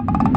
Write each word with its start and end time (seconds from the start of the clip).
you 0.00 0.28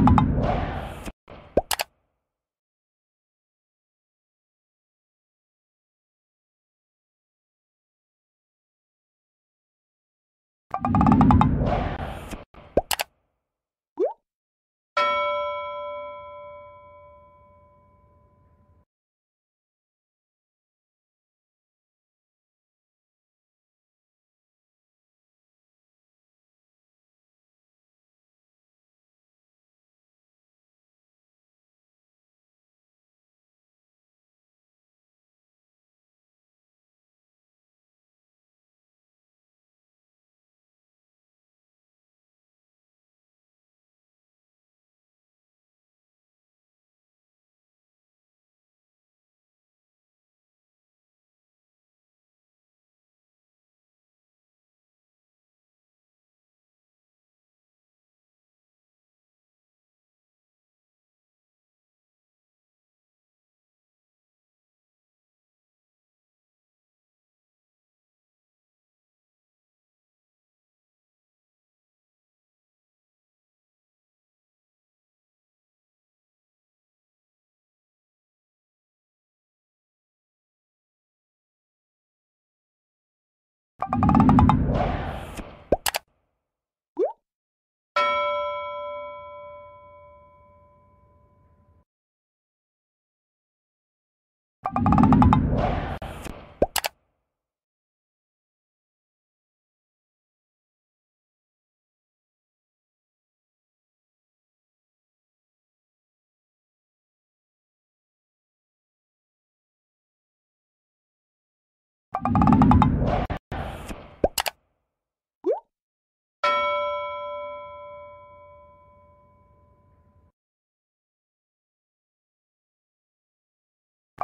you 83.94 84.32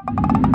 you 0.10 0.48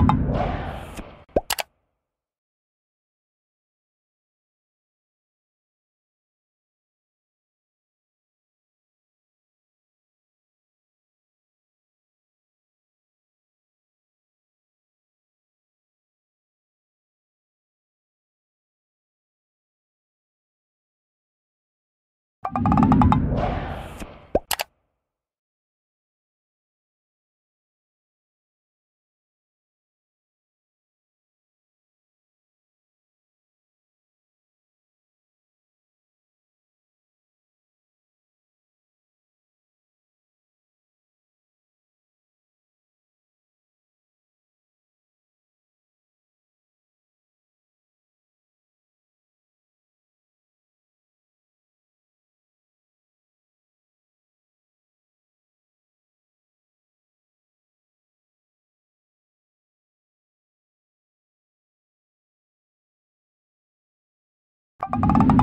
you 64.91 65.42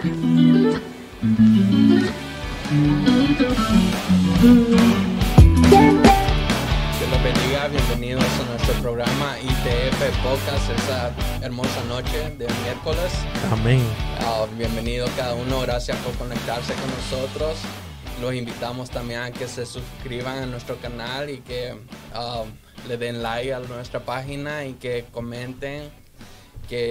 Que 0.00 0.08
los 7.10 7.22
bendiga, 7.22 7.68
bienvenidos 7.68 8.24
a 8.24 8.44
nuestro 8.50 8.72
programa 8.80 9.36
ITF 9.42 10.22
Podcast 10.22 10.70
esa 10.70 11.14
hermosa 11.42 11.84
noche 11.84 12.30
de 12.38 12.48
miércoles. 12.62 13.12
Amén. 13.52 13.82
Ah, 14.20 14.46
bienvenido 14.56 15.06
cada 15.18 15.34
uno, 15.34 15.60
gracias 15.60 15.98
por 15.98 16.14
conectarse 16.14 16.72
con 16.72 16.90
nosotros. 16.90 17.58
Los 18.22 18.32
invitamos 18.34 18.88
también 18.88 19.20
a 19.20 19.30
que 19.30 19.46
se 19.48 19.66
suscriban 19.66 20.38
a 20.38 20.46
nuestro 20.46 20.78
canal 20.78 21.28
y 21.28 21.40
que 21.40 21.74
ah, 22.14 22.44
le 22.88 22.96
den 22.96 23.22
like 23.22 23.52
a 23.52 23.60
nuestra 23.60 24.00
página 24.00 24.64
y 24.64 24.72
que 24.74 25.04
comenten, 25.12 25.90
que 26.70 26.88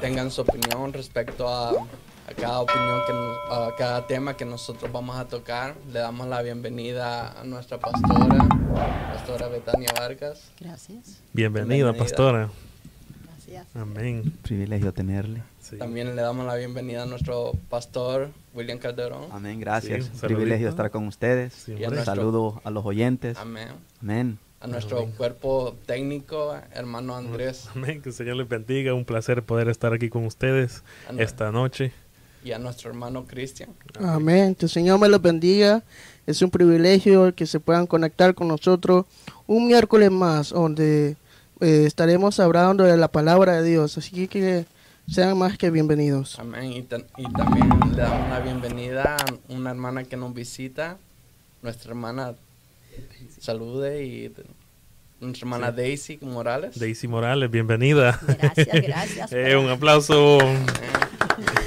tengan 0.00 0.30
su 0.30 0.42
opinión 0.42 0.92
respecto 0.92 1.48
a, 1.48 1.70
a 1.70 2.34
cada 2.36 2.60
opinión 2.60 3.00
que 3.06 3.12
nos- 3.12 3.36
a 3.50 3.74
cada 3.76 4.06
tema 4.06 4.36
que 4.36 4.44
nosotros 4.44 4.90
vamos 4.92 5.16
a 5.16 5.24
tocar. 5.26 5.74
Le 5.92 5.98
damos 5.98 6.28
la 6.28 6.40
bienvenida 6.42 7.40
a 7.40 7.44
nuestra 7.44 7.78
pastora, 7.78 8.46
pastora 9.12 9.48
Betania 9.48 9.90
Vargas. 9.98 10.50
Gracias. 10.60 11.20
Bienvenida, 11.32 11.74
Bienvenida. 11.74 11.92
pastora. 11.98 12.48
Gracias. 13.26 13.66
Amén. 13.74 14.32
privilegio 14.42 14.92
tenerle. 14.92 15.42
Sí. 15.60 15.76
También 15.76 16.14
le 16.14 16.22
damos 16.22 16.46
la 16.46 16.54
bienvenida 16.54 17.02
a 17.02 17.06
nuestro 17.06 17.52
pastor 17.68 18.30
William 18.54 18.78
Calderón. 18.78 19.24
Amén, 19.32 19.58
gracias. 19.60 20.04
Sí, 20.04 20.10
Un 20.12 20.16
saludito. 20.18 20.26
privilegio 20.38 20.68
estar 20.68 20.90
con 20.90 21.06
ustedes. 21.06 21.52
Sí, 21.54 21.72
Y 21.72 21.84
a 21.84 21.88
Un 21.88 21.94
nuestro- 21.94 22.14
saludo 22.14 22.60
a 22.64 22.70
los 22.70 22.84
oyentes. 22.86 23.36
Amén. 23.36 23.68
Amén. 24.00 24.38
A 24.60 24.66
nuestro 24.66 25.06
cuerpo 25.16 25.76
técnico, 25.86 26.52
hermano 26.72 27.14
Andrés, 27.16 27.68
Amén. 27.74 28.02
Que 28.02 28.08
el 28.08 28.14
Señor 28.14 28.36
les 28.36 28.48
bendiga. 28.48 28.92
Un 28.92 29.04
placer 29.04 29.42
poder 29.44 29.68
estar 29.68 29.92
aquí 29.92 30.08
con 30.08 30.24
ustedes 30.26 30.82
Amén. 31.08 31.22
esta 31.22 31.52
noche. 31.52 31.92
y 32.44 32.50
a 32.52 32.58
nuestro 32.58 32.90
hermano 32.90 33.24
Cristian. 33.26 33.70
Amén. 34.00 34.54
Que 34.56 34.66
el 34.66 34.70
Señor 34.70 34.98
me 34.98 35.08
los 35.08 35.22
bendiga. 35.22 35.82
Es 36.26 36.42
un 36.42 36.50
privilegio 36.50 37.32
que 37.34 37.46
se 37.46 37.60
puedan 37.60 37.86
conectar 37.86 38.34
con 38.34 38.48
nosotros 38.48 39.06
un 39.46 39.68
miércoles 39.68 40.10
más, 40.10 40.50
donde 40.50 41.16
eh, 41.60 41.84
estaremos 41.86 42.40
hablando 42.40 42.82
de 42.84 42.96
la 42.96 43.08
palabra 43.08 43.60
de 43.62 43.68
Dios. 43.70 43.96
Así 43.96 44.26
que 44.26 44.66
sean 45.08 45.38
más 45.38 45.56
que 45.56 45.70
bienvenidos. 45.70 46.36
Amén. 46.38 46.72
Y, 46.72 46.78
y 46.78 46.82
también 47.32 47.70
le 47.92 47.96
damos 48.02 48.28
la 48.28 48.40
bienvenida 48.40 49.16
a 49.16 49.52
una 49.54 49.70
hermana 49.70 50.02
que 50.04 50.16
nos 50.16 50.34
visita, 50.34 50.98
nuestra 51.62 51.90
hermana 51.90 52.34
Salude 53.38 54.04
y 54.04 54.32
nuestra 55.20 55.46
hermana 55.46 55.72
Daisy 55.72 56.18
Morales. 56.22 56.78
Daisy 56.78 57.08
Morales, 57.08 57.50
bienvenida. 57.50 58.18
Gracias, 58.26 58.68
gracias. 58.82 59.32
Eh, 59.32 59.56
un 59.56 59.68
aplauso. 59.68 60.38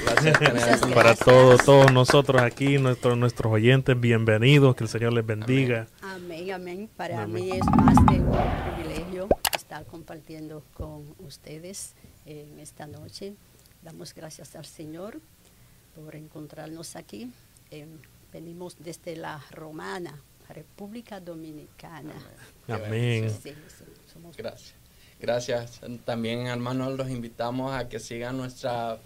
Gracias 0.05 0.81
para 0.93 1.15
todos, 1.15 1.63
todos 1.63 1.91
nosotros 1.91 2.41
aquí, 2.41 2.77
nuestros 2.77 3.17
nuestros 3.17 3.51
oyentes. 3.51 3.99
Bienvenidos. 3.99 4.75
Que 4.75 4.83
el 4.83 4.89
Señor 4.89 5.13
les 5.13 5.25
bendiga. 5.25 5.87
Amén, 6.01 6.51
amén. 6.51 6.89
Para 6.95 7.23
Amén. 7.23 7.43
mí 7.45 7.51
es 7.51 7.65
más 7.65 7.95
que 8.07 8.19
un 8.19 8.31
privilegio 8.75 9.27
estar 9.55 9.85
compartiendo 9.85 10.63
con 10.73 11.15
ustedes 11.19 11.95
en 12.25 12.59
esta 12.59 12.87
noche. 12.87 13.33
Damos 13.81 14.13
gracias 14.13 14.55
al 14.55 14.65
Señor 14.65 15.19
por 15.95 16.15
encontrarnos 16.15 16.95
aquí. 16.95 17.31
Eh, 17.71 17.87
venimos 18.31 18.75
desde 18.79 19.15
la 19.15 19.41
Romana, 19.51 20.21
República 20.53 21.19
Dominicana. 21.19 22.13
Amén. 22.67 23.29
Sí, 23.29 23.53
sí, 23.67 23.85
somos 24.11 24.37
Gracias. 24.37 24.73
Gracias. 25.19 25.81
También, 26.03 26.47
hermanos, 26.47 26.97
los 26.97 27.09
invitamos 27.09 27.73
a 27.73 27.87
que 27.87 27.99
sigan 27.99 28.37
nuestra 28.37 28.99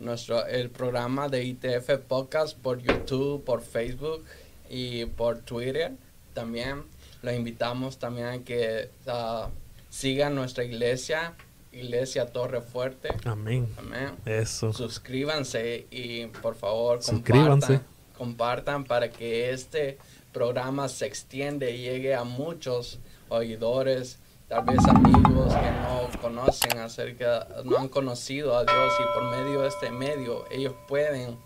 nuestro 0.00 0.46
el 0.46 0.70
programa 0.70 1.28
de 1.28 1.44
ITF 1.44 1.98
Podcast 2.08 2.58
por 2.58 2.78
YouTube, 2.78 3.44
por 3.44 3.60
Facebook 3.60 4.24
y 4.68 5.04
por 5.04 5.40
Twitter. 5.40 5.92
También 6.32 6.84
los 7.22 7.34
invitamos 7.34 7.98
también 7.98 8.26
a 8.26 8.38
que 8.38 8.90
ah, 9.06 9.50
sigan 9.90 10.34
nuestra 10.34 10.64
iglesia, 10.64 11.34
Iglesia 11.72 12.26
Torre 12.26 12.62
Fuerte. 12.62 13.10
Amén. 13.24 13.68
Amén. 13.78 14.16
Eso. 14.24 14.72
Suscríbanse 14.72 15.86
y 15.90 16.26
por 16.26 16.54
favor 16.54 17.02
Suscríbanse. 17.02 17.66
compartan, 17.66 17.86
compartan 18.16 18.84
para 18.84 19.10
que 19.10 19.50
este 19.50 19.98
programa 20.32 20.88
se 20.88 21.06
extiende 21.06 21.76
y 21.76 21.82
llegue 21.82 22.14
a 22.14 22.24
muchos 22.24 22.98
oidores, 23.28 24.18
tal 24.48 24.64
vez 24.64 24.78
amigos 24.86 25.54
que 25.54 25.70
no 25.70 26.20
conocen 26.20 26.78
acerca, 26.78 27.46
no 27.64 27.78
han 27.78 27.88
conocido 27.88 28.56
a 28.56 28.64
Dios 28.64 28.94
y 28.98 29.14
por 29.14 29.30
medio 29.30 29.62
de 29.62 29.68
este 29.68 29.90
medio 29.90 30.44
ellos 30.50 30.74
pueden 30.88 31.36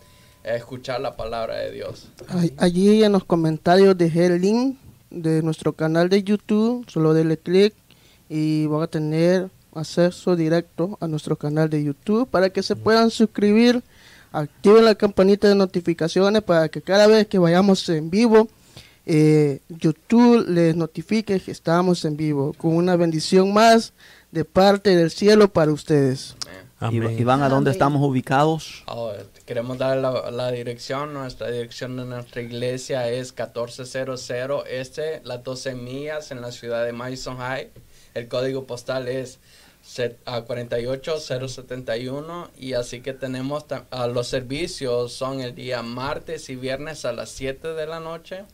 escuchar 0.44 1.00
la 1.00 1.16
palabra 1.16 1.56
de 1.56 1.72
Dios. 1.72 2.08
Allí 2.58 3.02
en 3.02 3.12
los 3.12 3.24
comentarios 3.24 3.96
dejé 3.96 4.26
el 4.26 4.40
link 4.40 4.76
de 5.10 5.42
nuestro 5.42 5.72
canal 5.72 6.08
de 6.08 6.22
YouTube. 6.22 6.84
Solo 6.88 7.14
denle 7.14 7.38
clic 7.38 7.74
y 8.28 8.66
van 8.66 8.82
a 8.82 8.86
tener 8.86 9.48
acceso 9.74 10.36
directo 10.36 10.98
a 11.00 11.08
nuestro 11.08 11.36
canal 11.36 11.68
de 11.70 11.82
YouTube 11.82 12.28
para 12.28 12.50
que 12.50 12.62
se 12.62 12.76
puedan 12.76 13.10
suscribir. 13.10 13.82
Activen 14.32 14.84
la 14.84 14.96
campanita 14.96 15.48
de 15.48 15.54
notificaciones 15.54 16.42
para 16.42 16.68
que 16.68 16.82
cada 16.82 17.06
vez 17.06 17.28
que 17.28 17.38
vayamos 17.38 17.88
en 17.88 18.10
vivo, 18.10 18.48
eh, 19.06 19.60
YouTube 19.68 20.46
les 20.48 20.74
notifique 20.76 21.40
que 21.40 21.50
estamos 21.50 22.04
en 22.04 22.16
vivo 22.16 22.52
con 22.54 22.74
una 22.74 22.96
bendición 22.96 23.52
más 23.52 23.92
de 24.32 24.44
parte 24.44 24.96
del 24.96 25.10
cielo 25.10 25.52
para 25.52 25.72
ustedes. 25.72 26.36
Amén. 26.80 27.16
Iván, 27.18 27.42
¿a 27.42 27.48
dónde 27.48 27.70
Amén. 27.70 27.76
estamos 27.76 28.02
ubicados? 28.06 28.82
Ahora, 28.86 29.22
queremos 29.46 29.78
dar 29.78 29.96
la, 29.98 30.30
la 30.30 30.50
dirección. 30.50 31.12
Nuestra 31.14 31.50
dirección 31.50 31.96
de 31.96 32.04
nuestra 32.04 32.42
iglesia 32.42 33.08
es 33.10 33.32
1400 33.32 34.30
este, 34.68 35.20
las 35.24 35.42
12 35.44 35.74
millas 35.76 36.30
en 36.30 36.40
la 36.40 36.52
ciudad 36.52 36.84
de 36.84 36.92
Madison 36.92 37.38
High. 37.38 37.70
El 38.14 38.28
código 38.28 38.64
postal 38.66 39.08
es 39.08 39.38
set- 39.82 40.18
ah, 40.26 40.42
48071 40.42 42.50
y 42.58 42.72
así 42.74 43.00
que 43.00 43.12
tenemos 43.12 43.64
ah, 43.90 44.06
los 44.08 44.26
servicios 44.28 45.12
son 45.12 45.40
el 45.40 45.54
día 45.54 45.82
martes 45.82 46.48
y 46.50 46.56
viernes 46.56 47.04
a 47.04 47.12
las 47.12 47.30
7 47.30 47.68
de 47.74 47.86
la 47.86 48.00
noche 48.00 48.44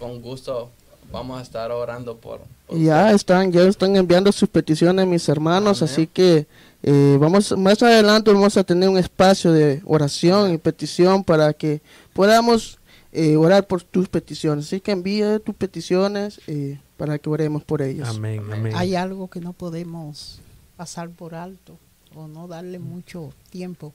con 0.00 0.20
gusto 0.20 0.72
vamos 1.14 1.38
a 1.38 1.42
estar 1.42 1.70
orando 1.70 2.18
por, 2.18 2.40
ya 2.68 3.12
están, 3.12 3.52
ya 3.52 3.62
están 3.62 3.96
enviando 3.96 4.32
sus 4.32 4.48
peticiones 4.48 5.06
mis 5.06 5.28
hermanos, 5.28 5.80
Amén. 5.80 5.92
así 5.92 6.06
que 6.06 6.46
eh, 6.82 7.16
vamos 7.18 7.56
más 7.56 7.82
adelante 7.82 8.32
vamos 8.32 8.56
a 8.56 8.64
tener 8.64 8.88
un 8.88 8.98
espacio 8.98 9.52
de 9.52 9.80
oración 9.86 10.52
y 10.52 10.58
petición 10.58 11.24
para 11.24 11.54
que 11.54 11.80
podamos 12.12 12.78
eh, 13.12 13.36
orar 13.36 13.66
por 13.68 13.82
tus 13.82 14.08
peticiones. 14.08 14.66
Así 14.66 14.80
que 14.80 14.90
envíe 14.90 15.38
tus 15.38 15.54
peticiones 15.54 16.40
eh, 16.48 16.80
para 16.96 17.18
que 17.18 17.30
oremos 17.30 17.62
por 17.62 17.80
ellos. 17.80 18.08
Amén, 18.08 18.42
amén. 18.52 18.72
Hay 18.74 18.96
algo 18.96 19.30
que 19.30 19.40
no 19.40 19.52
podemos 19.52 20.40
pasar 20.76 21.08
por 21.10 21.36
alto 21.36 21.78
o 22.14 22.26
no 22.26 22.48
darle 22.48 22.80
mucho 22.80 23.32
tiempo. 23.50 23.94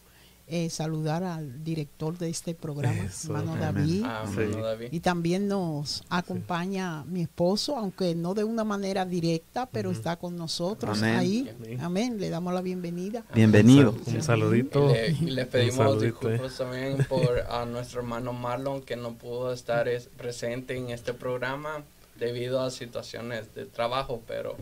Eh, 0.52 0.70
saludar 0.72 1.24
al 1.24 1.64
director 1.64 2.18
de 2.18 2.30
este 2.30 2.56
programa, 2.56 3.04
Eso. 3.06 3.34
David. 3.34 4.04
Ah, 4.06 4.26
Sí. 4.28 4.52
David. 4.60 4.88
Y 4.92 5.00
también 5.00 5.48
nos 5.48 6.04
acompaña 6.10 7.04
mi 7.06 7.22
esposo, 7.22 7.76
aunque 7.78 8.16
no 8.16 8.34
de 8.34 8.44
una 8.44 8.64
manera 8.64 9.06
directa, 9.06 9.68
pero 9.72 9.92
está 9.92 10.16
con 10.18 10.36
nosotros 10.36 10.98
Amén. 10.98 11.16
ahí. 11.16 11.50
Amén. 11.56 11.82
Amén. 11.82 12.20
Le 12.20 12.30
damos 12.30 12.54
la 12.54 12.62
bienvenida. 12.62 13.24
Bienvenido. 13.34 13.96
Un 14.08 14.18
Y 14.18 14.22
saludito. 14.22 14.92
y 15.22 15.26
le 15.32 15.46
pedimos 15.46 15.76
saludito, 15.76 16.28
eh. 16.30 16.32
disculpas 16.34 16.58
también 16.58 16.98
por 17.08 17.40
a 17.50 17.66
nuestro 17.66 18.02
hermano 18.02 18.34
Marlon 18.34 18.82
que 18.82 18.96
no 18.96 19.14
pudo 19.14 19.54
estar 19.54 19.88
es- 19.88 20.08
presente 20.18 20.76
en 20.76 20.90
este 20.90 21.14
programa 21.14 21.84
debido 22.20 22.62
a 22.62 22.72
situaciones 22.72 23.54
de 23.56 23.66
trabajo, 23.66 24.22
pero 24.28 24.56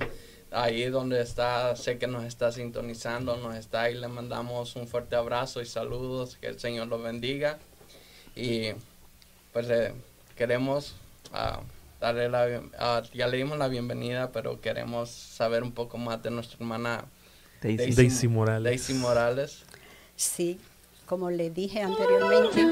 ahí 0.52 0.86
donde 0.86 1.22
está, 1.22 1.76
sé 1.76 1.98
que 1.98 2.08
nos 2.08 2.24
está 2.24 2.52
sintonizando, 2.52 3.38
nos 3.38 3.56
está 3.56 3.90
y 3.90 3.96
le 3.96 4.08
mandamos 4.08 4.76
un 4.76 4.88
fuerte 4.88 5.16
abrazo 5.16 5.62
y 5.62 5.66
saludos, 5.66 6.38
que 6.40 6.48
el 6.48 6.60
Señor 6.60 6.88
lo 6.88 7.02
bendiga 7.02 7.60
y 8.36 8.70
pues 9.54 9.68
le 9.68 9.94
queremos 10.36 10.96
ah, 11.34 11.62
darle 12.00 12.30
la, 12.30 12.62
ah, 12.80 13.04
ya 13.14 13.28
le 13.28 13.38
dimos 13.38 13.58
la 13.58 13.68
bienvenida, 13.68 14.32
pero 14.32 14.62
queremos 14.62 15.10
saber 15.10 15.64
un 15.64 15.72
poco 15.72 15.98
más 15.98 16.22
de 16.24 16.32
nuestra 16.32 16.58
hermana 16.60 17.06
Daisy. 17.62 17.94
Daisy 17.94 18.28
Morales. 18.28 18.64
Daisy 18.64 18.94
Morales. 18.94 19.64
Sí, 20.16 20.60
como 21.06 21.30
le 21.32 21.50
dije 21.50 21.82
anteriormente, 21.82 22.66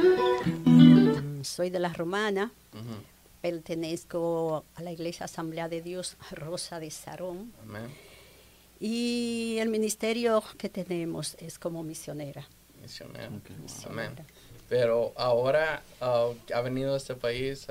soy 1.43 1.69
de 1.69 1.79
la 1.79 1.91
Romana, 1.93 2.51
Ujú. 2.73 3.14
Pertenezco 3.45 4.65
a 4.73 4.81
la 4.81 4.91
Iglesia 4.91 5.25
Asamblea 5.25 5.69
de 5.69 5.81
Dios 5.83 6.17
Rosa 6.31 6.79
de 6.79 6.89
Sarón 6.89 7.53
Amén. 7.61 7.93
y 8.79 9.57
el 9.59 9.69
ministerio 9.69 10.43
que 10.57 10.67
tenemos 10.67 11.35
es 11.39 11.59
como 11.59 11.83
misionera. 11.83 12.47
Misionera. 12.81 13.29
Amén. 13.87 14.15
Pero 14.67 15.13
ahora 15.15 15.83
ah, 16.01 16.31
ha 16.55 16.61
venido 16.61 16.95
a 16.95 16.97
este 16.97 17.13
país 17.15 17.67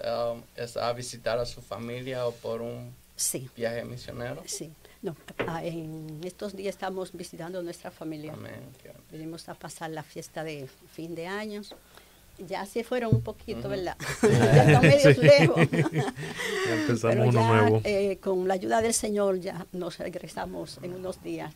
es 0.54 0.76
a 0.76 0.92
visitar 0.92 1.38
a 1.40 1.44
su 1.46 1.60
familia 1.60 2.24
o 2.26 2.32
por 2.32 2.62
un 2.62 2.94
Sí, 3.16 3.48
viaje 3.56 3.84
misionero. 3.84 4.42
sí. 4.46 4.72
No, 5.02 5.14
ah, 5.46 5.62
en 5.62 6.20
estos 6.24 6.56
días 6.56 6.74
estamos 6.76 7.12
visitando 7.12 7.62
nuestra 7.62 7.90
familia. 7.90 8.32
Amén. 8.32 8.62
Venimos 9.10 9.48
a 9.50 9.54
pasar 9.54 9.90
la 9.90 10.02
fiesta 10.02 10.42
de 10.44 10.66
fin 10.92 11.14
de 11.14 11.26
años. 11.26 11.74
Ya 12.38 12.66
se 12.66 12.82
fueron 12.84 13.14
un 13.14 13.22
poquito. 13.22 13.68
¿verdad? 13.68 13.96
ya 14.22 14.64
están 14.64 14.82
medio 14.82 15.14
Sí. 15.14 15.20
lejos. 15.20 15.70
Ya 15.70 16.74
empezamos 16.74 17.00
Pero 17.02 17.22
uno 17.28 17.32
ya, 17.40 17.46
nuevo. 17.62 17.80
eh, 17.84 18.18
con 18.22 18.48
la 18.48 18.54
ayuda 18.54 18.82
del 18.82 18.92
Señor 18.94 19.40
ya 19.40 19.66
nos 19.72 19.98
regresamos 19.98 20.78
en 20.82 20.94
unos 20.94 21.22
días. 21.22 21.52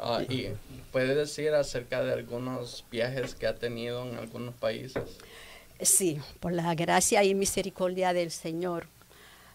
Ah, 0.00 0.22
y 0.28 0.48
puede 0.92 1.14
decir 1.14 1.50
acerca 1.54 2.02
de 2.02 2.12
algunos 2.14 2.84
viajes 2.90 3.34
que 3.34 3.46
ha 3.46 3.54
tenido 3.54 4.08
en 4.08 4.16
algunos 4.16 4.54
países. 4.54 5.04
Sí, 5.80 6.18
por 6.40 6.52
la 6.52 6.74
gracia 6.74 7.22
y 7.22 7.34
misericordia 7.34 8.12
del 8.12 8.30
Señor 8.30 8.86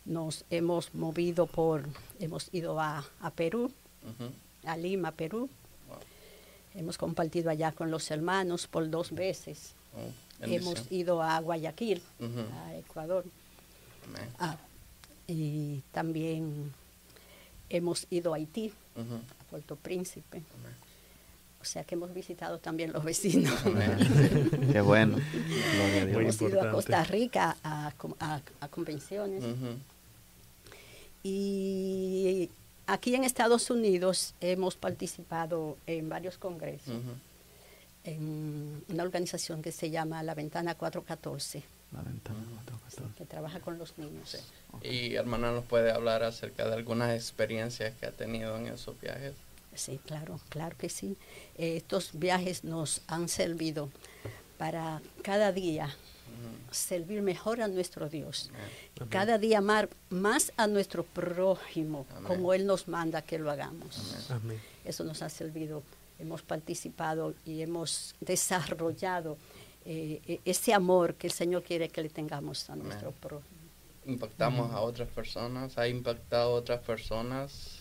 nos 0.06 0.46
hemos 0.50 0.94
movido 0.94 1.46
por, 1.46 1.84
hemos 2.20 2.48
ido 2.54 2.80
a, 2.80 3.06
a 3.22 3.32
Perú, 3.32 3.72
Ujú. 4.04 4.32
a 4.66 4.78
Lima, 4.78 5.12
Perú. 5.12 5.50
Wow. 5.88 5.98
Hemos 6.76 6.98
compartido 6.98 7.50
allá 7.50 7.72
con 7.74 7.92
los 7.92 8.10
hermanos 8.12 8.68
por 8.68 8.90
dos 8.90 9.12
veces. 9.12 9.74
Oh, 9.96 10.00
Hemos 10.00 10.14
bendición. 10.48 10.88
ido 10.90 11.22
a 11.24 11.40
Guayaquil, 11.40 12.02
a 12.54 12.76
Ecuador. 12.76 13.26
Amén. 14.08 14.30
Ah, 14.40 14.58
y 15.28 15.82
también 15.92 16.72
hemos 17.70 18.08
ido 18.10 18.34
a 18.34 18.38
Haití, 18.38 18.72
a 18.98 19.44
Puerto 19.50 19.76
Príncipe. 19.76 20.38
Amén. 20.60 20.76
O 21.62 21.66
sea 21.66 21.84
que 21.84 21.96
hemos 21.96 22.14
visitado 22.14 22.58
también 22.60 22.94
los 22.94 23.04
vecinos. 23.04 23.54
Amén. 23.66 24.70
Qué 24.72 24.80
bueno. 24.82 25.18
Gloria 25.18 26.02
a 26.02 26.06
Dios. 26.06 26.14
Muy 26.14 26.24
hemos 26.24 26.42
ido 26.42 26.62
a. 26.62 26.72
Costa 26.72 27.04
Rica 27.04 27.58
a, 27.64 27.92
a- 28.20 28.42
a 28.62 28.68
convenciones. 28.70 29.44
Y 31.24 32.50
aquí 32.88 33.14
en 33.16 33.24
Estados 33.24 33.70
Unidos 33.70 34.34
hemos 34.42 34.76
participado 34.76 35.78
en 35.86 36.08
varios 36.10 36.38
congresos. 36.38 36.96
En 38.14 38.84
una 38.90 39.04
organización 39.04 39.62
que 39.62 39.72
se 39.72 39.90
llama 39.90 40.22
La 40.24 40.36
Ventana 40.36 40.76
414, 40.76 41.64
La 41.92 42.02
ventana, 42.02 42.40
cuatro, 42.56 42.80
catorce. 42.80 43.14
que 43.18 43.26
trabaja 43.26 43.60
con 43.60 43.78
los 43.78 43.98
niños. 43.98 44.38
Y 44.84 45.16
hermana 45.16 45.52
nos 45.52 45.66
puede 45.66 45.92
hablar 45.92 46.24
acerca 46.24 46.68
de 46.68 46.74
algunas 46.76 47.14
experiencias 47.16 47.94
que 48.00 48.06
ha 48.06 48.12
tenido 48.12 48.58
en 48.58 48.68
esos 48.68 49.00
viajes. 49.00 49.34
Sí, 49.76 50.00
claro, 50.06 50.40
claro 50.50 50.76
que 50.78 50.90
sí. 50.90 51.16
Eh, 51.58 51.78
estos 51.78 52.12
viajes 52.14 52.64
nos 52.64 53.02
han 53.08 53.30
servido 53.30 53.90
para 54.58 55.02
cada 55.24 55.52
día 55.52 55.96
servir 56.72 57.22
mejor 57.22 57.62
a 57.62 57.68
nuestro 57.68 58.10
Dios. 58.10 58.52
Amén. 58.54 59.10
Cada 59.10 59.38
día 59.38 59.58
amar 59.58 59.90
más 60.10 60.52
a 60.58 60.68
nuestro 60.68 61.04
prójimo, 61.04 62.06
Amén. 62.12 62.24
como 62.26 62.54
Él 62.54 62.66
nos 62.66 62.88
manda 62.88 63.22
que 63.22 63.40
lo 63.40 63.50
hagamos. 63.50 64.30
Amén. 64.30 64.60
Eso 64.86 65.04
nos 65.04 65.22
ha 65.22 65.30
servido. 65.30 65.84
Hemos 66.20 66.42
participado 66.42 67.34
y 67.46 67.62
hemos 67.62 68.14
desarrollado 68.20 69.38
eh, 69.86 70.20
e- 70.28 70.40
ese 70.46 70.74
amor 70.74 71.16
que 71.16 71.28
el 71.28 71.34
Señor 71.34 71.64
quiere 71.64 71.88
que 71.90 72.02
le 72.04 72.10
tengamos 72.10 72.70
a 72.70 72.76
nuestro 72.76 73.12
prójimo. 73.12 73.58
impactamos 74.06 74.72
a 74.72 74.80
otras 74.82 75.08
personas, 75.10 75.78
ha 75.78 75.88
impactado 75.88 76.52
a 76.52 76.60
otras 76.60 76.82
personas. 76.82 77.80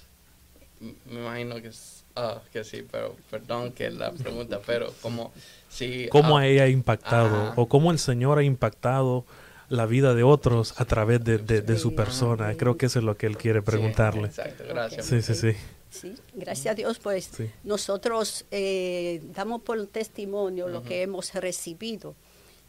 Me 0.80 1.20
imagino 1.20 1.56
que, 1.60 1.70
ah, 2.14 2.40
que 2.52 2.62
sí, 2.62 2.86
pero 2.88 3.16
perdón 3.30 3.72
que 3.72 3.90
la 3.90 4.12
pregunta, 4.12 4.60
pero 4.66 4.92
como 5.02 5.32
si... 5.68 6.06
¿Cómo 6.08 6.38
ah, 6.38 6.46
ella 6.46 6.64
ha 6.64 6.68
impactado 6.68 7.52
o 7.56 7.66
cómo 7.68 7.90
el 7.90 7.98
Señor 7.98 8.38
ha 8.38 8.44
impactado 8.44 9.24
la 9.68 9.86
vida 9.86 10.14
de 10.14 10.22
otros 10.22 10.80
a 10.80 10.84
través 10.84 11.24
de, 11.24 11.38
de- 11.38 11.62
de 11.62 11.76
su 11.78 11.90
Sí. 11.90 11.96
persona? 11.96 12.54
Creo 12.56 12.76
que 12.76 12.86
eso 12.86 13.00
es 13.00 13.04
lo 13.04 13.16
que 13.16 13.26
él 13.26 13.36
quiere 13.36 13.58
sí, 13.60 13.66
preguntarle. 13.66 14.28
exacto, 14.28 14.64
gracias. 14.68 15.04
Sí, 15.06 15.20
sí, 15.22 15.34
sí. 15.34 15.52
Sí, 15.90 16.14
gracias 16.34 16.72
a 16.72 16.74
Dios, 16.74 16.98
pues 16.98 17.30
Sí. 17.34 17.50
nosotros 17.64 18.44
eh, 18.50 19.22
damos 19.34 19.62
por 19.62 19.86
testimonio 19.86 20.68
lo 20.68 20.82
que 20.82 21.02
hemos 21.02 21.32
recibido 21.34 22.14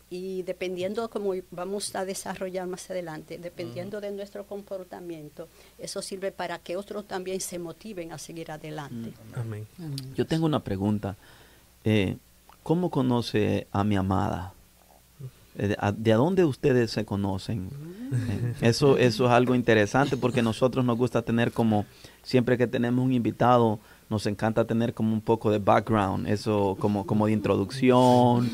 y 0.09 0.41
dependiendo 0.43 1.09
como 1.09 1.33
vamos 1.51 1.95
a 1.95 2.03
desarrollar 2.05 2.65
más 2.67 2.89
adelante, 2.89 3.37
dependiendo 3.37 4.01
de 4.01 4.11
nuestro 4.11 4.45
comportamiento, 4.47 5.47
eso 5.77 6.01
sirve 6.01 6.31
para 6.31 6.57
que 6.59 6.77
otros 6.77 7.07
también 7.07 7.39
se 7.41 7.59
motiven 7.59 8.11
a 8.11 8.17
seguir 8.17 8.51
adelante. 8.51 9.13
Amén. 9.35 9.67
Yo 10.15 10.25
tengo 10.25 10.45
una 10.45 10.63
pregunta. 10.63 11.15
Eh, 11.83 12.17
¿Cómo 12.63 12.89
conoce 12.89 13.67
a 13.71 13.83
mi 13.83 13.95
amada? 13.95 14.53
Eh, 15.59 15.67
¿De 15.69 15.75
a- 15.79 15.91
de 15.91 16.13
dónde 16.13 16.45
ustedes 16.45 16.89
se 16.91 17.05
conocen? 17.05 17.69
Eh, 18.11 18.53
Eso, 18.61 18.97
eso 18.97 19.25
es 19.25 19.31
algo 19.31 19.53
interesante 19.53 20.17
porque 20.17 20.41
nosotros 20.41 20.83
nos 20.83 20.97
gusta 20.97 21.21
tener 21.21 21.51
como, 21.51 21.85
siempre 22.23 22.57
que 22.57 22.65
tenemos 22.65 23.05
un 23.05 23.11
invitado, 23.13 23.79
nos 24.09 24.25
encanta 24.25 24.65
tener 24.65 24.93
como 24.95 25.13
un 25.13 25.21
poco 25.21 25.51
de 25.51 25.59
background, 25.59 26.27
eso 26.27 26.75
como, 26.79 27.05
como 27.05 27.27
de 27.27 27.33
introducción. 27.33 28.49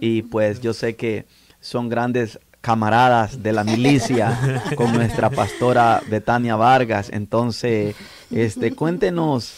Y 0.00 0.22
pues 0.22 0.60
yo 0.60 0.72
sé 0.72 0.94
que 0.94 1.26
son 1.60 1.88
grandes 1.88 2.38
camaradas 2.60 3.42
de 3.42 3.52
la 3.52 3.64
milicia 3.64 4.38
con 4.76 4.92
nuestra 4.92 5.30
pastora 5.30 6.02
Betania 6.08 6.56
Vargas. 6.56 7.10
Entonces, 7.12 7.96
este, 8.30 8.72
cuéntenos 8.72 9.52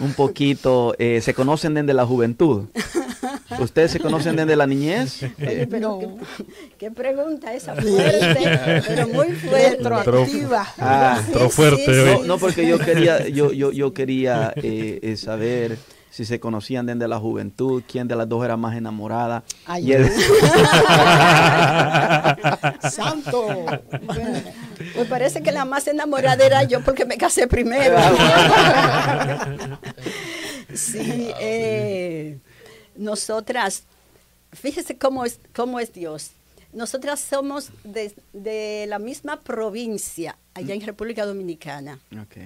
un 0.00 0.12
poquito, 0.14 0.94
eh, 0.98 1.20
¿se 1.22 1.34
conocen 1.34 1.74
desde 1.74 1.94
la 1.94 2.04
juventud? 2.06 2.64
¿Ustedes 3.58 3.90
se 3.92 4.00
conocen 4.00 4.36
desde 4.36 4.56
la 4.56 4.66
niñez? 4.66 5.22
Oye, 5.40 5.66
pero 5.66 5.98
no. 6.00 6.16
qué, 6.38 6.44
qué 6.78 6.90
pregunta 6.90 7.52
esa 7.54 7.74
fuerte, 7.74 8.82
pero 8.86 9.08
muy 9.08 9.28
fuerte. 9.32 9.88
Retroactiva. 9.88 10.66
Ah, 10.78 11.20
Sí, 11.32 11.38
fuerte. 11.50 12.14
No, 12.20 12.24
no, 12.24 12.38
porque 12.38 12.66
yo 12.66 12.78
quería, 12.78 13.28
yo, 13.28 13.52
yo, 13.52 13.72
yo 13.72 13.92
quería 13.94 14.52
eh, 14.56 14.98
eh, 15.02 15.16
saber 15.16 15.78
si 16.10 16.24
se 16.24 16.40
conocían 16.40 16.86
desde 16.86 17.06
la 17.06 17.18
juventud, 17.18 17.82
quién 17.90 18.08
de 18.08 18.16
las 18.16 18.28
dos 18.28 18.44
era 18.44 18.56
más 18.56 18.76
enamorada. 18.76 19.44
Ay, 19.66 19.88
Y 19.88 19.92
él- 19.92 20.10
Santo. 22.90 23.46
Pues 24.94 25.08
parece 25.08 25.42
que 25.42 25.52
la 25.52 25.64
más 25.64 25.86
enamorada 25.86 26.44
era 26.44 26.62
yo 26.64 26.80
porque 26.80 27.04
me 27.04 27.16
casé 27.18 27.46
primero. 27.46 27.96
sí, 30.74 31.30
eh, 31.40 32.38
nosotras, 32.98 33.84
fíjese 34.52 34.98
cómo 34.98 35.24
es, 35.24 35.40
cómo 35.54 35.80
es 35.80 35.92
Dios. 35.92 36.32
Nosotras 36.72 37.20
somos 37.20 37.70
de, 37.84 38.14
de 38.34 38.84
la 38.88 38.98
misma 38.98 39.40
provincia, 39.40 40.36
allá 40.52 40.74
en 40.74 40.82
República 40.82 41.24
Dominicana, 41.24 41.98
Ok. 42.20 42.36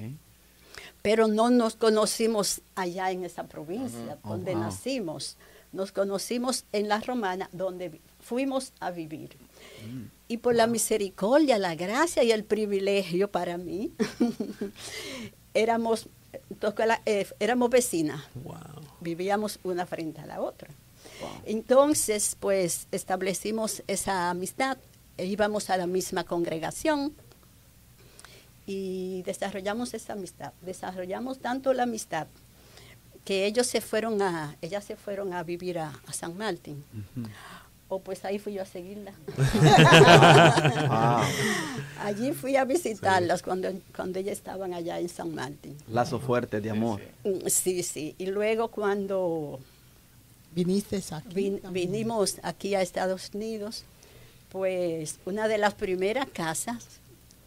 pero 1.03 1.27
no 1.27 1.51
nos 1.51 1.75
conocimos 1.75 2.61
allá 2.77 3.11
en 3.11 3.25
esa 3.25 3.45
provincia 3.49 4.19
Oh, 4.23 4.31
donde 4.31 4.53
wow. 4.53 4.61
nacimos. 4.63 5.37
Nos 5.73 5.91
conocimos 5.91 6.65
en 6.73 6.87
La 6.89 7.01
Romana, 7.01 7.49
donde 7.53 7.99
fuimos 8.21 8.73
a 8.79 8.91
vivir. 8.91 9.31
Y 10.29 10.37
por 10.37 10.55
la 10.55 10.67
misericordia, 10.67 11.59
la 11.59 11.75
gracia 11.75 12.23
y 12.23 12.31
el 12.31 12.45
privilegio 12.45 13.31
para 13.31 13.57
mí, 13.57 13.91
éramos, 15.55 16.09
eh, 17.07 17.27
éramos 17.41 17.71
vecinas. 17.71 18.23
Vivíamos 19.03 19.59
una 19.65 19.87
frente 19.87 20.21
a 20.21 20.27
la 20.27 20.41
otra. 20.41 20.69
Entonces, 21.45 22.37
pues 22.39 22.87
establecimos 22.91 23.83
esa 23.87 24.31
amistad, 24.31 24.79
e 25.17 25.27
íbamos 25.27 25.69
a 25.71 25.77
la 25.77 25.87
misma 25.87 26.25
congregación 26.25 27.13
y 28.67 29.23
desarrollamos 29.23 29.95
esa 29.95 30.15
amistad. 30.15 30.53
Desarrollamos 30.63 31.39
tanto 31.39 31.73
la 31.75 31.83
amistad 31.83 32.27
que 33.25 33.47
ellos 33.47 33.67
se 33.67 33.81
fueron 33.81 34.21
a, 34.23 34.57
ellas 34.63 34.85
se 34.85 34.97
fueron 34.97 35.33
a 35.33 35.43
vivir 35.43 35.79
a, 35.79 35.93
San 36.13 36.37
Martín. 36.37 36.85
O 37.95 37.99
pues 37.99 38.25
ahí 38.25 38.39
fui 38.39 38.55
yo 38.55 38.63
a 38.63 38.65
seguirla. 38.65 39.13
Allí 42.01 42.33
fui 42.33 42.57
a 42.57 42.65
visitarlas 42.65 43.43
cuando, 43.43 43.71
cuando 43.95 44.19
ellas 44.19 44.39
estaban 44.39 44.73
allá 44.73 44.99
en 44.99 45.11
San 45.11 45.35
Martín. 45.35 45.77
Lazo 45.89 46.19
fuerte 46.19 46.63
de 46.63 46.71
amor. 46.71 47.03
Sí, 47.49 47.83
sí. 47.83 48.15
Y 48.17 48.27
luego 48.29 48.69
cuando 48.69 49.61
viniste 50.55 51.03
aquí, 51.11 51.61
vinimos 51.71 52.37
aquí 52.43 52.75
a 52.75 52.81
Estados 52.81 53.31
Unidos, 53.35 53.85
pues 54.49 55.19
una 55.27 55.47
de 55.47 55.59
las 55.59 55.75
primeras 55.75 56.29
casas 56.33 56.87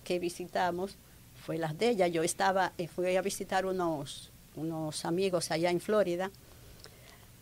que 0.04 0.20
visitamos 0.20 0.96
fue 1.44 1.58
las 1.58 1.76
de 1.76 1.90
ella. 1.90 2.08
Yo 2.08 2.22
estaba, 2.22 2.72
eh, 2.78 2.88
fui 2.88 3.16
a 3.16 3.22
visitar 3.24 3.66
unos, 3.66 4.30
unos 4.56 5.06
amigos 5.06 5.50
allá 5.50 5.72
en 5.72 5.82
Florida. 5.82 6.30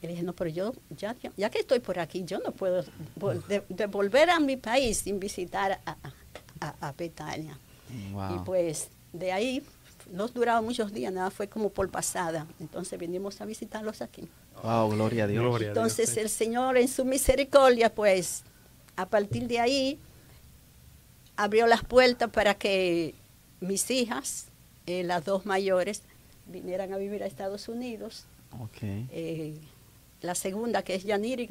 Y 0.04 0.06
le 0.06 0.12
dije, 0.12 0.24
no, 0.24 0.34
pero 0.34 0.50
yo, 0.50 0.74
ya, 0.90 1.16
ya 1.38 1.50
que 1.50 1.60
estoy 1.60 1.80
por 1.80 1.98
aquí, 1.98 2.26
yo 2.26 2.40
no 2.40 2.52
puedo 2.52 2.84
volver 3.90 4.30
a 4.30 4.40
mi 4.42 4.58
país 4.58 4.98
sin 4.98 5.18
visitar 5.18 5.80
a, 5.86 5.96
a, 6.82 6.92
Betania. 6.92 7.58
Y 7.90 8.40
pues 8.44 8.90
de 9.14 9.32
ahí 9.32 9.64
no 10.12 10.28
duraba 10.28 10.60
muchos 10.60 10.92
días, 10.92 11.14
nada, 11.14 11.32
fue 11.32 11.48
como 11.48 11.70
por 11.70 11.90
pasada. 11.90 12.46
Entonces 12.60 13.00
vinimos 13.00 13.40
a 13.40 13.46
visitarlos 13.46 14.02
aquí. 14.02 14.28
Wow, 14.62 14.90
gloria 14.90 15.24
a 15.24 15.28
Dios. 15.28 15.62
Entonces 15.62 16.18
el 16.18 16.30
Señor 16.30 16.76
en 16.76 16.90
su 16.90 17.06
misericordia, 17.06 17.96
pues 17.96 18.44
a 18.98 19.06
partir 19.06 19.48
de 19.48 19.62
ahí 19.62 20.00
abrió 21.38 21.66
las 21.66 21.86
puertas 21.86 22.30
para 22.30 22.56
que 22.56 23.16
mis 23.62 23.90
hijas, 23.90 24.48
eh, 24.86 25.04
las 25.04 25.24
dos 25.24 25.46
mayores, 25.46 26.02
vinieran 26.46 26.92
a 26.92 26.98
vivir 26.98 27.24
a 27.24 27.26
Estados 27.26 27.70
Unidos. 27.70 28.26
Okay. 28.60 29.08
Eh, 29.12 29.58
la 30.24 30.36
segunda, 30.36 30.82
que 30.82 30.96
es 30.96 31.04
Yaniri, 31.04 31.48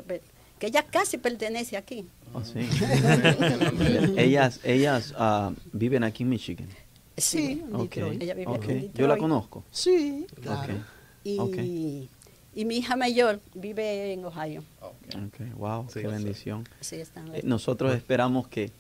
que 0.58 0.66
ella 0.66 0.84
casi 0.84 1.18
pertenece 1.18 1.76
aquí. 1.76 2.06
Oh, 2.32 2.42
sí. 2.42 2.60
ellas 4.16 4.60
ellas 4.64 5.12
uh, 5.12 5.54
viven 5.72 6.02
aquí 6.02 6.24
en 6.24 6.28
Michigan. 6.30 6.68
Sí, 7.16 7.62
okay. 7.72 8.18
ella 8.20 8.34
vive 8.34 8.48
okay. 8.48 8.70
en 8.70 8.80
Detroit. 8.82 8.98
Yo 8.98 9.06
la 9.06 9.16
conozco. 9.16 9.64
Sí, 9.70 10.26
claro. 10.40 10.74
Y, 11.22 12.08
y, 12.54 12.64
mi 12.64 12.78
hija 12.78 12.96
mayor 12.96 13.40
vive 13.54 14.12
en 14.12 14.24
Ohio. 14.24 14.64
Okay. 15.28 15.50
Wow, 15.56 15.86
qué 15.92 16.08
bendición. 16.08 16.66
Sí, 16.80 16.96
están 16.96 17.32
eh, 17.34 17.42
nosotros 17.44 17.94
esperamos 17.94 18.48
que 18.48 18.72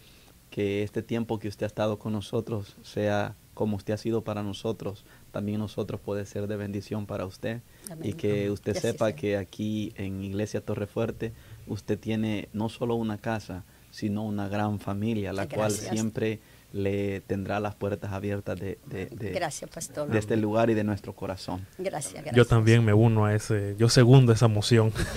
que 0.52 0.82
este 0.82 1.02
tiempo 1.02 1.38
que 1.38 1.48
usted 1.48 1.64
ha 1.64 1.66
estado 1.66 1.98
con 1.98 2.12
nosotros 2.12 2.76
sea 2.82 3.34
como 3.54 3.76
usted 3.76 3.94
ha 3.94 3.96
sido 3.96 4.22
para 4.22 4.42
nosotros, 4.42 5.04
también 5.32 5.58
nosotros 5.58 6.00
puede 6.00 6.24
ser 6.26 6.46
de 6.46 6.56
bendición 6.56 7.06
para 7.06 7.26
usted. 7.26 7.62
Y 8.02 8.12
que 8.12 8.50
usted 8.50 8.76
sepa 8.76 9.12
que 9.14 9.36
aquí 9.36 9.92
en 9.96 10.22
Iglesia 10.22 10.60
Torrefuerte 10.60 11.32
usted 11.66 11.98
tiene 11.98 12.48
no 12.52 12.68
solo 12.68 12.94
una 12.94 13.18
casa, 13.18 13.64
sino 13.90 14.24
una 14.24 14.48
gran 14.48 14.78
familia, 14.78 15.32
la 15.32 15.48
cual 15.48 15.72
siempre 15.72 16.40
le 16.72 17.20
tendrá 17.20 17.60
las 17.60 17.74
puertas 17.74 18.12
abiertas 18.12 18.58
de, 18.58 18.78
de, 18.86 19.06
de, 19.06 20.18
este 20.18 20.36
lugar 20.36 20.70
y 20.70 20.74
de 20.74 20.84
nuestro 20.84 21.12
corazón. 21.14 21.66
Gracias, 21.78 22.24
Yo 22.34 22.46
también 22.46 22.84
me 22.84 22.94
uno 22.94 23.26
a 23.26 23.34
ese, 23.34 23.76
yo 23.78 23.88
segundo 23.88 24.32
esa 24.32 24.48
moción. 24.48 24.92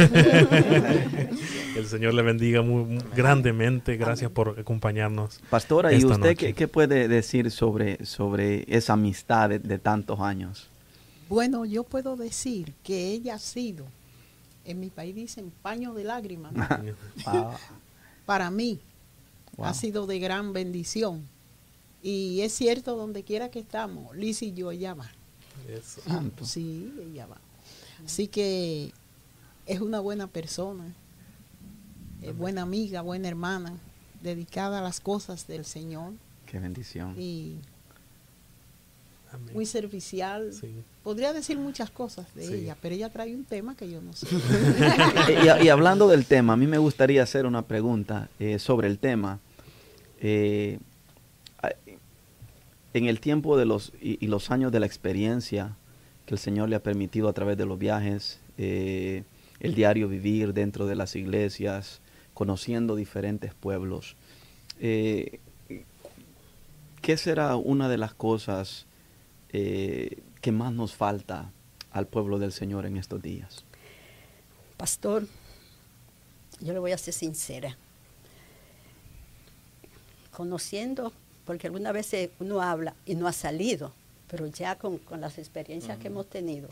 el 1.78 1.88
Señor 1.88 2.14
le 2.14 2.22
bendiga 2.22 2.62
muy, 2.62 3.00
grandemente. 3.16 3.96
Gracias 3.96 4.30
por 4.32 4.60
acompañarnos. 4.60 5.40
Pastora, 5.50 5.94
¿y 5.94 6.04
usted 6.04 6.36
qué, 6.36 6.68
puede 6.68 7.08
decir 7.08 7.50
sobre, 7.52 8.06
sobre 8.06 8.66
esa 8.68 8.94
amistad 8.94 9.50
de, 9.50 9.80
tantos 9.80 10.20
años? 10.20 10.68
Bueno, 11.30 11.66
yo 11.66 11.84
puedo 11.84 12.18
decir 12.18 12.74
que 12.84 13.12
ella 13.12 13.36
ha 13.36 13.40
sido, 13.40 13.86
en 14.66 14.80
mi 14.82 14.90
país 14.90 15.16
dicen 15.16 15.54
paño 15.62 15.94
de 15.94 16.04
lágrimas. 16.04 16.54
Para 18.26 18.52
mí 18.52 18.80
ha 19.58 19.74
sido 19.74 20.06
de 20.06 20.20
gran 20.20 20.52
bendición 20.52 21.35
y 22.08 22.42
es 22.42 22.54
cierto, 22.54 22.96
donde 22.96 23.24
quiera 23.24 23.50
que 23.50 23.58
estamos, 23.58 24.16
Liz 24.16 24.44
y 24.44 24.54
yo, 24.54 24.70
ella 24.70 24.94
va. 24.94 25.10
Sí, 26.44 26.94
ella 27.02 27.26
va. 27.26 27.38
Así 28.06 28.28
que 28.28 28.94
es 29.66 29.82
una 29.82 30.00
buena 30.02 30.28
persona, 30.28 30.94
es 32.22 32.38
buena 32.38 32.62
amiga, 32.62 33.02
buena 33.02 33.28
hermana, 33.28 33.74
dedicada 34.22 34.80
a 34.80 34.82
las 34.84 35.00
cosas 35.00 35.48
del 35.48 35.66
Señor. 35.66 36.14
Qué 36.46 36.60
bendición. 36.60 37.16
Y 37.20 37.56
muy 39.52 39.66
servicial. 39.66 40.52
Podría 41.04 41.34
decir 41.34 41.58
muchas 41.58 41.90
cosas 41.90 42.28
de 42.36 42.56
ella, 42.56 42.78
pero 42.80 42.94
ella 42.94 43.10
trae 43.10 43.34
un 43.34 43.46
tema 43.46 43.76
que 43.76 43.90
yo 43.90 44.00
no 44.00 44.14
sé. 44.14 44.28
y, 45.64 45.70
hablando 45.70 46.08
del 46.08 46.26
tema, 46.26 46.54
a 46.54 46.56
mí 46.56 46.68
me 46.68 46.78
gustaría 46.78 47.24
hacer 47.24 47.48
una 47.48 47.64
pregunta 47.64 48.30
eh, 48.40 48.60
sobre 48.60 48.90
el 48.90 49.00
tema. 49.00 49.40
Eh, 50.20 50.78
en 52.96 53.08
el 53.08 53.20
tiempo 53.20 53.58
de 53.58 53.66
los, 53.66 53.92
y, 54.00 54.26
los 54.28 54.52
años 54.52 54.72
de 54.72 54.80
la 54.80 54.86
experiencia 54.86 55.76
que 56.26 56.34
el 56.34 56.40
Señor 56.40 56.70
le 56.70 56.78
ha 56.78 56.82
permitido 56.82 57.28
a 57.28 57.34
través 57.34 57.58
de 57.58 57.66
los 57.66 57.78
viajes, 57.78 58.40
eh, 58.58 59.26
el 59.60 59.76
diario 59.76 60.08
vivir 60.08 60.54
dentro 60.54 60.86
de 60.86 60.96
las 60.96 61.18
iglesias, 61.18 62.00
conociendo 62.34 62.96
diferentes 62.96 63.54
pueblos, 63.54 64.16
eh, 64.80 65.42
¿qué 67.02 67.18
será 67.18 67.58
una 67.58 67.90
de 67.90 67.98
las 67.98 68.14
cosas 68.14 68.86
eh, 69.50 70.22
que 70.40 70.54
más 70.54 70.72
nos 70.72 70.94
falta 70.94 71.52
al 71.92 72.08
pueblo 72.08 72.40
del 72.40 72.54
Señor 72.54 72.86
en 72.86 72.96
estos 72.96 73.22
días? 73.22 73.66
Pastor, 74.78 75.28
yo 76.62 76.72
le 76.72 76.80
voy 76.80 76.94
a 76.94 76.98
ser 76.98 77.14
sincera. 77.14 77.76
Conociendo 80.32 81.12
porque 81.46 81.68
algunas 81.68 81.94
veces 81.94 82.30
uno 82.40 82.62
habla 82.62 82.96
y 83.06 83.16
no 83.16 83.28
ha 83.28 83.34
salido, 83.34 83.94
pero 84.28 84.48
ya 84.48 84.76
con, 84.78 85.00
las 85.20 85.38
experiencias 85.38 85.98
que 86.00 86.08
hemos 86.08 86.28
tenido, 86.28 86.70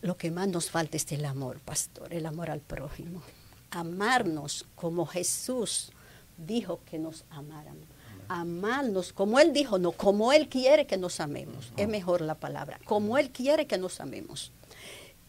lo 0.00 0.16
que 0.16 0.30
más 0.30 0.48
nos 0.48 0.70
falta 0.70 0.96
es 0.96 1.10
el 1.12 1.24
amor, 1.24 1.58
pastor, 1.60 2.12
el 2.12 2.26
amor 2.26 2.50
al 2.50 2.60
prójimo. 2.60 3.22
Amarnos 3.70 4.64
como 4.74 5.06
Jesús 5.06 5.90
dijo 6.36 6.80
que 6.88 6.98
nos 6.98 7.24
amáramos. 7.30 7.84
Amarnos 8.28 9.12
como 9.12 9.40
Él 9.40 9.52
dijo, 9.52 9.78
no, 9.78 9.92
como 9.92 10.32
Él 10.32 10.48
quiere 10.48 10.86
que 10.86 10.96
nos 10.96 11.18
amemos. 11.18 11.72
Es 11.76 11.88
mejor 11.88 12.20
la 12.20 12.34
palabra, 12.36 12.78
como 12.84 13.18
Él 13.18 13.30
quiere 13.30 13.66
que 13.66 13.78
nos 13.78 14.00
amemos. 14.00 14.52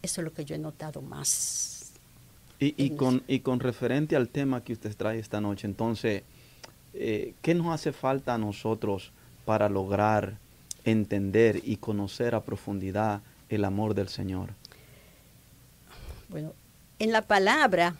Eso 0.02 0.20
es 0.20 0.24
lo 0.24 0.32
que 0.32 0.44
yo 0.44 0.54
he 0.54 0.58
notado 0.58 1.02
más. 1.02 1.92
Y, 2.62 2.90
con, 2.90 3.22
y 3.26 3.40
con 3.40 3.58
referente 3.58 4.16
al 4.16 4.28
tema 4.28 4.62
que 4.62 4.74
usted 4.74 4.94
trae 4.94 5.18
esta 5.18 5.40
noche, 5.40 5.66
entonces, 5.66 6.24
eh, 6.94 7.34
¿qué 7.42 7.54
nos 7.54 7.72
hace 7.72 7.92
falta 7.92 8.34
a 8.34 8.38
nosotros 8.38 9.12
para 9.44 9.68
lograr 9.68 10.38
entender 10.84 11.60
y 11.64 11.76
conocer 11.76 12.34
a 12.34 12.42
profundidad 12.42 13.22
el 13.48 13.64
amor 13.64 13.94
del 13.94 14.08
Señor? 14.08 14.50
Bueno, 16.28 16.52
en 16.98 17.12
la 17.12 17.22
palabra, 17.22 17.96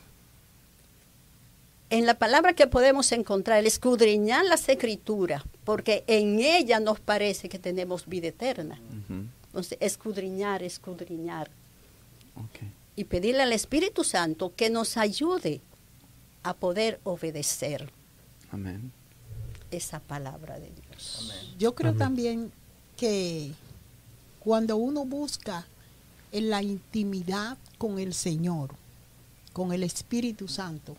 en 1.90 2.06
la 2.06 2.14
palabra 2.14 2.52
que 2.52 2.66
podemos 2.66 3.10
encontrar, 3.12 3.58
el 3.58 3.66
escudriñar 3.66 4.44
las 4.44 4.68
escrituras, 4.68 5.42
porque 5.64 6.04
en 6.06 6.38
ella 6.38 6.80
nos 6.80 7.00
parece 7.00 7.48
que 7.48 7.58
tenemos 7.58 8.06
vida 8.06 8.28
eterna. 8.28 8.80
Entonces, 9.46 9.78
escudriñar, 9.80 10.62
escudriñar. 10.62 11.50
Y 12.94 13.04
pedirle 13.04 13.42
al 13.42 13.52
Espíritu 13.52 14.04
Santo 14.04 14.52
que 14.54 14.70
nos 14.70 14.96
ayude 14.96 15.60
a 16.42 16.54
poder 16.54 17.00
obedecer. 17.04 17.90
Amén. 18.50 18.92
Esa 19.70 20.00
palabra 20.00 20.58
de 20.58 20.70
Dios. 20.70 21.32
Yo 21.58 21.74
creo 21.74 21.94
también 21.94 22.52
que 22.96 23.52
cuando 24.40 24.76
uno 24.76 25.04
busca 25.04 25.66
en 26.32 26.50
la 26.50 26.62
intimidad 26.62 27.56
con 27.78 27.98
el 27.98 28.14
Señor, 28.14 28.74
con 29.52 29.72
el 29.72 29.82
Espíritu 29.82 30.48
Santo, 30.48 30.96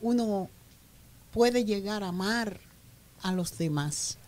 uno 0.00 0.48
puede 1.32 1.64
llegar 1.64 2.02
a 2.02 2.08
amar 2.08 2.60
a 3.22 3.32
los 3.32 3.56
demás. 3.58 4.18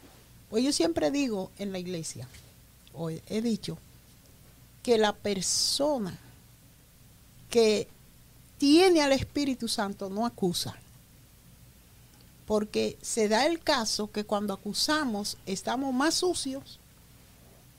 Pues 0.50 0.64
yo 0.64 0.72
siempre 0.72 1.10
digo 1.10 1.50
en 1.58 1.72
la 1.72 1.78
iglesia, 1.78 2.28
o 2.92 3.10
he 3.10 3.42
dicho, 3.42 3.78
que 4.82 4.98
la 4.98 5.14
persona 5.14 6.16
que 7.48 7.88
tiene 8.58 9.02
al 9.02 9.12
Espíritu 9.12 9.68
Santo 9.68 10.10
no 10.10 10.26
acusa. 10.26 10.76
Porque 12.46 12.98
se 13.00 13.28
da 13.28 13.46
el 13.46 13.60
caso 13.60 14.10
que 14.10 14.24
cuando 14.24 14.52
acusamos 14.52 15.36
estamos 15.46 15.94
más 15.94 16.14
sucios 16.14 16.78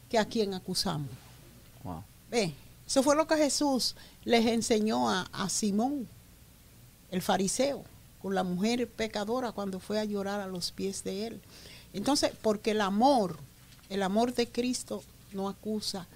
que 0.09 0.17
a 0.17 0.25
quien 0.25 0.53
acusamos. 0.53 1.09
Wow. 1.83 2.03
Ve, 2.31 2.53
eso 2.87 3.03
fue 3.03 3.15
lo 3.15 3.27
que 3.27 3.37
Jesús 3.37 3.95
les 4.23 4.45
enseñó 4.47 5.09
a, 5.09 5.21
a 5.31 5.49
Simón, 5.49 6.07
el 7.11 7.21
fariseo, 7.21 7.83
con 8.21 8.33
la 8.33 8.43
mujer 8.43 8.89
pecadora 8.89 9.51
cuando 9.51 9.79
fue 9.79 9.99
a 9.99 10.05
llorar 10.05 10.41
a 10.41 10.47
los 10.47 10.71
pies 10.71 11.03
de 11.03 11.27
él. 11.27 11.41
Entonces, 11.93 12.31
porque 12.41 12.71
el 12.71 12.81
amor, 12.81 13.37
el 13.89 14.01
amor 14.01 14.33
de 14.33 14.47
Cristo 14.47 15.03
no 15.31 15.47
acusa, 15.47 16.07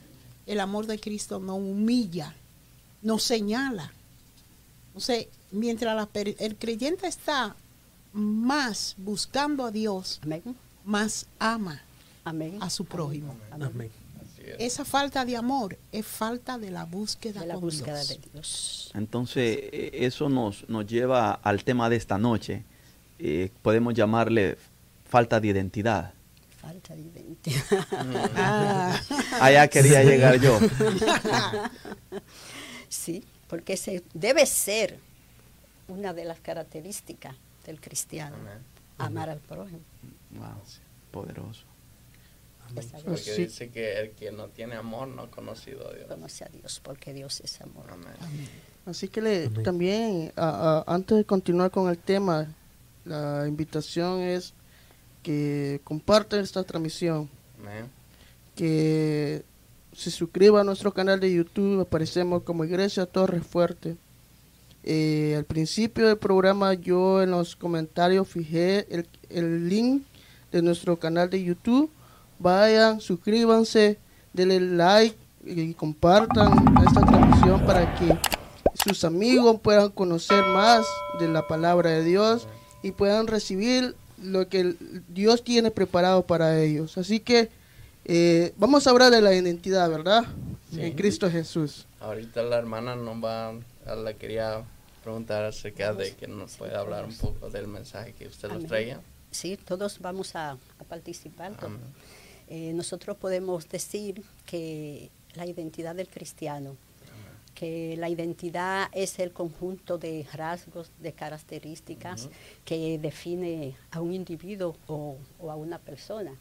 el 0.47 0.59
amor 0.59 0.87
de 0.87 0.99
Cristo 0.99 1.39
no 1.39 1.55
humilla, 1.55 2.35
no 3.03 3.19
señala. 3.19 3.93
Entonces, 4.87 5.27
mientras 5.51 5.95
la 5.95 6.07
per- 6.07 6.35
el 6.39 6.55
creyente 6.55 7.07
está 7.07 7.55
más 8.13 8.95
buscando 8.97 9.65
a 9.65 9.71
Dios, 9.71 10.19
Amén. 10.23 10.41
más 10.85 11.25
ama 11.39 11.81
Amén. 12.23 12.57
a 12.61 12.69
su 12.69 12.85
prójimo. 12.85 13.35
Amén. 13.51 13.91
Esa 14.57 14.83
falta 14.83 15.25
de 15.25 15.37
amor 15.37 15.77
es 15.91 16.05
falta 16.07 16.57
de 16.57 16.71
la 16.71 16.85
búsqueda 16.85 17.41
De 17.41 17.47
la 17.47 17.53
con 17.53 17.61
búsqueda 17.63 17.97
Dios. 18.03 18.07
de 18.09 18.29
Dios. 18.33 18.91
Entonces, 18.95 19.59
eh, 19.71 19.91
eso 19.93 20.27
nos, 20.27 20.67
nos 20.67 20.87
lleva 20.87 21.33
al 21.33 21.63
tema 21.63 21.87
de 21.87 21.95
esta 21.97 22.17
noche. 22.17 22.63
Eh, 23.19 23.51
podemos 23.61 23.93
llamarle 23.93 24.57
falta 25.07 25.39
de 25.39 25.49
identidad. 25.49 26.13
Falta 26.59 26.95
de 26.95 27.01
identidad. 27.01 27.87
Ah, 28.35 28.99
Allá 29.39 29.67
quería 29.67 30.03
llegar 30.03 30.39
yo. 30.39 30.57
sí, 32.89 33.23
porque 33.47 33.77
se 33.77 34.03
debe 34.13 34.45
ser 34.45 34.99
una 35.87 36.13
de 36.13 36.25
las 36.25 36.39
características 36.39 37.35
del 37.65 37.79
cristiano, 37.81 38.35
Amén. 38.37 38.59
amar 38.97 39.29
al 39.29 39.39
prójimo. 39.39 39.79
Wow, 40.31 40.61
poderoso. 41.11 41.63
Porque 43.05 43.33
dice 43.35 43.69
que 43.69 43.99
el 43.99 44.11
que 44.11 44.31
no 44.31 44.47
tiene 44.49 44.75
amor 44.75 45.07
no 45.07 45.23
ha 45.23 45.31
conocido 45.31 45.89
a 45.89 45.93
Dios. 45.93 46.07
conoce 46.07 46.43
a 46.43 46.49
Dios, 46.49 46.79
porque 46.83 47.13
Dios 47.13 47.39
es 47.41 47.59
amor. 47.61 47.85
Amén. 47.91 48.13
Así 48.85 49.07
que 49.07 49.21
le, 49.21 49.45
Amén. 49.47 49.63
también, 49.63 50.31
a- 50.35 50.83
a- 50.87 50.93
antes 50.93 51.17
de 51.17 51.25
continuar 51.25 51.71
con 51.71 51.89
el 51.89 51.97
tema, 51.97 52.47
la 53.05 53.45
invitación 53.47 54.19
es 54.21 54.53
que 55.23 55.81
compartan 55.83 56.41
esta 56.41 56.63
transmisión, 56.63 57.27
Amén. 57.59 57.89
que 58.55 59.43
se 59.93 60.11
suscriban 60.11 60.61
a 60.61 60.63
nuestro 60.65 60.93
canal 60.93 61.19
de 61.19 61.33
YouTube, 61.33 61.81
aparecemos 61.81 62.43
como 62.43 62.63
Iglesia 62.65 63.05
Torres 63.07 63.45
Fuerte. 63.45 63.97
Eh, 64.83 65.35
al 65.37 65.45
principio 65.45 66.07
del 66.07 66.17
programa 66.17 66.73
yo 66.73 67.21
en 67.21 67.31
los 67.31 67.55
comentarios 67.55 68.27
fijé 68.27 68.87
el, 68.89 69.07
el 69.29 69.69
link 69.69 70.03
de 70.51 70.61
nuestro 70.61 70.97
canal 70.97 71.29
de 71.29 71.43
YouTube. 71.43 71.89
Vayan, 72.39 73.01
suscríbanse, 73.01 73.97
denle 74.33 74.59
like 74.59 75.17
y 75.45 75.73
compartan 75.73 76.53
esta 76.87 77.01
transmisión 77.01 77.65
para 77.65 77.95
que 77.95 78.17
sus 78.83 79.03
amigos 79.03 79.59
puedan 79.61 79.89
conocer 79.89 80.43
más 80.43 80.85
de 81.19 81.27
la 81.27 81.47
palabra 81.47 81.89
de 81.91 82.03
Dios 82.03 82.47
y 82.81 82.91
puedan 82.91 83.27
recibir 83.27 83.95
lo 84.21 84.47
que 84.47 84.75
Dios 85.09 85.43
tiene 85.43 85.71
preparado 85.71 86.25
para 86.25 86.59
ellos. 86.59 86.97
Así 86.97 87.19
que 87.19 87.49
eh, 88.05 88.53
vamos 88.57 88.87
a 88.87 88.89
hablar 88.91 89.11
de 89.11 89.21
la 89.21 89.33
identidad, 89.33 89.89
¿verdad? 89.89 90.25
Sí. 90.71 90.81
En 90.81 90.93
Cristo 90.93 91.29
Jesús. 91.29 91.85
Ahorita 91.99 92.43
la 92.43 92.57
hermana 92.57 92.95
nos 92.95 93.23
va, 93.23 93.53
la 93.95 94.13
quería 94.13 94.63
preguntar 95.03 95.45
acerca 95.45 95.93
de 95.93 96.13
que 96.15 96.27
nos 96.27 96.51
Sí, 96.51 96.57
puede 96.59 96.75
hablar 96.75 97.05
un 97.05 97.15
poco 97.15 97.49
del 97.49 97.67
mensaje 97.67 98.13
que 98.13 98.27
usted 98.27 98.49
nos 98.49 98.65
traía. 98.65 98.99
Sí, 99.31 99.57
todos 99.57 99.99
vamos 99.99 100.35
a, 100.35 100.51
a 100.51 100.83
participar. 100.87 101.53
Eh, 102.47 102.73
nosotros 102.73 103.15
podemos 103.17 103.69
decir 103.69 104.23
que 104.45 105.11
la 105.35 105.45
identidad 105.45 105.95
del 105.95 106.07
cristiano, 106.07 106.75
que 107.53 107.95
la 107.97 108.09
identidad 108.09 108.89
es 108.91 109.19
el 109.19 109.31
conjunto 109.31 109.97
de 109.97 110.25
rasgos, 110.33 110.91
de 110.99 111.13
características 111.13 112.29
que 112.65 112.97
define 112.97 113.75
a 113.91 114.01
un 114.01 114.13
individuo 114.13 114.75
o, 114.87 115.17
o 115.39 115.51
a 115.51 115.55
una 115.55 115.77
persona. 115.77 116.31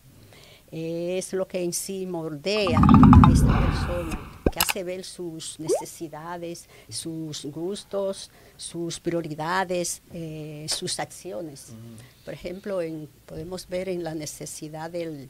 Eh, 0.71 1.17
es 1.19 1.33
lo 1.33 1.49
que 1.49 1.63
en 1.63 1.73
sí 1.73 2.07
moldea 2.07 2.79
a 2.79 3.33
esta 3.33 3.61
persona, 3.67 4.38
que 4.59 4.65
hace 4.71 4.85
ver 4.85 5.05
sus 5.05 5.59
necesidades, 5.61 6.67
sus 6.89 7.45
gustos, 7.47 8.31
sus 8.57 8.99
prioridades, 9.01 10.03
eh, 10.13 10.67
sus 10.69 10.99
acciones. 10.99 11.69
Por 12.25 12.35
ejemplo, 12.35 12.83
en- 12.83 13.09
podemos 13.27 13.69
ver 13.69 13.89
en 13.89 14.03
la 14.03 14.15
necesidad 14.15 14.91
del, 14.91 15.29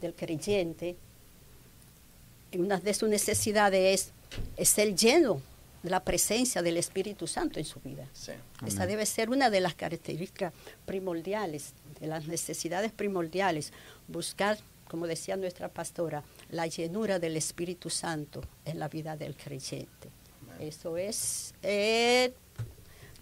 del 0.00 0.14
creyente, 0.14 0.96
en 2.52 2.64
una 2.64 2.78
de 2.78 2.94
sus 2.94 3.08
necesidades 3.08 4.00
es, 4.00 4.12
es 4.56 4.68
ser 4.68 4.94
lleno 4.94 5.40
de 5.82 5.90
la 5.90 6.00
presencia 6.04 6.60
del 6.62 6.76
Espíritu 6.76 7.26
Santo 7.26 7.58
en 7.58 7.64
su 7.64 7.80
vida. 7.80 8.06
Sí. 8.12 8.32
Esa 8.66 8.86
debe 8.86 9.06
ser 9.06 9.30
una 9.30 9.48
de 9.48 9.60
las 9.60 9.74
características 9.74 10.52
primordiales, 10.84 11.72
de 12.00 12.06
las 12.08 12.26
necesidades 12.26 12.92
primordiales, 12.92 13.72
buscar, 14.08 14.58
como 14.88 15.06
decía 15.06 15.36
nuestra 15.36 15.68
pastora, 15.68 16.22
la 16.50 16.66
llenura 16.66 17.18
del 17.18 17.36
Espíritu 17.36 17.90
Santo 17.90 18.42
en 18.64 18.78
la 18.78 18.88
vida 18.88 19.16
del 19.16 19.36
creyente. 19.36 20.08
Eso 20.58 20.96
es, 20.96 21.54
eh, 21.62 22.32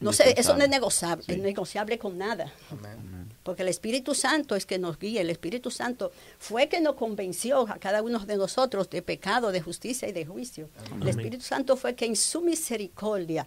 no 0.00 0.12
sé, 0.12 0.34
eso 0.38 0.56
no 0.56 0.64
es 0.64 0.70
negociable, 0.70 1.24
Sí. 1.24 1.32
es 1.32 1.38
negociable 1.38 1.98
con 1.98 2.18
nada. 2.18 2.52
Amén. 2.70 3.28
Porque 3.44 3.62
el 3.62 3.68
Espíritu 3.68 4.14
Santo 4.14 4.56
es 4.56 4.66
que 4.66 4.78
nos 4.78 4.98
guía, 4.98 5.20
el 5.20 5.30
Espíritu 5.30 5.70
Santo 5.70 6.10
fue 6.38 6.68
que 6.68 6.80
nos 6.80 6.94
convenció 6.96 7.60
a 7.68 7.78
cada 7.78 8.02
uno 8.02 8.18
de 8.18 8.36
nosotros 8.36 8.90
de 8.90 9.02
pecado, 9.02 9.52
de 9.52 9.60
justicia 9.60 10.08
y 10.08 10.12
de 10.12 10.26
juicio. 10.26 10.68
El. 11.00 11.08
Espíritu 11.08 11.42
Santo 11.44 11.76
fue 11.76 11.94
que 11.94 12.06
en 12.06 12.16
su 12.16 12.40
misericordia 12.40 13.46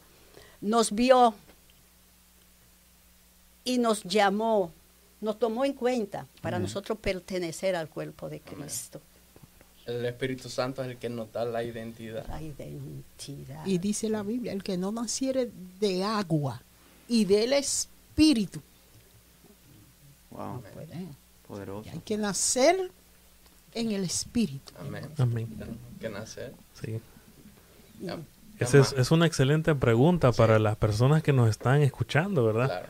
nos 0.62 0.92
vio 0.92 1.36
y 3.64 3.78
nos 3.78 4.04
llamó, 4.04 4.72
nos 5.20 5.38
tomó 5.38 5.66
en 5.66 5.74
cuenta 5.74 6.28
para 6.42 6.58
Amén. 6.58 6.68
nosotros 6.68 6.98
pertenecer 7.00 7.76
al 7.76 7.90
cuerpo 7.90 8.30
de 8.30 8.40
Cristo. 8.40 9.02
El 10.00 10.06
Espíritu 10.06 10.50
Santo 10.50 10.84
es 10.84 10.90
el 10.92 10.98
que 10.98 11.10
nos 11.10 11.32
da 11.32 11.46
la 11.46 11.64
identidad. 11.64 12.26
La 12.28 12.42
identidad. 12.42 13.66
y 13.66 13.78
dice 13.78 14.10
la 14.10 14.24
Biblia, 14.24 14.52
el 14.54 14.64
que 14.64 14.78
no 14.78 14.92
naciere 14.92 15.52
de 15.80 16.04
agua 16.04 16.62
y 17.08 17.26
del 17.26 17.54
Espíritu, 17.54 18.62
Wow, 20.32 20.62
puede. 20.74 21.06
poderoso. 21.48 21.88
Y 21.90 21.92
hay 21.92 22.00
que 22.00 22.18
nacer 22.18 22.90
en 23.74 23.92
el 23.92 24.04
Espíritu. 24.04 24.72
Amén. 24.80 25.10
Amén. 25.18 25.48
Que 26.00 26.10
nacer. 26.10 26.54
Sí. 26.82 27.00
Esa 28.60 28.80
es, 28.80 28.94
es 28.94 29.12
una 29.12 29.26
excelente 29.26 29.76
pregunta 29.76 30.32
para 30.32 30.58
las 30.60 30.76
personas 30.78 31.22
que 31.24 31.34
nos 31.34 31.50
están 31.50 31.82
escuchando, 31.82 32.46
¿verdad? 32.46 32.68
Claro. 32.68 32.88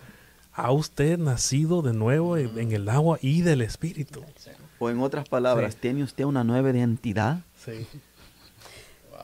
¿Ha 0.54 0.72
usted 0.72 1.18
nacido 1.18 1.82
de 1.82 1.94
nuevo 1.94 2.38
en, 2.38 2.58
en 2.60 2.72
el 2.74 2.90
agua 2.90 3.18
y 3.22 3.42
del 3.42 3.62
Espíritu? 3.62 4.24
Sí. 4.38 4.52
O 4.84 4.89
en 4.89 5.00
otras 5.00 5.30
palabras, 5.30 5.74
Sí. 5.76 5.80
¿tiene 5.82 6.04
usted 6.04 6.24
una 6.24 6.44
nueva 6.44 6.72
identidad? 6.72 7.41
Sí. 7.63 7.86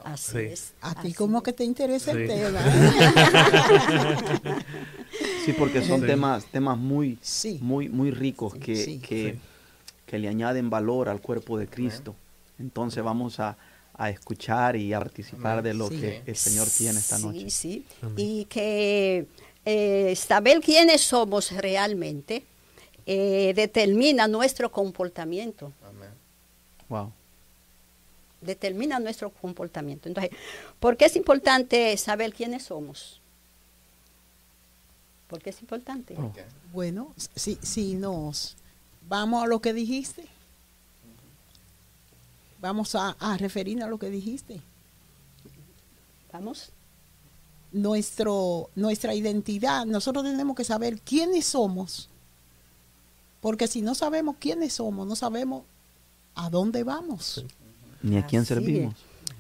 Así 0.04 0.32
Sí. 0.34 0.38
es. 0.40 0.74
A 0.82 0.92
ti 0.94 1.00
así 1.08 1.14
como 1.14 1.42
que 1.42 1.52
te 1.52 1.64
interesa 1.64 2.12
el 2.12 2.28
tema. 2.28 2.60
Sí, 5.46 5.54
porque 5.54 5.82
son 5.82 6.02
Sí. 6.02 6.08
temas 6.08 6.46
temas 6.46 6.78
muy 6.78 7.18
Sí. 7.22 7.60
muy 7.62 7.90
muy 7.90 8.12
ricos 8.12 8.54
que, 8.56 8.76
Sí. 8.76 9.00
que, 9.00 9.34
Sí. 9.34 9.40
que 10.06 10.20
le 10.20 10.28
añaden 10.28 10.70
valor 10.70 11.10
al 11.10 11.22
cuerpo 11.22 11.58
de 11.58 11.68
Cristo. 11.68 12.16
Entonces 12.60 13.04
vamos 13.04 13.40
a, 13.40 13.58
a 13.94 14.10
escuchar 14.10 14.76
y 14.76 14.94
a 14.94 15.00
participar 15.00 15.64
de 15.64 15.74
lo 15.74 15.88
Sí. 15.90 16.00
que 16.02 16.22
el 16.26 16.36
Señor 16.36 16.68
tiene 16.68 17.00
esta 17.00 17.18
noche. 17.20 17.40
Sí, 17.40 17.50
sí. 17.50 17.86
Amén. 18.02 18.16
Y 18.18 18.46
que 18.46 19.28
eh, 19.66 20.16
saber 20.16 20.60
quiénes 20.62 21.02
somos 21.02 21.52
realmente 21.52 22.44
eh, 23.10 23.54
determina 23.56 24.28
nuestro 24.28 24.70
comportamiento. 24.70 25.72
Amén. 25.82 26.10
Wow. 26.90 27.14
Determina 28.42 29.00
nuestro 29.00 29.30
comportamiento. 29.30 30.10
Entonces, 30.10 30.38
¿por 30.82 30.98
qué 30.98 31.06
es 31.06 31.16
importante 31.16 31.96
saber 31.96 32.34
quiénes 32.34 32.64
somos? 32.64 33.22
¿Por 35.30 35.42
qué 35.42 35.52
es 35.52 35.62
importante? 35.62 36.16
Oh. 36.18 36.34
Bueno, 36.74 37.14
si, 37.36 37.58
si 37.62 37.96
nos 37.96 38.58
vamos 39.08 39.42
a 39.42 39.48
lo 39.48 39.62
que 39.62 39.72
dijiste, 39.72 40.26
vamos 42.60 42.94
a, 42.94 43.16
a 43.20 43.38
referirnos 43.38 43.88
a 43.88 43.90
lo 43.90 44.00
que 44.00 44.10
dijiste. 44.10 44.60
Vamos. 46.34 46.72
Nuestro, 47.72 48.70
nuestra 48.76 49.14
identidad, 49.14 49.86
nosotros 49.86 50.26
tenemos 50.26 50.58
que 50.58 50.64
saber 50.66 51.00
quiénes 51.02 51.46
somos, 51.46 52.10
porque 53.42 53.68
si 53.68 53.82
no 53.82 53.96
sabemos 53.96 54.36
quiénes 54.40 54.74
somos, 54.74 55.08
no 55.08 55.16
sabemos 55.16 55.64
a 56.36 56.50
dónde 56.50 56.84
vamos. 56.84 57.46
Ni 58.02 58.18
a 58.18 58.26
quién 58.26 58.44
Así 58.44 58.78
es. 58.78 58.94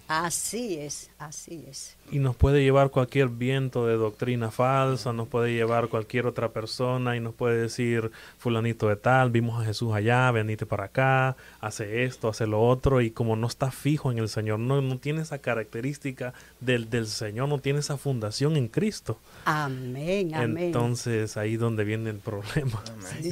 Así 0.07 0.77
es, 0.79 1.09
así 1.19 1.65
es. 1.67 1.97
Y 2.09 2.19
nos 2.19 2.35
puede 2.37 2.63
llevar 2.63 2.89
cualquier 2.91 3.27
viento 3.27 3.85
de 3.85 3.95
doctrina 3.97 4.49
falsa, 4.51 5.11
nos 5.11 5.27
puede 5.27 5.53
llevar 5.53 5.89
cualquier 5.89 6.25
otra 6.27 6.53
persona 6.53 7.17
y 7.17 7.19
nos 7.19 7.33
puede 7.35 7.57
decir, 7.61 8.11
fulanito 8.37 8.87
de 8.87 8.95
tal, 8.95 9.29
vimos 9.31 9.61
a 9.61 9.65
Jesús 9.65 9.93
allá, 9.93 10.31
venite 10.31 10.65
para 10.65 10.85
acá, 10.85 11.35
hace 11.59 12.05
esto, 12.05 12.29
hace 12.29 12.47
lo 12.47 12.61
otro, 12.65 13.01
y 13.01 13.11
como 13.11 13.35
no 13.35 13.47
está 13.47 13.69
fijo 13.69 14.09
en 14.09 14.19
el 14.19 14.29
Señor, 14.29 14.59
no, 14.59 14.81
no 14.81 14.97
tiene 14.97 15.21
esa 15.23 15.39
característica 15.39 16.33
del, 16.61 16.89
del 16.89 17.07
Señor, 17.07 17.49
no 17.49 17.59
tiene 17.59 17.79
esa 17.79 17.97
fundación 17.97 18.55
en 18.55 18.69
Cristo. 18.69 19.19
Amén, 19.43 20.33
amén. 20.33 20.65
Entonces 20.67 21.35
ahí 21.35 21.57
donde 21.57 21.83
viene 21.83 22.09
el 22.11 22.19
problema. 22.19 22.81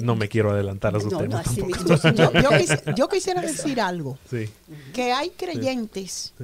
No 0.01 0.17
me 0.17 0.27
quiero 0.27 0.51
adelantar 0.51 0.93
a 0.95 0.99
su 0.99 1.09
No, 1.09 1.19
no, 1.19 1.23
tema 1.23 1.41
tampoco. 1.43 1.67
mismo. 1.67 1.95
Yo, 1.95 2.31
yo 2.33 2.49
quisi- 2.51 2.95
yo 2.95 3.07
quisiera 3.07 3.41
decir 3.41 3.79
algo, 3.79 4.17
Sí, 4.29 4.49
que 4.93 5.13
hay 5.13 5.29
creyentes 5.29 6.33
sí. 6.37 6.43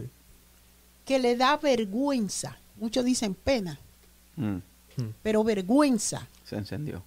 Que 1.05 1.19
le 1.19 1.35
da 1.35 1.57
vergüenza, 1.57 2.57
muchos 2.77 3.03
dicen 3.05 3.33
pena, 3.35 3.79
Mm, 4.35 4.57
pero 5.23 5.43
vergüenza, 5.43 6.27
se 6.45 6.55
encendió. 6.55 7.03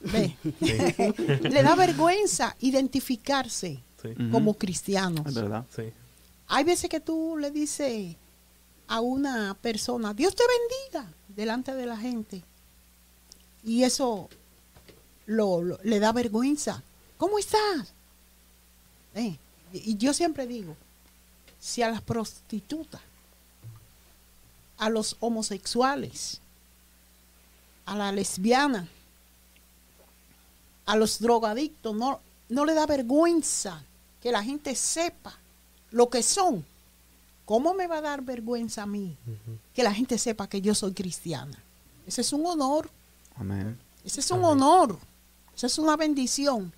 ve, 0.00 0.36
le 1.50 1.62
da 1.62 1.74
vergüenza 1.74 2.54
identificarse 2.60 3.80
Sí, 4.02 4.10
como 4.30 4.54
cristianos. 4.54 5.26
Es 5.26 5.34
verdad. 5.34 5.64
sí. 5.74 5.82
Hay 6.46 6.62
veces 6.64 6.88
que 6.88 7.00
tú 7.00 7.36
le 7.36 7.50
dices 7.50 8.14
a 8.86 9.00
una 9.00 9.54
persona, 9.60 10.14
Dios 10.14 10.34
te 10.36 10.44
bendiga, 10.46 11.12
delante 11.28 11.74
de 11.74 11.84
la 11.86 11.96
gente. 11.96 12.42
Y 13.64 13.82
eso 13.82 14.28
lo, 15.26 15.62
lo- 15.62 15.78
le 15.82 15.98
da 16.00 16.12
vergüenza. 16.12 16.82
¿Cómo 17.16 17.38
estás? 17.38 17.92
Eh, 19.14 19.36
y 19.72 19.92
y 19.92 19.96
yo 19.96 20.14
siempre 20.14 20.46
digo, 20.46 20.76
si 21.58 21.82
a 21.82 21.90
las 21.90 22.00
prostitutas, 22.02 23.00
a 24.78 24.88
los 24.90 25.16
homosexuales, 25.20 26.40
a 27.86 27.96
la 27.96 28.12
lesbiana, 28.12 28.88
a 30.86 30.96
los 30.96 31.18
drogadictos, 31.18 31.94
no, 31.94 32.20
no 32.48 32.64
le 32.64 32.74
da 32.74 32.86
vergüenza 32.86 33.82
que 34.22 34.32
la 34.32 34.42
gente 34.42 34.74
sepa 34.74 35.34
lo 35.90 36.08
que 36.08 36.22
son. 36.22 36.64
¿Cómo 37.44 37.74
me 37.74 37.86
va 37.86 37.98
a 37.98 38.02
dar 38.02 38.22
vergüenza 38.22 38.82
a 38.82 38.86
mí 38.86 39.16
que 39.74 39.82
la 39.82 39.92
gente 39.92 40.18
sepa 40.18 40.48
que 40.48 40.60
yo 40.60 40.74
soy 40.74 40.92
cristiana? 40.92 41.58
Ese 42.06 42.20
es 42.20 42.32
un 42.32 42.44
honor, 42.46 42.90
Amén. 43.36 43.78
ese 44.04 44.20
es 44.20 44.30
un 44.30 44.44
honor, 44.44 44.98
esa 45.56 45.66
es 45.66 45.78
una 45.78 45.96
bendición. 45.96 46.72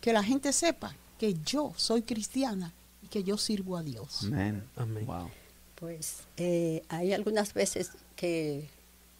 Que 0.00 0.12
la 0.12 0.22
gente 0.22 0.52
sepa 0.52 0.94
que 1.18 1.34
yo 1.44 1.72
soy 1.76 2.02
cristiana 2.02 2.72
y 3.02 3.08
que 3.08 3.24
yo 3.24 3.36
sirvo 3.38 3.76
a 3.76 3.82
Dios. 3.82 4.24
Amén. 4.24 4.62
Amén. 4.76 5.06
Wow. 5.06 5.30
Pues 5.76 6.20
eh, 6.36 6.82
hay 6.88 7.12
algunas 7.12 7.52
veces 7.54 7.90
que 8.16 8.68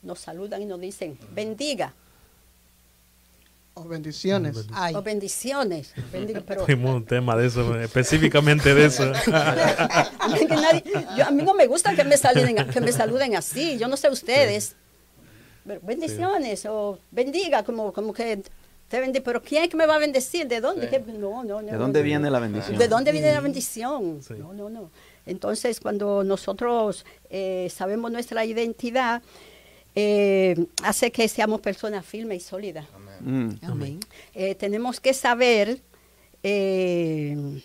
nos 0.02 0.20
saludan 0.20 0.62
y 0.62 0.64
nos 0.66 0.80
dicen, 0.80 1.18
bendiga 1.34 1.92
O 3.74 3.84
bendiciones. 3.84 4.64
Ay, 4.72 4.94
o 4.94 5.02
bendiciones. 5.02 5.92
bendiga", 6.12 6.42
pero 6.46 6.64
Tuvimos 6.64 6.96
un 6.96 7.04
tema 7.04 7.36
de 7.36 7.46
eso, 7.46 7.78
específicamente 7.78 8.74
de 8.74 8.86
eso. 8.86 9.02
a 9.32 10.28
mí, 10.32 10.46
que 10.46 10.54
nadie- 10.56 10.84
yo- 11.16 11.26
a 11.26 11.30
mí 11.30 11.42
no 11.42 11.52
me 11.52 11.66
gusta 11.66 11.94
que 11.94 12.04
me, 12.04 12.16
saluden, 12.16 12.56
que 12.70 12.80
me 12.80 12.90
saluden 12.92 13.36
así, 13.36 13.76
yo 13.78 13.86
no 13.88 13.96
sé 13.98 14.08
ustedes. 14.08 14.76
Pero 15.66 15.80
bendiciones 15.82 16.64
o 16.64 16.98
bendiga, 17.10 17.64
como, 17.64 17.92
como 17.92 18.14
que 18.14 18.40
te 18.88 19.00
bendiga. 19.00 19.22
Pero 19.24 19.42
¿quién 19.42 19.64
es 19.64 19.68
que 19.68 19.76
me 19.76 19.84
va 19.84 19.96
a 19.96 19.98
bendecir? 19.98 20.46
¿De 20.48 20.60
dónde? 20.62 20.88
Sí. 20.88 21.12
No, 21.18 21.44
no, 21.44 21.60
no, 21.60 21.70
¿De 21.72 21.76
dónde 21.76 21.98
no. 22.00 22.04
viene 22.04 22.30
la 22.30 22.38
bendición? 22.38 22.78
¿De 22.78 22.88
dónde 22.88 23.12
viene 23.12 23.30
la 23.32 23.40
bendición? 23.40 24.22
Sí. 24.26 24.34
No, 24.38 24.54
no, 24.54 24.70
no. 24.70 24.90
Entonces, 25.26 25.80
cuando 25.80 26.24
nosotros 26.24 27.04
eh, 27.30 27.68
sabemos 27.70 28.12
nuestra 28.12 28.44
identidad, 28.44 29.22
eh, 29.94 30.66
hace 30.82 31.10
que 31.10 31.26
seamos 31.26 31.60
personas 31.60 32.04
firmes 32.04 32.42
y 32.42 32.46
sólidas. 32.46 32.86
Amén. 32.94 33.58
Mm, 33.62 33.64
amén. 33.64 34.00
Eh, 34.34 34.54
tenemos 34.54 35.00
que 35.00 35.14
saber 35.14 35.80
eh, 36.42 37.62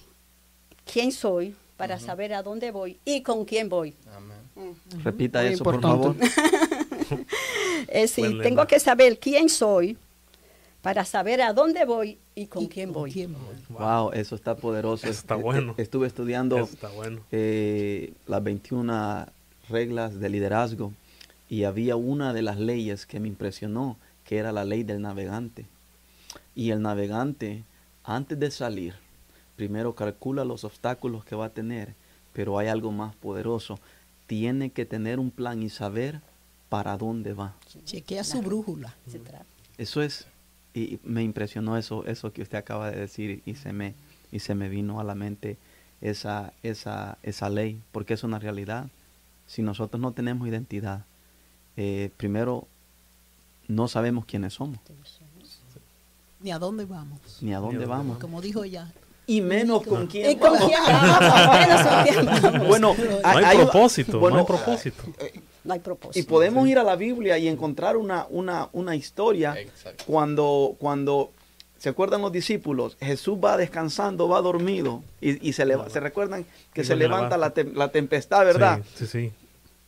quién 0.92 1.12
soy 1.12 1.56
para 1.76 2.00
saber 2.00 2.34
a 2.34 2.42
dónde 2.42 2.72
voy 2.72 3.00
y 3.06 3.22
con 3.22 3.44
quién 3.44 3.68
voy. 3.68 3.94
Amén. 4.16 4.76
Repita 5.04 5.42
Muy 5.42 5.54
eso, 5.54 5.64
por 5.64 5.82
favor. 5.82 6.16
lema. 8.18 8.44
tengo 8.44 8.68
que 8.68 8.80
saber 8.80 9.20
quién 9.20 9.50
soy 9.50 9.98
para 10.82 11.06
saber 11.06 11.42
a 11.42 11.54
dónde 11.54 11.86
voy 11.86 12.18
y 12.36 12.48
con 12.48 12.64
¿Y 12.64 12.68
quién 12.68 12.92
con 12.92 13.04
voy. 13.04 13.12
quién 13.12 13.34
voy? 13.34 13.56
Wow, 13.78 14.12
eso 14.14 14.36
está 14.36 14.56
poderoso. 14.56 15.08
Eso 15.08 15.20
está 15.20 15.36
bueno. 15.36 15.76
Estuve 15.78 16.08
estudiando 16.08 16.58
Eso 16.58 16.74
está 16.74 16.90
bueno. 16.90 17.22
eh, 17.32 18.14
las 18.28 18.44
21 18.44 19.28
reglas 19.70 20.20
de 20.20 20.30
liderazgo 20.30 20.92
y 21.50 21.66
había 21.66 21.96
una 21.96 22.34
de 22.34 22.42
las 22.42 22.58
leyes 22.58 23.06
que 23.06 23.20
me 23.20 23.28
impresionó, 23.28 23.98
que 24.26 24.38
era 24.38 24.52
la 24.52 24.64
ley 24.66 24.84
del 24.84 25.02
navegante. 25.02 25.66
Y 26.56 26.72
el 26.72 26.82
navegante, 26.82 27.64
antes 28.04 28.40
de 28.40 28.50
salir, 28.52 28.96
primero 29.56 29.94
calcula 29.94 30.46
los 30.46 30.64
obstáculos 30.64 31.24
que 31.26 31.36
va 31.36 31.46
a 31.46 31.50
tener, 31.50 31.94
pero 32.34 32.58
hay 32.58 32.68
algo 32.70 32.92
más 32.92 33.14
poderoso. 33.16 33.80
Tiene 34.28 34.70
que 34.72 34.86
tener 34.86 35.20
un 35.20 35.30
plan 35.30 35.62
y 35.62 35.70
saber 35.70 36.22
para 36.70 36.98
dónde 36.98 37.34
va. 37.34 37.54
Chequea 37.86 38.24
su 38.24 38.42
brújula. 38.42 38.96
Eso 39.78 40.02
es, 40.02 40.26
y 40.74 41.00
me 41.04 41.24
impresionó 41.24 41.78
eso, 41.78 42.06
eso 42.06 42.32
que 42.34 42.42
usted 42.42 42.58
acaba 42.58 42.90
de 42.92 42.98
decir 43.00 43.42
y 43.46 43.56
se 43.56 43.74
me, 43.74 43.94
y 44.32 44.40
se 44.40 44.56
me 44.56 44.70
vino 44.70 45.00
a 45.00 45.04
la 45.04 45.16
mente 45.16 45.58
esa, 46.02 46.54
esa, 46.64 47.18
esa 47.24 47.50
ley, 47.50 47.80
porque 47.92 48.14
es 48.14 48.24
una 48.24 48.40
realidad. 48.40 48.88
Si 49.48 49.62
nosotros 49.62 50.00
no 50.02 50.14
tenemos 50.14 50.48
identidad, 50.48 51.04
eh, 51.78 52.10
primero 52.18 52.68
no 53.68 53.88
sabemos 53.88 54.26
quiénes 54.26 54.54
somos, 54.54 54.80
Ni 56.42 56.52
a 56.52 56.58
dónde 56.60 56.86
vamos. 56.86 57.20
ni 57.42 57.54
a 57.54 57.60
dónde 57.60 57.76
dónde 57.80 57.86
vamos, 57.90 58.18
Como 58.18 58.42
dijo 58.42 58.64
ella. 58.64 58.92
y 59.28 59.42
menos 59.42 59.84
con 59.84 60.06
¿Y 60.06 60.08
quién 60.08 60.40
vamos. 60.40 60.72
Bueno, 62.68 62.96
No 62.98 63.28
hay 63.28 63.58
propósito, 63.58 64.20
bueno, 64.20 64.38
no 64.38 64.42
hay 64.42 64.48
propósito. 64.48 65.04
No 65.64 65.74
hay 65.74 65.80
propósito. 65.80 66.20
Y 66.20 66.24
podemos 66.30 66.68
ir 66.68 66.80
a 66.80 66.84
la 66.84 66.96
Biblia 66.96 67.38
y 67.38 67.48
encontrar 67.48 67.98
una, 67.98 68.26
una, 68.30 68.70
una 68.74 68.96
historia 68.96 69.60
Exacto. 69.60 70.04
cuando, 70.08 70.76
cuando 70.80 71.32
se 71.78 71.90
acuerdan 71.90 72.22
los 72.22 72.32
discípulos, 72.32 72.98
Jesús 73.00 73.38
va 73.44 73.58
descansando, 73.58 74.28
va 74.28 74.42
dormido 74.42 75.04
y, 75.20 75.48
y 75.48 75.54
se, 75.54 75.66
leva- 75.66 75.90
se 75.90 76.00
recuerdan 76.00 76.46
que 76.74 76.82
Y 76.82 76.86
se 76.86 76.96
levanta 76.96 77.38
la, 77.38 77.54
la 77.74 77.90
tempestad, 77.92 78.46
¿verdad? 78.46 78.82
Sí, 78.96 79.06
sí, 79.06 79.08
sí. 79.08 79.32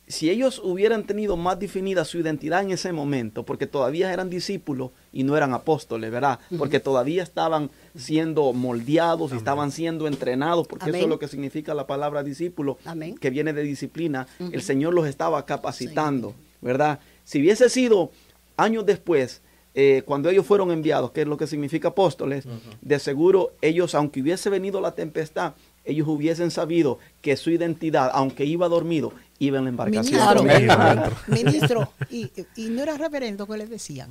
Si 0.06 0.28
ellos 0.28 0.60
hubieran 0.62 1.04
tenido 1.04 1.36
más 1.36 1.58
definida 1.58 2.04
su 2.04 2.18
identidad 2.18 2.62
en 2.62 2.72
ese 2.72 2.92
momento, 2.92 3.44
porque 3.44 3.66
todavía 3.66 4.12
eran 4.12 4.28
discípulos 4.28 4.90
y 5.12 5.22
no 5.22 5.34
eran 5.36 5.54
apóstoles, 5.54 6.10
¿verdad? 6.10 6.40
Porque 6.58 6.78
todavía 6.78 7.22
estaban 7.22 7.70
siendo 7.96 8.52
moldeados 8.52 9.32
y 9.32 9.36
estaban 9.36 9.72
siendo 9.72 10.06
entrenados, 10.06 10.68
porque 10.68 10.84
eso 10.84 10.90
Amén. 10.90 11.04
es 11.04 11.08
lo 11.08 11.18
que 11.18 11.28
significa 11.28 11.72
la 11.72 11.86
palabra 11.86 12.22
discípulo, 12.22 12.76
Amén. 12.84 13.16
que 13.16 13.30
viene 13.30 13.54
de 13.54 13.62
disciplina. 13.62 14.26
El 14.38 14.60
Señor 14.60 14.92
los 14.92 15.06
estaba 15.06 15.46
capacitando, 15.46 16.34
¿verdad? 16.60 17.00
Si 17.24 17.40
hubiese 17.40 17.70
sido 17.70 18.10
años 18.58 18.84
después, 18.84 19.40
eh, 19.76 20.02
cuando 20.04 20.28
ellos 20.28 20.46
fueron 20.46 20.70
enviados, 20.70 21.10
que 21.10 21.22
es 21.22 21.26
lo 21.26 21.36
que 21.36 21.46
significa 21.46 21.88
apóstoles, 21.88 22.44
de 22.80 22.98
seguro 22.98 23.54
ellos, 23.60 23.94
aunque 23.94 24.20
hubiese 24.20 24.50
venido 24.50 24.80
la 24.80 24.94
tempestad, 24.94 25.54
ellos 25.84 26.06
hubiesen 26.08 26.50
sabido 26.50 26.98
que 27.20 27.36
su 27.36 27.50
identidad, 27.50 28.10
aunque 28.14 28.44
iba 28.44 28.68
dormido, 28.68 29.12
iba 29.44 29.58
en 29.58 29.64
la 29.64 29.70
embarcación. 29.70 30.46
Ministro, 31.28 31.92
y, 32.10 32.30
y 32.56 32.64
no 32.70 32.82
era 32.82 32.96
reverendo 32.96 33.46
que 33.46 33.56
le 33.56 33.66
decían. 33.66 34.10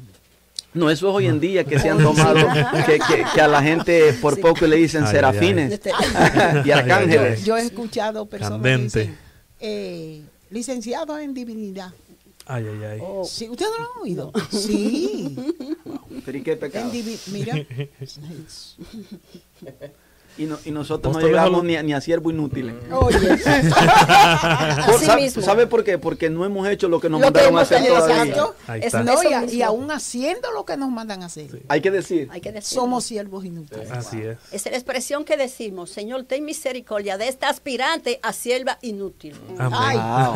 No, 0.73 0.89
eso 0.89 1.09
es 1.09 1.15
hoy 1.15 1.27
en 1.27 1.39
día 1.39 1.63
que 1.65 1.77
se 1.77 1.89
han 1.89 2.01
tomado, 2.01 2.47
que, 2.87 2.93
que- 2.99 3.23
que 3.35 3.41
a 3.41 3.47
la 3.47 3.61
gente 3.61 4.11
por 4.13 4.39
poco 4.41 4.65
le 4.65 4.77
dicen 4.77 5.01
Ay, 5.03 5.07
ay, 5.09 5.11
serafines 5.13 5.79
y 6.65 6.71
arcángeles. 6.71 7.45
Yo 7.45 7.55
he 7.57 7.61
escuchado 7.61 8.25
personas 8.25 8.57
que 8.61 8.69
Candente. 8.69 8.99
dicen, 9.01 9.17
eh, 9.59 10.21
licenciado 10.49 11.17
en 11.19 11.33
divinidad. 11.35 11.91
Ay, 12.45 12.65
ay, 12.67 12.83
ay. 12.83 12.99
Oh, 13.01 13.23
Sí, 13.23 13.47
¿Ustedes 13.47 13.71
no 13.77 13.85
lo 13.85 13.91
han 13.93 14.01
oído? 14.01 14.31
Sí. 14.51 15.35
Pero 16.25 16.37
¿y 16.37 16.41
qué 16.41 16.57
pecado? 16.57 16.91
En 16.91 17.17
mira, 17.27 17.53
Y, 20.37 20.45
no- 20.45 20.57
y 20.65 20.71
nosotros 20.71 21.13
no 21.15 21.21
llegamos 21.21 21.63
ni, 21.63 21.75
a- 21.75 21.83
ni 21.83 21.93
a 21.93 22.01
siervo 22.01 22.31
inútiles. 22.31 22.73
Así 22.91 25.05
¿sabe, 25.05 25.21
mismo. 25.21 25.41
¿Sabe 25.43 25.67
por 25.67 25.83
qué? 25.83 25.97
Porque 25.97 26.29
no 26.29 26.45
hemos 26.45 26.67
hecho 26.67 26.89
lo 26.89 26.99
que 26.99 27.09
nos 27.09 27.21
Lo 27.21 27.27
que 27.27 27.33
mandaron 27.51 27.57
a 27.59 27.61
hacer 27.61 27.81
que 27.83 27.89
todavía. 27.89 28.23
está. 28.81 29.03
no, 29.03 29.13
y, 29.23 29.55
y 29.55 29.61
aún 29.61 29.91
haciendo 29.91 30.51
lo 30.51 30.65
que 30.65 30.77
nos 30.77 30.89
mandan 30.89 31.23
a 31.23 31.27
hacer. 31.27 31.61
Hay 31.67 31.81
que 31.81 31.91
decir. 31.91 32.27
hay 32.31 32.41
que. 32.41 32.61
Somos 32.61 33.03
siervos 33.03 33.45
inútiles. 33.45 33.91
Así 33.91 34.21
es. 34.21 34.37
Esa 34.51 34.69
es 34.69 34.71
la 34.71 34.77
expresión 34.77 35.25
que 35.25 35.37
decimos, 35.37 35.89
Señor, 35.89 36.23
ten 36.23 36.45
misericordia 36.45 37.17
de 37.17 37.27
esta 37.27 37.49
aspirante 37.49 38.19
a 38.23 38.33
sierva 38.33 38.77
inútil. 38.81 39.35
Amén. 39.57 39.79
Ay, 39.79 39.97
Wow. 40.03 40.33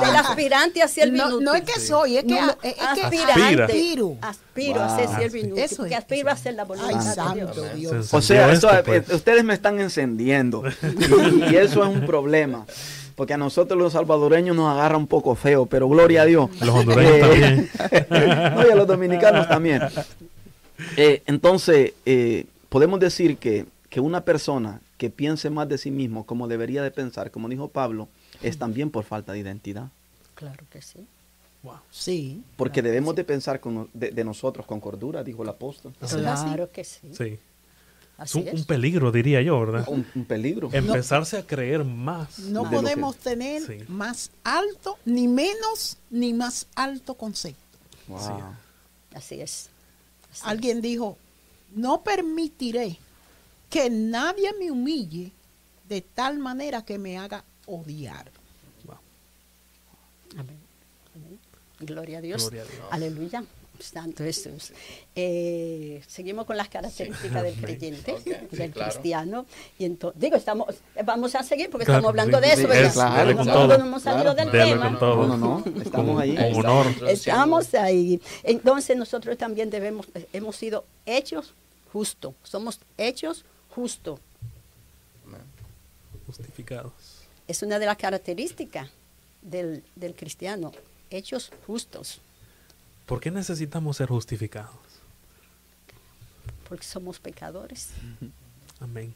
Del 0.00 0.16
aspirante 0.16 0.82
a 0.82 0.88
sierva 0.88 1.16
no, 1.16 1.28
inútil. 1.28 1.44
no 1.44 1.54
es 1.54 1.62
que 1.62 1.80
soy, 1.80 2.16
es 2.18 2.24
que, 2.24 2.40
No, 2.40 2.50
es 2.62 2.74
que 2.74 2.80
aspirante. 3.02 3.62
aspiro. 3.64 4.16
Aspiro 4.20 4.82
a 4.82 4.96
ser 4.96 5.06
Wow. 5.08 5.16
siervo 5.16 5.36
inútil. 5.36 5.64
Eso 5.64 5.84
es, 5.84 5.92
aspiro 5.94 6.28
a 6.28 6.32
hacer 6.32 6.54
la 6.54 6.62
Ay, 6.62 6.68
voluntad 6.68 6.98
de 6.98 7.14
santo 7.14 7.64
Dios. 7.74 8.12
O 8.12 8.22
sea, 8.22 8.52
esto, 8.52 8.68
pues. 8.84 9.08
Ustedes 9.34 9.44
me 9.44 9.54
están 9.54 9.80
encendiendo 9.80 10.62
y, 10.66 11.52
y 11.52 11.56
eso 11.56 11.82
es 11.84 11.88
un 11.90 12.06
problema. 12.06 12.66
porque 13.16 13.34
a 13.34 13.36
nosotros 13.36 13.78
los 13.78 13.92
salvadoreños 13.92 14.54
nos 14.56 14.68
agarra 14.72 14.96
un 14.96 15.06
poco 15.06 15.34
feo, 15.34 15.66
pero 15.66 15.88
gloria 15.88 16.22
a 16.22 16.24
Dios. 16.24 16.50
Los 16.60 16.70
hondureños 16.70 17.14
Eh, 17.16 17.20
también. 17.20 17.70
no, 18.54 18.66
y 18.66 18.70
a 18.70 18.74
los 18.74 18.86
dominicanos 18.86 19.48
también. 19.48 19.82
Eh, 20.96 21.22
entonces, 21.26 21.92
eh, 22.06 22.46
podemos 22.68 22.98
decir 23.00 23.36
que, 23.38 23.66
que 23.88 24.00
una 24.00 24.22
persona 24.22 24.80
que 24.98 25.10
piense 25.10 25.50
más 25.50 25.68
de 25.68 25.78
sí 25.78 25.90
mismo 25.90 26.24
como 26.26 26.48
debería 26.48 26.82
de 26.82 26.90
pensar, 26.90 27.30
como 27.30 27.48
dijo 27.48 27.68
Pablo, 27.68 28.08
es 28.42 28.58
también 28.58 28.90
por 28.90 29.04
falta 29.04 29.32
de 29.32 29.38
identidad. 29.40 29.88
Claro 30.34 30.64
que 30.70 30.82
sí. 30.82 31.06
Sí. 31.90 32.42
Porque 32.56 32.80
claro 32.82 32.88
debemos 32.90 33.12
sí. 33.12 33.16
de 33.16 33.24
pensar 33.24 33.58
con- 33.60 33.88
de, 33.94 34.10
de 34.10 34.24
nosotros 34.24 34.66
con 34.66 34.80
cordura, 34.80 35.24
dijo 35.24 35.42
el 35.44 35.48
apóstol. 35.48 35.92
Claro 35.98 36.70
que 36.70 36.84
sí. 36.84 37.08
Sí. 37.16 37.38
Es 38.16 38.20
Así 38.30 38.38
un, 38.38 38.48
es. 38.48 38.54
un 38.54 38.64
peligro, 38.64 39.10
diría 39.10 39.42
yo, 39.42 39.58
¿verdad? 39.60 39.84
Un, 39.88 40.06
un 40.14 40.24
peligro. 40.24 40.68
Empezarse 40.72 41.36
a 41.38 41.46
creer 41.46 41.84
más. 41.84 42.38
No 42.38 42.68
que- 42.70 42.76
podemos 42.76 43.16
tener 43.16 43.62
Sí. 43.66 43.78
más 43.88 44.30
alto, 44.44 44.98
ni 45.04 45.26
menos, 45.26 45.96
ni 46.10 46.32
más 46.32 46.66
alto 46.76 47.14
concepto. 47.14 47.58
Wow. 48.06 48.20
Así 49.14 49.40
es. 49.40 49.68
Así 50.32 50.42
Alguien 50.44 50.80
dijo, 50.80 51.16
no 51.74 52.02
permitiré 52.02 52.98
que 53.68 53.90
nadie 53.90 54.52
me 54.60 54.70
humille 54.70 55.32
de 55.88 56.00
tal 56.00 56.38
manera 56.38 56.84
que 56.84 56.98
me 56.98 57.18
haga 57.18 57.42
odiar. 57.66 58.28
es. 58.28 58.34
Amén. 60.38 60.56
Amén. 61.16 61.38
Gloria 61.80 62.18
a 62.18 62.20
Dios. 62.20 62.42
Gloria 62.42 62.62
a 62.62 62.64
Dios. 62.66 62.86
Aleluya. 62.90 63.44
Santo 63.78 64.24
Jesús. 64.24 64.72
Eh, 65.14 66.02
seguimos 66.06 66.46
con 66.46 66.56
las 66.56 66.68
características 66.68 67.42
del 67.42 67.54
creyente, 67.54 68.16
sí, 68.22 68.30
del 68.50 68.70
claro. 68.70 68.92
cristiano. 68.92 69.46
Y 69.78 69.84
entonces, 69.84 70.20
digo, 70.20 70.36
estamos, 70.36 70.68
vamos 71.04 71.34
a 71.34 71.42
seguir 71.42 71.70
porque 71.70 71.84
Claro, 71.84 71.98
estamos 71.98 72.10
hablando 72.10 72.38
sí, 72.38 72.44
de 72.44 72.52
eso, 72.52 72.62
sí, 72.62 72.66
¿verdad? 72.68 72.84
es, 72.86 72.92
claro, 72.92 73.30
Nosotros 73.32 73.66
claro, 73.66 73.78
no 73.78 73.86
hemos 73.86 74.02
salido 74.02 74.34
claro. 74.34 74.50
del 74.50 74.68
tema. 74.70 74.88
con 74.88 74.98
todo. 74.98 75.26
No, 75.26 75.36
no, 75.36 75.62
no, 75.64 75.82
estamos 75.82 76.20
ahí. 76.20 76.34
Con 76.36 76.66
honor. 76.66 76.86
Estamos 77.08 77.74
ahí. 77.74 78.20
Entonces 78.42 78.96
nosotros 78.96 79.36
también 79.36 79.70
debemos, 79.70 80.06
hemos 80.32 80.56
sido 80.56 80.84
hechos 81.06 81.54
justos. 81.92 82.34
Somos 82.42 82.80
hechos 82.96 83.44
justos. 83.74 84.20
Justificados. 86.26 86.92
Es 87.46 87.62
una 87.62 87.78
de 87.78 87.86
las 87.86 87.96
características 87.98 88.88
del, 89.42 89.84
del 89.94 90.14
cristiano. 90.14 90.72
Hechos 91.10 91.50
justos. 91.66 92.20
¿Por 93.06 93.20
qué 93.20 93.30
necesitamos 93.30 93.96
ser 93.98 94.08
justificados? 94.08 94.70
Porque 96.68 96.84
somos 96.84 97.18
pecadores. 97.18 97.90
Amén. 98.80 99.14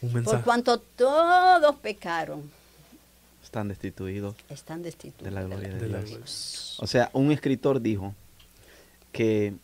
Un 0.00 0.10
Por 0.10 0.14
mensaje. 0.22 0.42
cuanto 0.44 0.78
todos 0.78 1.76
pecaron, 1.76 2.50
Están 3.42 3.68
destituidos. 3.68 4.34
están 4.48 4.82
destituidos 4.82 5.24
De 5.24 5.30
la 5.30 5.42
gloria 5.44 5.68
de 5.68 5.78
De 5.80 5.88
la 5.88 6.00
Dios. 6.02 6.78
O 6.80 6.86
sea, 6.86 7.10
un 7.12 7.30
escritor 7.30 7.80
dijo 7.80 8.14
que 9.12 9.54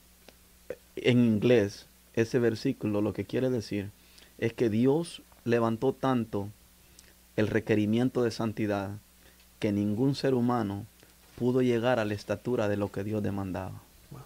en 0.96 1.18
inglés 1.24 1.86
ese 2.14 2.38
versículo 2.38 3.00
lo 3.00 3.12
que 3.14 3.24
quiere 3.24 3.50
decir 3.50 3.90
es 4.38 4.52
que 4.52 4.68
Dios 4.68 5.22
levantó 5.44 5.92
tanto 5.94 6.48
el 7.36 7.48
requerimiento 7.48 8.22
de 8.22 8.30
santidad 8.30 8.90
que 9.58 9.72
ningún 9.72 10.14
ser 10.14 10.34
humano 10.34 10.86
pudo 11.40 11.62
llegar 11.62 11.98
a 11.98 12.04
la 12.04 12.12
estatura 12.12 12.68
de 12.68 12.76
lo 12.76 12.92
que 12.92 13.02
Dios 13.02 13.22
demandaba. 13.22 13.80
Wow. 14.10 14.20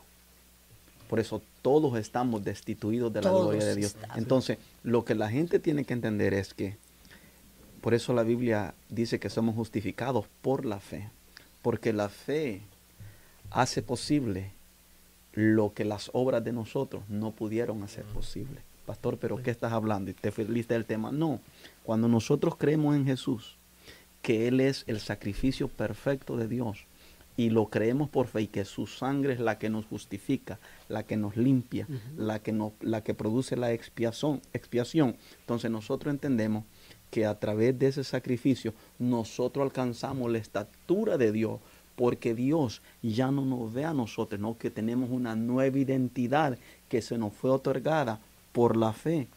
Por 1.09 1.21
eso 1.21 1.41
todos 1.63 1.97
estamos 1.97 2.43
destituidos 2.43 3.13
de 3.13 3.23
la 3.23 3.31
Todos 3.31 3.53
gloria 3.53 3.65
de 3.67 3.77
Dios. 3.77 3.95
estamos. 3.95 4.19
Entonces, 4.19 4.59
lo 4.83 5.05
que 5.05 5.15
la 5.15 5.31
gente 5.31 5.61
tiene 5.61 5.85
que 5.85 5.93
entender 5.93 6.35
es 6.35 6.55
que 6.55 6.77
por 7.81 7.95
eso 7.95 8.15
la 8.15 8.25
Biblia 8.25 8.75
dice 8.89 9.21
que 9.21 9.31
somos 9.31 9.55
justificados 9.55 10.25
por 10.43 10.65
la 10.65 10.81
fe, 10.81 11.09
porque 11.63 11.93
la 11.93 12.09
fe 12.09 12.63
hace 13.53 13.81
posible 13.81 14.51
lo 15.35 15.73
que 15.73 15.85
las 15.85 16.11
obras 16.15 16.43
de 16.43 16.53
nosotros 16.53 17.05
no 17.09 17.31
pudieron 17.31 17.85
hacer 17.85 18.05
posible. 18.07 18.61
Pastor, 18.87 19.19
pero 19.19 19.41
¿qué 19.41 19.53
estás 19.53 19.73
hablando? 19.73 20.11
¿Y 20.11 20.15
te 20.15 20.33
fuiste 20.33 20.75
del 20.75 20.85
tema? 20.85 21.13
No, 21.13 21.39
cuando 21.85 22.09
nosotros 22.09 22.57
creemos 22.57 22.97
en 22.97 23.07
Jesús, 23.07 23.57
que 24.21 24.49
Él 24.49 24.59
es 24.59 24.83
el 24.89 24.99
sacrificio 24.99 25.69
perfecto 25.69 26.37
de 26.37 26.49
Dios, 26.49 26.87
y 27.37 27.51
lo 27.51 27.67
creemos 27.67 28.09
por 28.09 28.27
fe 28.27 28.43
y 28.43 28.47
que 28.47 28.65
su 28.65 28.87
sangre 28.87 29.35
es 29.35 29.41
la 29.41 29.59
que 29.59 29.69
nos 29.69 29.87
justifica, 29.87 30.59
la 30.89 31.05
que 31.05 31.17
nos 31.17 31.37
limpia, 31.37 31.87
la, 32.17 32.41
que 32.41 32.53
nos, 32.53 32.73
la 32.81 33.03
que 33.03 33.15
produce 33.15 33.57
la 33.57 33.73
expiación, 33.73 34.41
expiación. 34.53 35.17
Entonces 35.41 35.71
nosotros 35.71 36.13
entendemos 36.13 36.65
que 37.11 37.27
a 37.27 37.39
través 37.39 37.79
de 37.79 37.89
ese 37.89 38.05
sacrificio 38.05 38.75
nosotros 38.99 39.65
alcanzamos 39.65 40.31
la 40.31 40.39
estatura 40.39 41.19
de 41.19 41.33
Dios, 41.33 41.61
porque 41.97 42.35
Dios 42.35 42.83
ya 43.03 43.31
no 43.31 43.45
nos 43.45 43.73
ve 43.73 43.85
a 43.85 43.95
nosotros, 43.95 44.41
no 44.41 44.59
que 44.59 44.71
tenemos 44.71 45.11
una 45.11 45.37
nueva 45.37 45.79
identidad 45.79 46.59
que 46.89 47.03
se 47.03 47.19
nos 47.19 47.33
fue 47.33 47.51
otorgada 47.51 48.21
por 48.53 48.77
la 48.77 48.93
fe 48.93 49.29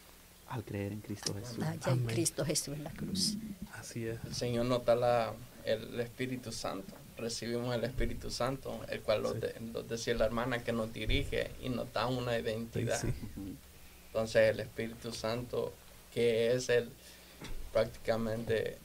al 0.48 0.64
creer 0.64 0.92
en 0.92 1.00
Cristo 1.00 1.34
Jesús. 1.34 1.62
Allá 1.62 1.92
en. 1.92 2.06
Cristo 2.06 2.44
Jesús 2.44 2.74
en 2.74 2.84
la 2.84 2.90
cruz. 2.90 3.36
Así 3.74 4.06
es. 4.06 4.18
El 4.24 4.34
Señor 4.34 4.66
nos 4.66 4.84
da 4.84 4.94
la, 4.94 5.34
el 5.64 6.00
Espíritu 6.00 6.52
Santo. 6.52 6.94
Recibimos 7.18 7.74
el 7.74 7.84
Espíritu 7.84 8.30
Santo, 8.30 8.80
el 8.88 9.00
cual 9.02 9.22
lo, 9.22 9.32
Sí. 9.34 9.40
de- 9.40 9.54
lo 9.72 9.82
decía 9.82 10.14
la 10.14 10.24
hermana 10.26 10.62
que 10.62 10.72
nos 10.72 10.92
dirige 10.92 11.50
y 11.60 11.68
nos 11.68 11.92
da 11.92 12.06
una 12.06 12.38
identidad. 12.38 13.00
Sí. 13.00 13.08
Entonces 14.06 14.50
el 14.50 14.60
Espíritu 14.60 15.12
Santo, 15.12 15.72
que 16.14 16.52
es 16.54 16.68
el 16.68 16.90
prácticamente 17.72 18.78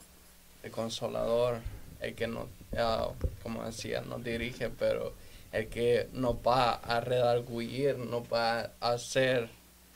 el 0.62 0.70
consolador, 0.70 1.58
el 2.00 2.14
que 2.14 2.26
nos, 2.26 2.46
ah, 2.76 3.10
como 3.42 3.64
decía, 3.64 4.00
nos 4.02 4.22
dirige, 4.22 4.68
pero 4.70 5.12
el 5.52 5.68
que 5.68 6.08
nos 6.12 6.36
va 6.36 6.74
a 6.74 7.00
redarguir, 7.00 7.96
nos 7.98 8.22
va 8.24 8.70
a 8.80 8.92
hacer 8.92 9.48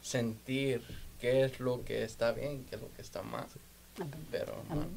sentir 0.02 0.82
qué 1.20 1.44
es 1.44 1.58
lo 1.60 1.84
que 1.84 2.04
está 2.04 2.32
bien, 2.32 2.64
qué 2.64 2.76
es 2.76 2.82
lo 2.82 2.92
que 2.94 3.02
está 3.02 3.22
mal. 3.22 3.46
Pero 4.30 4.54
Amén. 4.70 4.88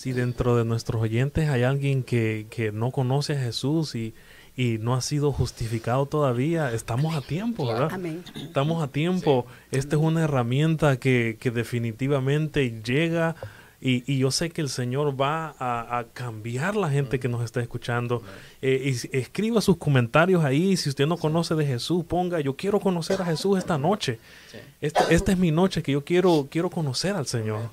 Si 0.00 0.14
dentro 0.14 0.56
de 0.56 0.64
nuestros 0.64 1.02
oyentes 1.02 1.50
hay 1.50 1.62
alguien 1.62 2.04
que, 2.04 2.46
que 2.48 2.72
no 2.72 2.90
conoce 2.90 3.34
a 3.34 3.38
Jesús 3.38 3.94
y, 3.94 4.14
y 4.56 4.78
no 4.78 4.94
ha 4.94 5.02
sido 5.02 5.30
justificado 5.30 6.06
todavía, 6.06 6.72
estamos 6.72 7.14
a 7.14 7.20
tiempo. 7.20 7.66
¿verdad? 7.66 7.90
Amén. 7.92 8.24
Estamos 8.34 8.82
a 8.82 8.88
tiempo. 8.88 9.44
Esta 9.70 9.96
es 9.96 10.02
una 10.02 10.22
herramienta 10.22 10.96
que, 10.96 11.36
que 11.38 11.50
definitivamente 11.50 12.80
llega 12.82 13.36
y, 13.78 14.10
y 14.10 14.16
yo 14.16 14.30
sé 14.30 14.48
que 14.48 14.62
el 14.62 14.70
Señor 14.70 15.20
va 15.20 15.54
a, 15.58 15.98
a 15.98 16.04
cambiar 16.04 16.76
la 16.76 16.88
gente 16.88 17.20
que 17.20 17.28
nos 17.28 17.44
está 17.44 17.60
escuchando. 17.60 18.22
Eh, 18.62 18.94
y 18.94 19.18
escriba 19.18 19.60
sus 19.60 19.76
comentarios 19.76 20.42
ahí. 20.42 20.78
Si 20.78 20.88
usted 20.88 21.06
no 21.06 21.18
conoce 21.18 21.54
de 21.56 21.66
Jesús, 21.66 22.06
ponga, 22.06 22.40
yo 22.40 22.56
quiero 22.56 22.80
conocer 22.80 23.20
a 23.20 23.26
Jesús 23.26 23.58
esta 23.58 23.76
noche. 23.76 24.18
Sí. 24.50 24.56
Esta, 24.80 25.10
esta 25.10 25.32
es 25.32 25.36
mi 25.36 25.50
noche 25.50 25.82
que 25.82 25.92
yo 25.92 26.02
quiero, 26.02 26.48
quiero 26.50 26.70
conocer 26.70 27.16
al 27.16 27.26
Señor. 27.26 27.68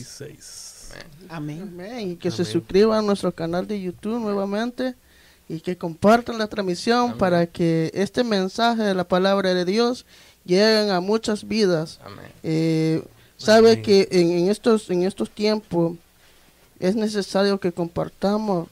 Amén. 1.30 1.62
Amén. 1.62 2.12
Y 2.12 2.16
que 2.18 2.32
se 2.32 2.46
suscriban 2.46 3.00
a 3.00 3.02
nuestro 3.02 3.32
canal 3.32 3.68
de 3.68 3.82
YouTube 3.82 4.20
nuevamente 4.20 4.96
y 5.50 5.60
que 5.60 5.78
compartan 5.78 6.38
la 6.38 6.48
transmisión 6.48 7.06
Amén. 7.06 7.18
para 7.18 7.46
que 7.48 7.92
este 7.94 8.24
mensaje 8.24 8.84
de 8.84 8.94
la 8.96 9.04
palabra 9.04 9.54
de 9.54 9.66
Dios 9.66 10.06
llegue 10.46 10.90
a 10.92 11.00
muchas 11.00 11.48
vidas. 11.48 12.00
Amén. 12.04 12.26
Eh, 12.44 13.04
sabe 13.38 13.72
Amén. 13.72 13.84
que 13.84 14.08
en, 14.12 14.32
en 14.32 14.50
estos 14.50 14.90
en 14.90 15.04
estos 15.04 15.30
tiempos 15.30 15.98
es 16.80 16.96
necesario 16.96 17.60
que 17.60 17.72
compartamos 17.72 18.68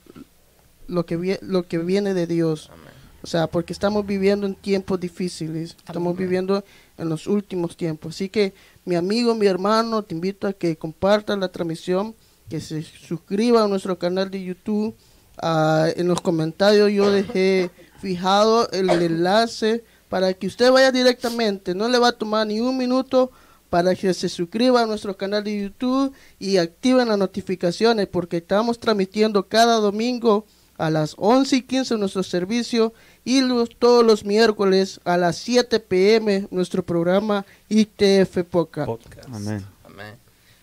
lo 0.87 1.05
que 1.05 1.17
vie- 1.17 1.39
lo 1.41 1.67
que 1.67 1.77
viene 1.79 2.13
de 2.13 2.27
Dios. 2.27 2.69
Amén. 2.71 2.83
O 3.23 3.27
sea, 3.27 3.47
porque 3.47 3.71
estamos 3.71 4.05
viviendo 4.05 4.45
en 4.45 4.53
tiempos 4.53 4.99
difíciles, 4.99 5.77
estamos 5.87 6.17
viviendo 6.17 6.63
en 6.97 7.07
los 7.07 7.25
últimos 7.25 7.77
tiempos. 7.77 8.15
Así 8.15 8.27
que, 8.27 8.53
mi 8.85 8.95
amigo, 8.95 9.35
mi 9.35 9.47
hermano, 9.47 10.03
te 10.03 10.13
invito 10.13 10.47
a 10.47 10.53
que 10.53 10.77
compartas 10.77 11.37
la 11.37 11.51
transmisión, 11.51 12.15
que 12.49 12.59
se 12.59 12.83
suscriba 12.83 13.63
a 13.63 13.67
nuestro 13.67 13.97
canal 13.97 14.29
de 14.29 14.43
YouTube. 14.43 14.95
Ah, 15.41 15.87
en 15.95 16.07
los 16.07 16.21
comentarios 16.21 16.91
yo 16.91 17.09
dejé 17.09 17.71
fijado 17.99 18.69
el 18.71 18.89
enlace 18.89 19.83
para 20.09 20.33
que 20.33 20.47
usted 20.47 20.71
vaya 20.71 20.91
directamente. 20.91 21.73
No 21.73 21.87
le 21.87 21.97
va 21.97 22.09
a 22.09 22.11
tomar 22.11 22.45
ni 22.45 22.59
un 22.59 22.77
minuto 22.77 23.31
para 23.69 23.95
que 23.95 24.13
se 24.13 24.29
suscriban 24.29 24.83
a 24.83 24.87
nuestro 24.87 25.17
canal 25.17 25.43
de 25.43 25.63
YouTube 25.63 26.13
y 26.37 26.57
activen 26.57 27.07
las 27.07 27.17
notificaciones 27.17 28.07
porque 28.07 28.37
estamos 28.37 28.79
transmitiendo 28.79 29.47
cada 29.47 29.77
domingo 29.77 30.45
a 30.77 30.89
las 30.89 31.15
11 31.17 31.55
y 31.57 31.61
15 31.61 31.97
nuestro 31.97 32.23
servicio 32.23 32.93
y 33.23 33.41
todos 33.79 34.05
los 34.05 34.25
miércoles 34.25 34.99
a 35.03 35.17
las 35.17 35.37
7 35.37 35.79
pm 35.79 36.47
nuestro 36.51 36.83
programa 36.83 37.45
ITF 37.69 38.43
Podcast. 38.49 38.89
Amén. 39.31 39.65
Amén. 39.85 40.15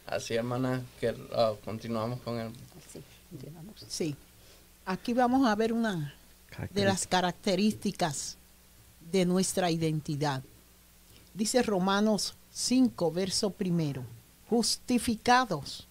Así, 0.07 0.35
hermana, 0.35 0.83
que 0.99 1.11
uh, 1.11 1.57
continuamos 1.65 2.21
con 2.21 2.39
el... 2.39 2.53
Sí, 2.93 3.01
sí. 3.89 4.17
Aquí 4.85 5.13
vamos 5.13 5.47
a 5.47 5.55
ver 5.55 5.73
una 5.73 6.15
de 6.71 6.85
las 6.85 7.07
características 7.07 8.37
de 9.13 9.25
nuestra 9.25 9.71
identidad. 9.71 10.43
Dice 11.33 11.63
Romanos 11.63 12.35
5, 12.53 13.13
verso 13.13 13.51
primero. 13.51 14.03
Justificados, 14.49 15.87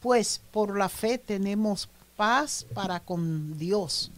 pues 0.00 0.40
por 0.50 0.76
la 0.76 0.90
fe 0.90 1.16
tenemos 1.16 1.88
paz 2.16 2.66
para 2.74 3.00
con 3.00 3.58
Dios 3.58 4.10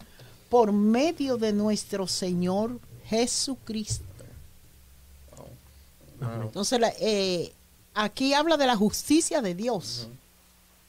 por 0.49 0.73
medio 0.73 1.37
de 1.37 1.53
nuestro 1.53 2.07
Señor 2.07 2.79
Jesucristo. 3.07 4.05
Entonces, 6.21 6.81
eh, 7.01 7.53
aquí 7.95 8.33
habla 8.33 8.57
de 8.57 8.67
la 8.67 8.77
justicia 8.77 9.43
de 9.43 9.55
Dios. 9.55 10.09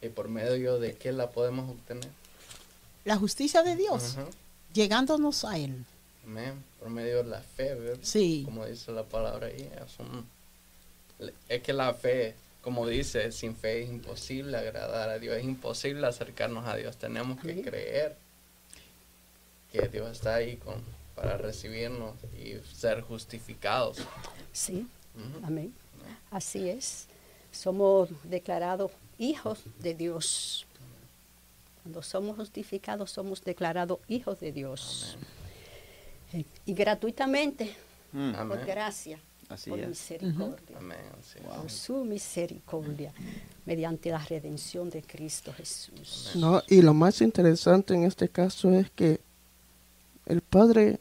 ¿Y 0.01 0.09
por 0.09 0.29
medio 0.29 0.79
de 0.79 0.95
qué 0.95 1.11
la 1.11 1.29
podemos 1.29 1.69
obtener? 1.69 2.09
La 3.03 3.17
justicia 3.17 3.63
de 3.63 3.75
Dios, 3.75 4.15
llegándonos 4.73 5.43
a 5.43 5.57
Él. 5.57 5.85
Amén. 6.25 6.63
Por 6.79 6.89
medio 6.89 7.23
de 7.23 7.29
la 7.29 7.41
fe, 7.41 7.73
¿verdad? 7.73 7.99
Sí. 8.03 8.43
Como 8.45 8.65
dice 8.65 8.91
la 8.91 9.03
palabra 9.03 9.47
ahí. 9.47 9.69
es 11.49 11.61
que 11.61 11.73
la 11.73 11.93
fe 11.93 12.35
como 12.67 12.85
dice, 12.85 13.31
sin 13.31 13.55
fe 13.55 13.83
es 13.83 13.89
imposible 13.89 14.57
agradar 14.57 15.07
a 15.07 15.19
Dios, 15.19 15.37
es 15.37 15.45
imposible 15.45 16.05
acercarnos 16.05 16.67
a 16.67 16.75
Dios. 16.75 16.97
Tenemos 16.97 17.39
que 17.39 17.61
creer 17.61 18.17
que 19.71 19.87
Dios 19.87 20.11
está 20.11 20.35
ahí 20.35 20.57
con, 20.57 20.83
para 21.15 21.37
recibirnos 21.37 22.15
y 22.37 22.55
ser 22.75 23.03
justificados. 23.03 23.99
Sí, 24.51 24.85
amén. 25.43 25.73
Así 26.29 26.67
es. 26.69 27.07
Somos 27.53 28.09
declarados 28.25 28.91
hijos 29.17 29.61
de 29.79 29.93
Dios. 29.93 30.67
Cuando 31.83 32.03
somos 32.03 32.35
justificados, 32.35 33.11
somos 33.11 33.41
declarados 33.45 33.99
hijos 34.09 34.41
de 34.41 34.51
Dios. 34.51 35.17
Y 36.65 36.73
gratuitamente, 36.73 37.73
por 38.11 38.65
gracia 38.65 39.21
por 39.47 39.87
misericordia. 39.87 40.77
Por 41.55 41.69
su 41.69 42.03
misericordia, 42.03 43.13
mediante 43.65 44.11
la 44.11 44.19
redención 44.19 44.89
de 44.89 45.01
Cristo 45.01 45.53
Jesús. 45.53 46.31
No, 46.35 46.61
y 46.67 46.81
lo 46.81 46.93
más 46.93 47.21
interesante 47.21 47.93
en 47.93 48.03
este 48.03 48.29
caso 48.29 48.71
es 48.71 48.89
que 48.91 49.21
el 50.25 50.41
Padre 50.41 50.99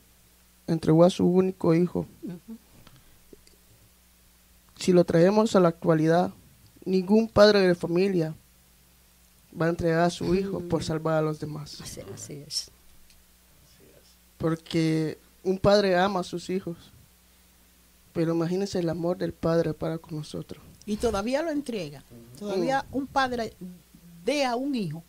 entregó 0.66 1.04
a 1.04 1.10
su 1.10 1.26
único 1.26 1.74
hijo. 1.74 2.06
Si 4.76 4.92
lo 4.92 5.04
traemos 5.04 5.56
a 5.56 5.60
la 5.60 5.68
actualidad, 5.68 6.32
ningún 6.84 7.28
padre 7.28 7.60
de 7.60 7.74
familia 7.74 8.34
va 9.58 9.66
a 9.66 9.70
entregar 9.70 10.00
a 10.00 10.10
su 10.10 10.34
hijo 10.34 10.60
por 10.60 10.84
salvar 10.84 11.14
a 11.14 11.22
los 11.22 11.40
demás. 11.40 11.80
así 11.80 12.44
es. 12.46 12.70
Porque 14.36 15.18
un 15.42 15.58
padre 15.58 15.96
ama 15.96 16.20
a 16.20 16.24
sus 16.24 16.50
hijos. 16.50 16.76
Pero 18.16 18.34
imagínense 18.34 18.78
el 18.78 18.88
amor 18.88 19.18
del 19.18 19.34
Padre 19.34 19.74
para 19.74 19.98
con 19.98 20.16
nosotros. 20.16 20.62
Y 20.86 20.96
todavía 20.96 21.42
lo 21.42 21.50
entrega. 21.50 22.02
Todavía 22.38 22.86
un 22.90 23.06
padre 23.06 23.52
de 24.24 24.46
a 24.46 24.56
un 24.56 24.74
hijo. 24.74 25.04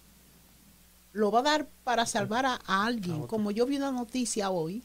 Lo 1.14 1.32
va 1.32 1.40
a 1.40 1.44
dar 1.44 1.68
para 1.86 2.06
salvar 2.06 2.46
a, 2.46 2.60
alguien. 2.68 3.26
Como 3.28 3.52
yo 3.52 3.66
vi 3.66 3.78
una 3.78 3.94
noticia 3.94 4.50
hoy 4.50 4.84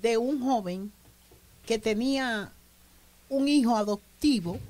de 0.00 0.18
un 0.18 0.40
joven 0.40 0.92
que 1.66 1.80
tenía 1.80 2.52
un 3.28 3.48
hijo 3.48 3.76
adoptivo 3.76 4.60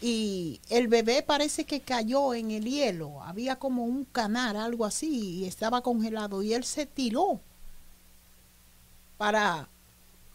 y 0.00 0.60
el 0.70 0.86
bebé 0.86 1.22
parece 1.22 1.64
que 1.64 1.80
cayó 1.80 2.32
en 2.32 2.52
el 2.52 2.64
hielo. 2.64 3.22
Había 3.24 3.56
como 3.56 3.84
un 3.84 4.04
canal, 4.04 4.56
algo 4.56 4.84
así, 4.84 5.38
y 5.38 5.44
estaba 5.46 5.80
congelado. 5.80 6.44
Y 6.44 6.54
él 6.54 6.62
se 6.62 6.86
tiró 6.86 7.40
para 9.18 9.68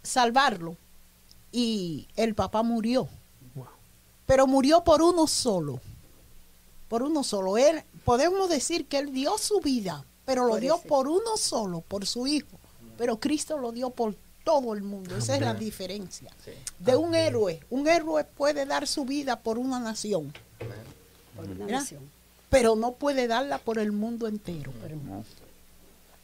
salvarlo 0.03 0.75
y 1.51 2.07
el 2.15 2.35
papá 2.35 2.63
murió. 2.63 3.07
Pero 4.25 4.47
murió 4.47 4.83
por 4.83 5.01
uno 5.01 5.27
solo. 5.27 5.81
Por 6.87 7.03
uno 7.03 7.23
solo. 7.23 7.57
Él, 7.57 7.83
podemos 8.05 8.49
decir 8.49 8.85
que 8.85 8.97
él 8.97 9.11
dio 9.11 9.37
su 9.37 9.59
vida, 9.59 10.05
pero 10.25 10.45
lo 10.45 10.57
dio 10.57 10.77
por 10.79 11.07
uno 11.07 11.35
solo, 11.37 11.81
por 11.81 12.05
su 12.05 12.27
hijo. 12.27 12.57
Pero 12.97 13.19
Cristo 13.19 13.57
lo 13.57 13.71
dio 13.71 13.89
por 13.89 14.15
todo 14.43 14.73
el 14.73 14.83
mundo. 14.83 15.17
Esa 15.17 15.35
es 15.35 15.41
la 15.41 15.53
diferencia. 15.53 16.31
De 16.79 16.95
un 16.95 17.15
héroe. 17.15 17.59
Un 17.69 17.87
héroe 17.87 18.23
puede 18.23 18.65
dar 18.65 18.87
su 18.87 19.05
vida 19.05 19.39
por 19.39 19.57
una 19.57 19.79
nación. 19.79 20.31
Pero 22.49 22.75
no 22.75 22.93
puede 22.93 23.27
darla 23.27 23.57
por 23.57 23.79
el 23.79 23.91
mundo 23.91 24.27
entero. 24.27 24.71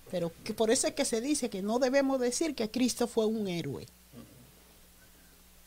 Pero 0.10 0.32
que 0.44 0.54
por 0.54 0.72
eso 0.72 0.88
es 0.88 0.94
que 0.94 1.06
se 1.06 1.20
dice 1.20 1.50
que 1.50 1.62
no 1.62 1.80
debemos 1.80 2.20
decir 2.20 2.56
que 2.56 2.72
Cristo 2.72 3.08
fue 3.08 3.26
un 3.26 3.48
héroe. 3.48 3.88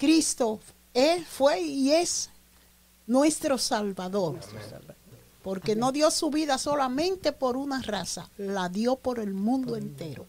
Cristo, 0.00 0.60
Él 0.94 1.26
fue 1.26 1.60
y 1.60 1.92
es 1.92 2.30
nuestro 3.06 3.58
Salvador. 3.58 4.40
Porque 5.42 5.76
no 5.76 5.92
dio 5.92 6.10
su 6.10 6.30
vida 6.30 6.56
solamente 6.56 7.32
por 7.32 7.58
una 7.58 7.82
raza, 7.82 8.30
la 8.38 8.70
dio 8.70 8.96
por 8.96 9.18
el 9.18 9.34
mundo 9.34 9.76
entero. 9.76 10.24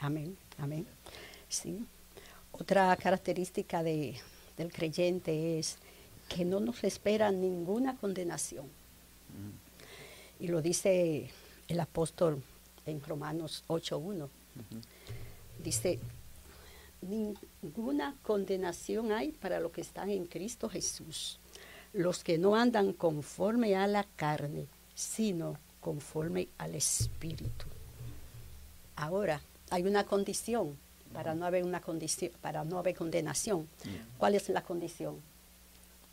Amén, 0.00 0.36
amén. 0.58 0.84
Sí. 1.48 1.86
Otra 2.50 2.96
característica 2.96 3.84
de, 3.84 4.20
del 4.56 4.72
creyente 4.72 5.60
es 5.60 5.76
que 6.28 6.44
no 6.44 6.58
nos 6.58 6.82
espera 6.82 7.30
ninguna 7.30 7.96
condenación. 7.96 8.66
Y 10.40 10.48
lo 10.48 10.60
dice 10.60 11.30
el 11.68 11.78
apóstol 11.78 12.42
en 12.84 13.00
Romanos 13.00 13.62
8.1. 13.68 14.28
Dice, 15.62 16.00
ninguna 17.02 18.14
condenación 18.22 19.12
hay 19.12 19.32
para 19.32 19.60
los 19.60 19.72
que 19.72 19.80
están 19.80 20.10
en 20.10 20.26
Cristo 20.26 20.68
Jesús, 20.68 21.38
los 21.92 22.24
que 22.24 22.38
no 22.38 22.56
andan 22.56 22.92
conforme 22.92 23.76
a 23.76 23.86
la 23.86 24.04
carne, 24.16 24.66
sino 24.94 25.58
conforme 25.80 26.48
al 26.58 26.74
Espíritu. 26.74 27.66
Ahora, 28.96 29.40
hay 29.70 29.84
una 29.84 30.04
condición 30.04 30.76
para 31.12 31.34
no 31.34 31.46
haber 31.46 31.64
una 31.64 31.80
condición, 31.80 32.32
para 32.40 32.64
no 32.64 32.78
haber 32.78 32.94
condenación. 32.94 33.68
¿Cuál 34.18 34.34
es 34.34 34.48
la 34.48 34.62
condición? 34.62 35.16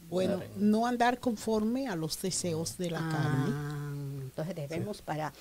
Bueno, 0.09 0.41
no 0.55 0.85
andar 0.85 1.19
conforme 1.19 1.87
a 1.87 1.95
los 1.95 2.21
deseos 2.21 2.77
de 2.77 2.91
la 2.91 2.99
ah, 3.01 3.11
carne. 3.11 4.21
Entonces 4.23 4.55
debemos 4.55 5.01
para 5.01 5.33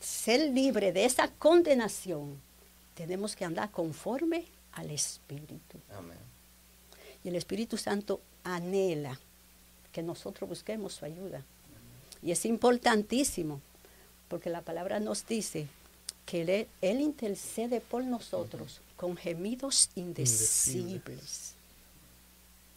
ser 0.00 0.50
libre 0.50 0.92
de 0.92 1.04
esa 1.04 1.28
condenación, 1.28 2.40
tenemos 2.94 3.34
que 3.34 3.44
andar 3.44 3.70
conforme 3.70 4.44
al 4.72 4.90
Espíritu. 4.90 5.78
Y 7.24 7.28
el 7.28 7.36
Espíritu 7.36 7.76
Santo 7.76 8.20
anhela 8.44 9.18
que 9.92 10.02
nosotros 10.02 10.48
busquemos 10.48 10.94
su 10.94 11.04
ayuda. 11.04 11.44
Y 12.22 12.30
es 12.30 12.44
importantísimo, 12.46 13.60
porque 14.28 14.50
la 14.50 14.62
palabra 14.62 15.00
nos 15.00 15.26
dice 15.26 15.68
que 16.24 16.68
Él, 16.80 17.00
intercede 17.00 17.80
por 17.80 18.04
nosotros 18.04 18.80
con 18.96 19.16
gemidos 19.16 19.90
indecibles. 19.94 21.54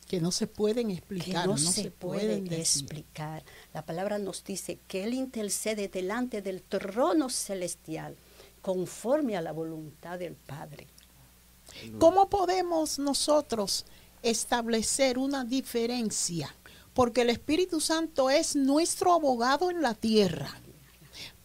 Que 0.08 0.20
no 0.20 0.32
se 0.32 0.48
pueden 0.48 0.92
explicar. 0.92 1.44
Que 1.44 1.48
no, 1.48 1.58
se, 1.58 1.90
pueden, 1.90 2.52
explicar. 2.52 3.44
La 3.74 3.84
palabra 3.84 4.20
nos 4.20 4.44
dice 4.44 4.78
que 4.88 5.04
Él 5.04 5.14
intercede 5.14 5.88
delante 5.88 6.42
del 6.42 6.62
trono 6.62 7.30
celestial 7.30 8.16
conforme 8.62 9.36
a 9.38 9.42
la 9.42 9.52
voluntad 9.52 10.20
del 10.20 10.34
Padre. 10.34 10.88
¿Cómo 12.00 12.30
podemos 12.30 13.00
nosotros 13.00 13.86
establecer 14.22 15.18
una 15.18 15.44
diferencia? 15.44 16.56
Porque 16.94 17.22
el 17.22 17.30
Espíritu 17.30 17.82
Santo 17.82 18.30
es 18.30 18.56
nuestro 18.56 19.14
abogado 19.14 19.70
en 19.70 19.82
la 19.82 19.94
tierra, 19.94 20.50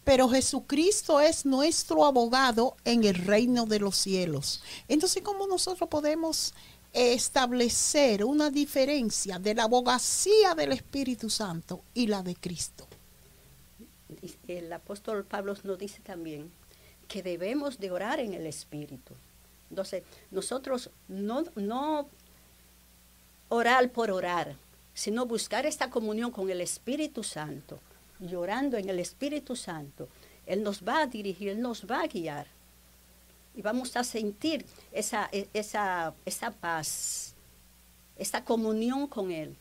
pero 0.05 0.28
Jesucristo 0.28 1.20
es 1.20 1.45
nuestro 1.45 2.05
abogado 2.05 2.76
en 2.85 3.05
el 3.05 3.14
reino 3.14 3.66
de 3.66 3.81
los 3.81 3.97
cielos. 3.97 4.62
Entonces, 4.89 5.22
¿cómo 5.22 5.47
nosotros 5.47 5.89
podemos 5.89 6.55
establecer 6.93 8.24
una 8.24 8.51
diferencia 8.51 9.39
de 9.39 9.55
la 9.55 9.64
abogacía 9.64 10.55
del 10.55 10.72
Espíritu 10.72 11.31
Santo 11.31 11.83
y 11.95 12.07
la 12.07 12.22
de 12.22 12.35
Cristo? 12.35 12.87
El 14.49 14.72
apóstol 14.72 15.24
Pablo 15.24 15.55
nos 15.62 15.78
dice 15.78 16.01
también 16.01 16.51
que 17.07 17.22
debemos 17.22 17.78
de 17.78 17.91
orar 17.91 18.20
en 18.20 18.35
el 18.35 18.47
Espíritu. 18.47 19.14
Entonces, 19.71 20.03
nosotros 20.31 20.91
no, 21.09 21.45
no 21.55 22.09
orar 23.49 23.91
por 23.91 24.11
orar, 24.11 24.57
sino 24.95 25.27
buscar 25.27 25.64
esta 25.64 25.91
comunión 25.91 26.31
con 26.31 26.51
el 26.51 26.61
Espíritu 26.61 27.23
Santo, 27.23 27.79
llorando 28.18 28.77
en 28.77 28.89
el 28.89 28.99
Espíritu 28.99 29.57
Santo. 29.57 30.09
Él 30.47 30.62
nos 30.62 30.83
va 30.83 31.03
a 31.03 31.07
dirigir, 31.07 31.49
Él 31.49 31.61
nos 31.61 31.87
va 31.87 32.03
a 32.03 32.07
guiar. 32.07 32.47
Y 33.55 33.62
vamos 33.62 33.97
a 33.97 34.05
sentir 34.05 34.66
esa, 34.93 35.29
esa, 35.53 36.14
esa 36.25 36.51
paz, 36.51 37.35
esa 38.16 38.45
comunión 38.45 39.07
con 39.07 39.31
Él. 39.31 39.57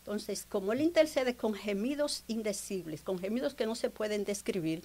Entonces, 0.00 0.46
como 0.48 0.72
Él 0.72 0.80
intercede 0.80 1.34
con 1.36 1.54
gemidos 1.54 2.24
indecibles, 2.28 3.02
con 3.02 3.18
gemidos 3.18 3.54
que 3.54 3.66
no 3.66 3.74
se 3.74 3.90
pueden 3.90 4.24
describir, 4.24 4.82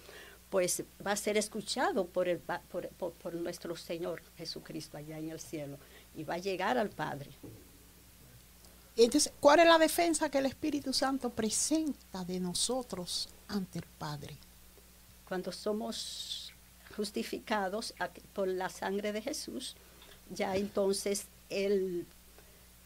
pues 0.53 0.83
va 1.03 1.13
a 1.13 1.15
ser 1.15 1.35
escuchado 1.35 2.05
por, 2.05 2.29
el, 2.29 2.37
por, 2.37 2.87
por, 2.91 3.33
nuestro 3.33 3.75
Señor 3.75 4.21
Jesucristo 4.37 4.97
allá 4.97 5.17
en 5.17 5.31
el 5.31 5.39
cielo 5.39 5.79
y 6.15 6.23
va 6.23 6.35
a 6.35 6.37
llegar 6.37 6.77
al 6.77 6.91
Padre. 6.91 7.31
Entonces, 8.95 9.33
¿cuál 9.39 9.61
es 9.61 9.65
la 9.65 9.79
defensa 9.79 10.29
que 10.29 10.37
el 10.37 10.45
Espíritu 10.45 10.93
Santo 10.93 11.31
presenta 11.31 12.23
de 12.23 12.39
nosotros 12.39 13.29
ante 13.47 13.79
el 13.79 13.85
Padre? 13.97 14.37
Cuando 15.27 15.51
somos 15.51 16.53
justificados 16.95 17.95
por 18.33 18.47
la 18.47 18.69
sangre 18.69 19.11
de 19.11 19.23
Jesús, 19.23 19.75
ya 20.29 20.55
entonces 20.55 21.25
Él 21.49 22.05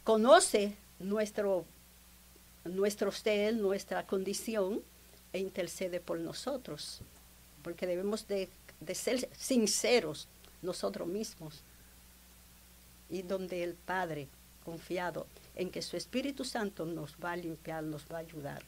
conoce 0.05 0.73
nuestro 0.99 1.65
nuestro 2.63 3.11
ser, 3.11 3.55
nuestra 3.55 4.07
condición, 4.07 4.81
e 5.33 5.39
intercede 5.39 5.99
por 5.99 6.17
nosotros. 6.17 7.01
Porque 7.67 7.85
debemos 7.85 8.25
de, 8.29 8.47
ser 8.93 9.27
sinceros 9.35 10.29
nosotros 10.61 11.05
mismos. 11.05 11.63
Y 13.09 13.23
donde 13.23 13.61
el 13.61 13.73
Padre, 13.73 14.29
confiado 14.63 15.27
en 15.53 15.69
que 15.69 15.81
su 15.81 15.97
Espíritu 15.97 16.45
Santo 16.45 16.85
nos 16.85 17.17
va 17.21 17.33
a 17.33 17.35
limpiar, 17.35 17.83
nos 17.83 18.05
va 18.09 18.15
a 18.15 18.19
ayudar 18.19 18.63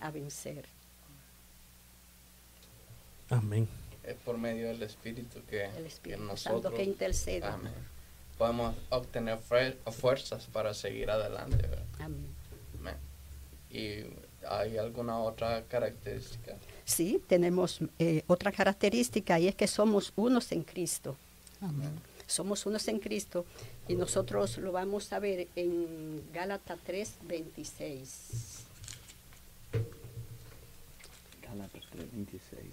a 0.00 0.10
vencer. 0.10 0.64
Amén. 3.30 3.68
Es 4.02 4.16
por 4.16 4.38
medio 4.38 4.66
del 4.66 4.82
Espíritu 4.82 5.40
que, 5.48 5.66
el 5.66 5.86
Espíritu 5.86 6.36
Santo 6.36 6.74
que 6.74 6.82
intercede. 6.82 7.46
Podemos 8.36 8.74
obtener 8.90 9.38
fuerzas 9.38 10.46
para 10.46 10.74
seguir 10.74 11.12
adelante. 11.12 11.64
Amén. 12.00 12.26
¿Y 13.70 14.02
hay 14.48 14.78
alguna 14.78 15.18
otra 15.18 15.64
característica? 15.64 16.56
Sí, 16.84 17.22
tenemos 17.26 17.80
eh, 17.98 18.22
otra 18.26 18.52
característica 18.52 19.38
y 19.38 19.48
es 19.48 19.54
que 19.54 19.66
somos 19.66 20.12
unos 20.16 20.52
en 20.52 20.62
Cristo. 20.62 21.16
Amén. 21.60 21.90
Somos 22.26 22.66
unos 22.66 22.86
en 22.88 22.98
Cristo 22.98 23.44
y 23.88 23.94
nosotros 23.94 24.58
lo 24.58 24.72
vamos 24.72 25.12
a 25.12 25.18
ver 25.18 25.48
en 25.56 26.22
Gálatas 26.32 26.78
3, 26.84 27.14
26. 27.22 28.64
Gálatas 31.42 31.82
3, 31.92 32.06
26. 32.12 32.66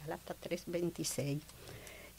Gálatas 0.00 0.36
3, 0.40 0.62
26. 0.66 1.42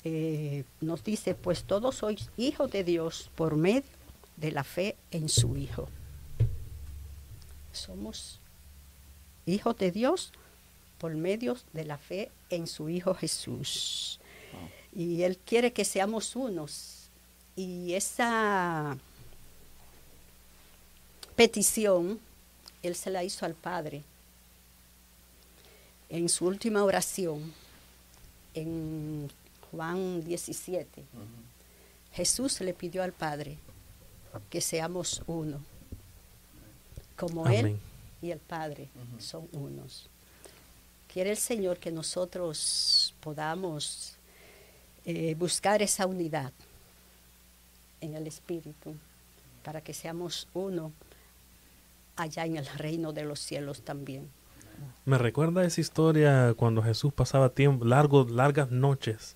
Eh, 0.05 0.63
nos 0.81 1.03
dice, 1.03 1.33
pues 1.35 1.63
todos 1.63 1.95
sois 1.95 2.29
hijos 2.35 2.69
de 2.71 2.83
Dios 2.83 3.29
por 3.35 3.55
medio 3.55 4.02
de 4.37 4.51
la 4.51 4.63
fe 4.63 4.95
en 5.11 5.29
su 5.29 5.55
Hijo. 5.57 5.89
Somos 7.71 8.39
hijos 9.45 9.77
de 9.77 9.91
Dios 9.91 10.31
por 10.97 11.15
medio 11.15 11.57
de 11.73 11.85
la 11.85 11.97
fe 11.97 12.31
en 12.49 12.67
su 12.67 12.89
Hijo 12.89 13.13
Jesús. 13.13 14.19
Y 14.95 15.23
Él 15.23 15.37
quiere 15.37 15.73
que 15.73 15.85
seamos 15.85 16.35
unos. 16.35 17.09
Y 17.55 17.93
esa 17.93 18.97
petición, 21.35 22.19
Él 22.81 22.95
se 22.95 23.09
la 23.09 23.23
hizo 23.23 23.45
al 23.45 23.55
Padre 23.55 24.03
en 26.13 26.29
su 26.29 26.45
última 26.45 26.83
oración, 26.83 27.51
en 28.53 29.31
Juan 29.71 30.23
17, 30.23 31.03
Jesús 32.13 32.61
le 32.61 32.75
pidió 32.75 33.01
al 33.01 33.13
Padre 33.13 33.57
que 34.49 34.61
seamos 34.61 35.21
uno, 35.27 35.59
como 37.15 37.47
Él 37.47 37.77
y 38.21 38.31
el 38.31 38.39
Padre 38.39 38.89
son 39.19 39.47
unos. 39.51 40.09
Quiere 41.11 41.31
el 41.31 41.37
Señor 41.37 41.77
que 41.77 41.91
nosotros 41.91 43.13
podamos 43.19 44.15
eh, 45.05 45.35
buscar 45.35 45.81
esa 45.81 46.07
unidad 46.07 46.51
en 48.01 48.15
el 48.15 48.27
Espíritu 48.27 48.95
para 49.63 49.81
que 49.81 49.93
seamos 49.93 50.47
uno 50.53 50.91
allá 52.15 52.45
en 52.45 52.57
el 52.57 52.65
reino 52.65 53.13
de 53.13 53.23
los 53.23 53.39
cielos 53.39 53.81
también. 53.81 54.29
Me 55.05 55.17
recuerda 55.17 55.65
esa 55.65 55.81
historia 55.81 56.53
cuando 56.55 56.81
Jesús 56.81 57.13
pasaba 57.13 57.49
tiempo, 57.49 57.85
largos, 57.85 58.31
largas 58.31 58.71
noches 58.71 59.35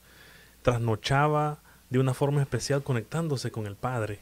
trasnochaba 0.61 1.59
de 1.89 1.99
una 1.99 2.13
forma 2.13 2.41
especial 2.41 2.83
conectándose 2.83 3.51
con 3.51 3.67
el 3.67 3.75
Padre, 3.75 4.19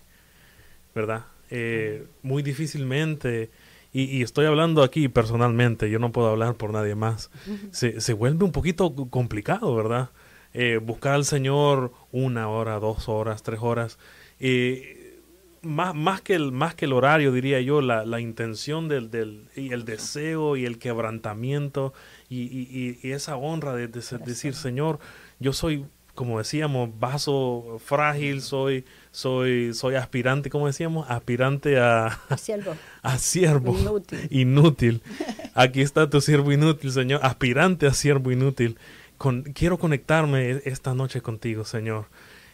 ¿verdad? 0.95 1.25
Eh, 1.51 2.07
muy 2.23 2.41
difícilmente, 2.41 3.51
y, 3.93 4.23
estoy 4.23 4.45
hablando 4.45 4.83
aquí 4.83 5.07
personalmente, 5.07 5.89
yo 5.89 5.99
no 5.99 6.11
puedo 6.11 6.27
hablar 6.27 6.55
por 6.55 6.73
nadie 6.73 6.95
más, 6.95 7.29
se, 7.71 8.01
se 8.01 8.13
vuelve 8.13 8.43
un 8.43 8.51
poquito 8.51 8.93
complicado, 9.09 9.73
¿verdad? 9.75 10.09
Eh, 10.53 10.79
buscar 10.83 11.13
al 11.13 11.25
Señor 11.25 11.93
una 12.11 12.49
hora, 12.49 12.79
dos 12.79 13.07
horas, 13.07 13.43
tres 13.43 13.59
horas. 13.61 13.97
Eh, 14.39 15.21
más, 15.61 15.95
más, 15.95 16.21
que 16.21 16.35
el, 16.35 16.51
más 16.51 16.75
que 16.75 16.85
el 16.85 16.93
horario, 16.93 17.31
diría 17.31 17.61
yo, 17.61 17.81
la, 17.81 18.05
la 18.05 18.19
intención 18.19 18.87
del, 18.87 19.11
del, 19.11 19.49
y 19.55 19.71
el 19.71 19.85
deseo 19.85 20.57
y 20.57 20.65
el 20.65 20.77
quebrantamiento 20.77 21.93
y, 22.29 22.43
y, 22.43 22.99
y 23.01 23.11
esa 23.11 23.37
honra 23.37 23.73
de, 23.73 23.87
de 23.87 24.01
decir, 24.25 24.55
Señor, 24.55 24.99
yo 25.39 25.53
soy 25.53 25.85
como 26.16 26.38
decíamos, 26.38 26.89
vaso 26.97 27.78
frágil, 27.84 28.41
soy, 28.41 28.86
soy, 29.11 29.74
soy 29.74 29.95
aspirante, 29.95 30.49
como 30.49 30.66
decíamos, 30.68 31.05
aspirante 31.09 31.78
a, 31.78 32.07
a 32.30 32.38
siervo. 32.38 32.76
A 33.03 33.20
siervo. 33.20 33.78
Inútil. 33.78 34.28
inútil. 34.32 35.01
Aquí 35.53 35.82
está 35.82 36.09
tu 36.09 36.22
siervo 36.22 36.51
inútil, 36.51 36.91
Señor, 36.91 37.20
aspirante 37.24 37.86
a 37.86 37.93
siervo 37.93 38.32
inútil. 38.32 38.78
Con, 39.18 39.43
quiero 39.43 39.78
conectarme 39.78 40.61
esta 40.66 40.95
noche 40.95 41.22
contigo, 41.22 41.66
Señor. 41.66 42.05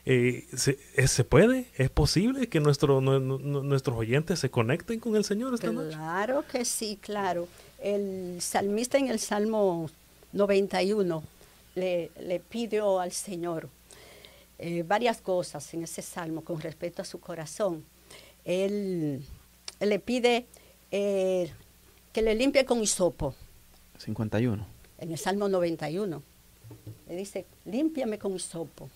Eh, 0.06 0.46
¿se, 0.56 0.78
eh, 0.96 1.08
¿se, 1.08 1.24
puede? 1.24 1.68
¿Es 1.78 1.90
posible 1.90 2.48
que 2.48 2.60
nuestro, 2.60 3.00
nuestros 3.00 3.98
oyentes 3.98 4.40
se 4.40 4.50
conecten 4.50 5.00
con 5.00 5.16
el 5.16 5.24
Señor 5.24 5.54
esta 5.54 5.72
noche? 5.72 5.96
Claro 5.96 6.44
que 6.52 6.66
sí, 6.66 6.98
claro. 7.00 7.48
El 7.82 8.38
salmista 8.42 8.98
en 8.98 9.08
el 9.08 9.20
Salmo 9.20 9.90
91 10.34 11.24
le, 11.76 12.12
le 12.20 12.40
pidió 12.40 13.00
al 13.00 13.12
Señor 13.12 13.70
eh, 14.64 14.84
varias 14.84 15.22
cosas 15.22 15.74
en 15.74 15.84
ese 15.84 16.04
salmo 16.04 16.44
con 16.44 16.62
respecto 16.62 17.02
a 17.02 17.06
su 17.06 17.20
corazón. 17.20 17.84
Él, 18.46 19.26
le 19.80 20.00
pide 20.00 20.46
eh, 20.92 21.52
que 22.14 22.22
le 22.22 22.36
limpie 22.36 22.64
con 22.64 22.80
hisopo. 22.80 23.34
51. 23.98 24.64
En 25.00 25.12
el 25.12 25.18
Salmo 25.18 25.50
91. 25.50 26.22
Le 27.10 27.16
dice, 27.16 27.48
límpiame 27.66 28.20
con 28.20 28.36
hisopo. 28.36 28.88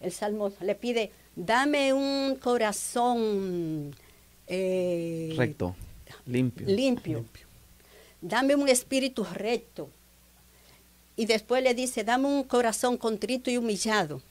El 0.00 0.12
Salmo 0.12 0.50
le 0.62 0.74
pide, 0.76 1.12
dame 1.36 1.92
un 1.92 2.36
corazón 2.36 3.94
eh, 4.46 5.34
recto, 5.36 5.76
limpio. 6.24 6.66
limpio. 6.66 7.24
Dame 8.22 8.54
un 8.54 8.70
espíritu 8.70 9.24
recto 9.24 9.90
y 11.16 11.26
después 11.26 11.62
le 11.62 11.74
dice, 11.74 12.04
dame 12.04 12.26
un 12.26 12.44
corazón 12.44 12.96
contrito 12.96 13.50
y 13.50 13.58
humillado. 13.58 14.22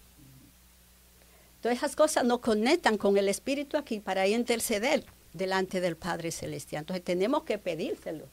Todas 1.61 1.77
esas 1.77 1.95
cosas 1.95 2.23
nos 2.25 2.39
conectan 2.39 2.97
con 2.97 3.17
el 3.17 3.29
Espíritu 3.29 3.77
aquí 3.77 3.99
para 3.99 4.27
interceder 4.27 5.05
delante 5.34 5.79
del 5.79 5.95
Padre 5.95 6.32
Celestial. 6.32 6.82
Entonces 6.82 7.03
tenemos 7.03 7.43
que 7.43 7.57
pedírselo. 7.57 8.25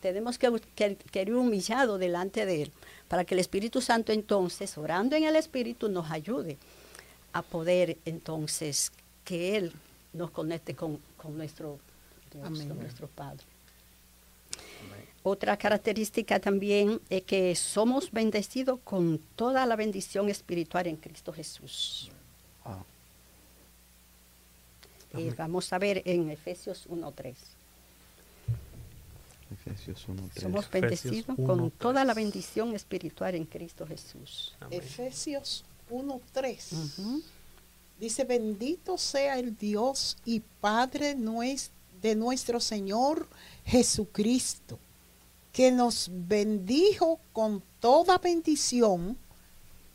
Tenemos 0.00 0.38
que, 0.38 0.60
que, 0.74 1.22
ir 1.22 1.34
humillado 1.34 1.98
delante 1.98 2.46
de 2.46 2.62
Él 2.62 2.72
para 3.06 3.24
que 3.24 3.34
el 3.34 3.40
Espíritu 3.40 3.80
Santo 3.80 4.12
entonces, 4.12 4.78
orando 4.78 5.14
en 5.14 5.24
el 5.24 5.36
Espíritu, 5.36 5.88
nos 5.88 6.10
ayude 6.10 6.56
a 7.32 7.42
poder 7.42 7.98
entonces 8.06 8.92
que 9.24 9.56
Él 9.56 9.72
nos 10.14 10.30
conecte 10.30 10.74
con, 10.74 11.00
nuestro 11.36 11.78
con 12.32 12.78
nuestro 12.78 13.08
Padre. 13.08 13.44
Otra 15.28 15.58
característica 15.58 16.40
también 16.40 17.02
es 17.10 17.22
que 17.22 17.54
somos 17.54 18.10
bendecidos 18.10 18.80
con 18.82 19.18
toda 19.36 19.66
la 19.66 19.76
bendición 19.76 20.30
espiritual 20.30 20.86
en 20.86 20.96
Cristo 20.96 21.34
Jesús. 21.34 22.10
Ah. 22.64 22.82
Eh, 25.12 25.34
vamos 25.36 25.70
a 25.74 25.78
ver 25.78 26.00
en 26.06 26.30
Efesios 26.30 26.88
1.3. 26.88 27.34
Efesios 29.52 30.08
1.3. 30.08 30.40
Somos 30.40 30.70
bendecidos 30.70 31.36
con 31.36 31.70
toda 31.72 32.06
la 32.06 32.14
bendición 32.14 32.74
espiritual 32.74 33.34
en 33.34 33.44
Cristo 33.44 33.86
Jesús. 33.86 34.56
Efesios 34.70 35.62
1.3. 35.90 37.22
Dice, 38.00 38.24
bendito 38.24 38.96
sea 38.96 39.38
el 39.38 39.54
Dios 39.58 40.16
y 40.24 40.40
Padre 40.40 41.16
de 42.00 42.14
nuestro 42.14 42.60
Señor 42.60 43.28
Jesucristo, 43.66 44.78
que 45.58 45.72
nos 45.72 46.08
bendijo 46.08 47.18
con 47.32 47.64
toda 47.80 48.18
bendición 48.18 49.18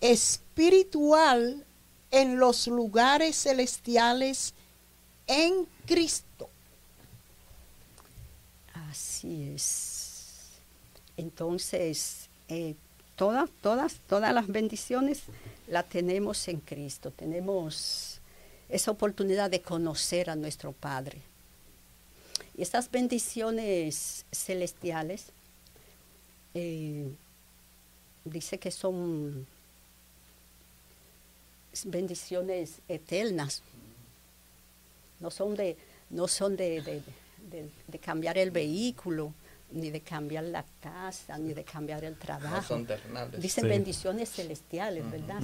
espiritual 0.02 1.66
en 2.12 2.38
los 2.38 2.68
lugares 2.68 3.44
celestiales 3.44 4.54
en 5.26 5.66
Cristo. 5.86 6.50
Así 8.74 9.54
es. 9.56 10.50
Entonces, 11.16 12.28
eh, 12.50 12.76
todas, 13.16 13.50
todas, 13.62 13.96
todas 14.10 14.34
las 14.34 14.48
bendiciones 14.48 15.22
las 15.70 15.88
tenemos 15.88 16.46
en 16.50 16.60
Cristo. 16.60 17.10
Tenemos 17.10 18.20
esa 18.68 18.92
oportunidad 18.92 19.50
de 19.50 19.62
conocer 19.62 20.30
a 20.30 20.36
nuestro 20.36 20.74
Padre. 20.74 21.22
Y 22.58 22.64
estas 22.64 22.92
bendiciones 22.92 24.26
celestiales 24.30 25.32
eh, 26.54 27.08
dice 28.26 28.58
que 28.58 28.72
son 28.72 29.46
bendiciones 31.86 32.80
eternas. 32.88 33.64
No 35.20 35.32
son 35.32 35.56
de, 35.56 35.78
no 36.10 36.28
son 36.28 36.56
de, 36.56 37.02
de 37.88 38.00
cambiar 38.00 38.38
el 38.38 38.52
vehículo, 38.52 39.34
ni 39.74 39.90
de 39.90 40.02
cambiar 40.02 40.44
la 40.46 40.64
casa, 40.80 41.38
ni 41.38 41.54
de 41.54 41.64
cambiar 41.64 42.04
el 42.04 42.16
trabajo. 42.16 42.62
son 42.68 42.86
terrenales. 42.86 43.42
Dicen 43.42 43.68
bendiciones 43.68 44.30
celestiales, 44.32 45.10
¿verdad? 45.10 45.42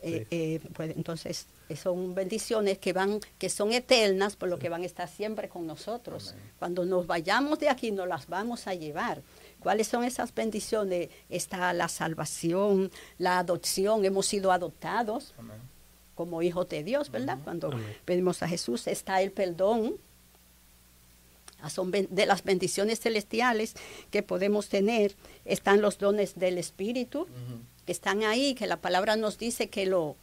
Eh, 0.00 0.26
eh, 0.30 0.60
pues 0.74 0.94
entonces 0.96 1.46
son 1.80 2.14
bendiciones 2.14 2.78
que 2.78 2.92
van, 2.92 3.20
que 3.38 3.48
son 3.48 3.72
eternas, 3.72 4.36
por 4.36 4.48
lo 4.48 4.58
que 4.58 4.68
van 4.68 4.82
a 4.82 4.86
estar 4.86 5.08
siempre 5.08 5.48
con 5.48 5.66
nosotros. 5.66 6.34
Cuando 6.58 6.84
nos 6.84 7.06
vayamos 7.06 7.58
de 7.58 7.68
aquí, 7.68 7.90
nos 7.90 8.06
las 8.06 8.26
vamos 8.26 8.66
a 8.66 8.74
llevar. 8.74 9.22
¿Cuáles 9.62 9.88
son 9.88 10.04
esas 10.04 10.34
bendiciones? 10.34 11.08
Está 11.28 11.72
la 11.72 11.88
salvación, 11.88 12.90
la 13.18 13.38
adopción, 13.38 14.04
hemos 14.04 14.26
sido 14.26 14.52
adoptados 14.52 15.34
como 16.14 16.42
hijos 16.42 16.68
de 16.68 16.84
Dios, 16.84 17.10
¿verdad? 17.10 17.38
Cuando 17.42 17.70
venimos 18.06 18.42
a 18.42 18.48
Jesús, 18.48 18.86
está 18.86 19.22
el 19.22 19.32
perdón, 19.32 19.96
Ah, 21.62 21.70
son 21.70 21.92
de 21.92 22.26
las 22.26 22.42
bendiciones 22.42 22.98
celestiales 22.98 23.74
que 24.10 24.24
podemos 24.24 24.68
tener, 24.68 25.14
están 25.44 25.80
los 25.80 25.96
dones 25.96 26.34
del 26.34 26.58
Espíritu, 26.58 27.28
que 27.86 27.92
están 27.92 28.24
ahí, 28.24 28.54
que 28.54 28.66
la 28.66 28.78
palabra 28.78 29.14
nos 29.14 29.38
dice 29.38 29.68
que 29.68 29.86
lo, 29.86 30.16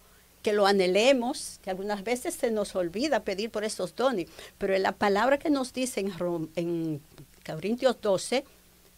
que 0.43 0.51
lo 0.51 0.67
anhelemos, 0.67 1.61
que 1.63 1.69
algunas 1.69 2.03
veces 2.03 2.33
se 2.33 2.51
nos 2.51 2.75
olvida 2.75 3.23
pedir 3.23 3.51
por 3.51 3.63
esos 3.63 3.95
dones, 3.95 4.27
pero 4.57 4.75
en 4.75 4.83
la 4.83 4.91
palabra 4.91 5.39
que 5.39 5.49
nos 5.49 5.71
dice 5.71 6.01
en, 6.01 6.49
en 6.57 7.01
Corintios 7.45 8.01
12, 8.01 8.43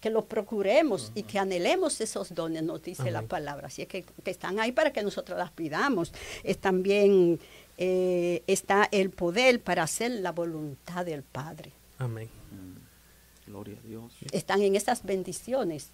que 0.02 0.10
lo 0.10 0.26
procuremos 0.26 1.12
y 1.14 1.24
que 1.24 1.38
anhelemos 1.38 2.02
esos 2.02 2.34
dones, 2.34 2.64
nos 2.64 2.82
dice 2.82 3.12
la 3.12 3.22
palabra. 3.22 3.68
Así 3.68 3.84
es 3.84 3.88
que, 3.88 4.04
están 4.26 4.60
ahí 4.60 4.72
para 4.72 4.92
que 4.92 5.04
nosotros 5.04 5.38
las 5.38 5.52
pidamos. 5.52 6.12
Es 6.44 6.58
también 6.58 7.40
eh, 7.78 8.44
está 8.48 8.90
el 8.92 9.12
poder 9.12 9.62
para 9.62 9.84
hacer 9.84 10.12
la 10.12 10.32
voluntad 10.32 11.06
del 11.06 11.22
Padre. 11.22 11.72
Amén. 12.00 12.30
Mm. 12.52 13.50
Gloria 13.52 13.78
a 13.78 13.88
Dios. 13.88 14.12
Están 14.32 14.64
en 14.64 14.76
esas 14.76 15.04
bendiciones 15.04 15.92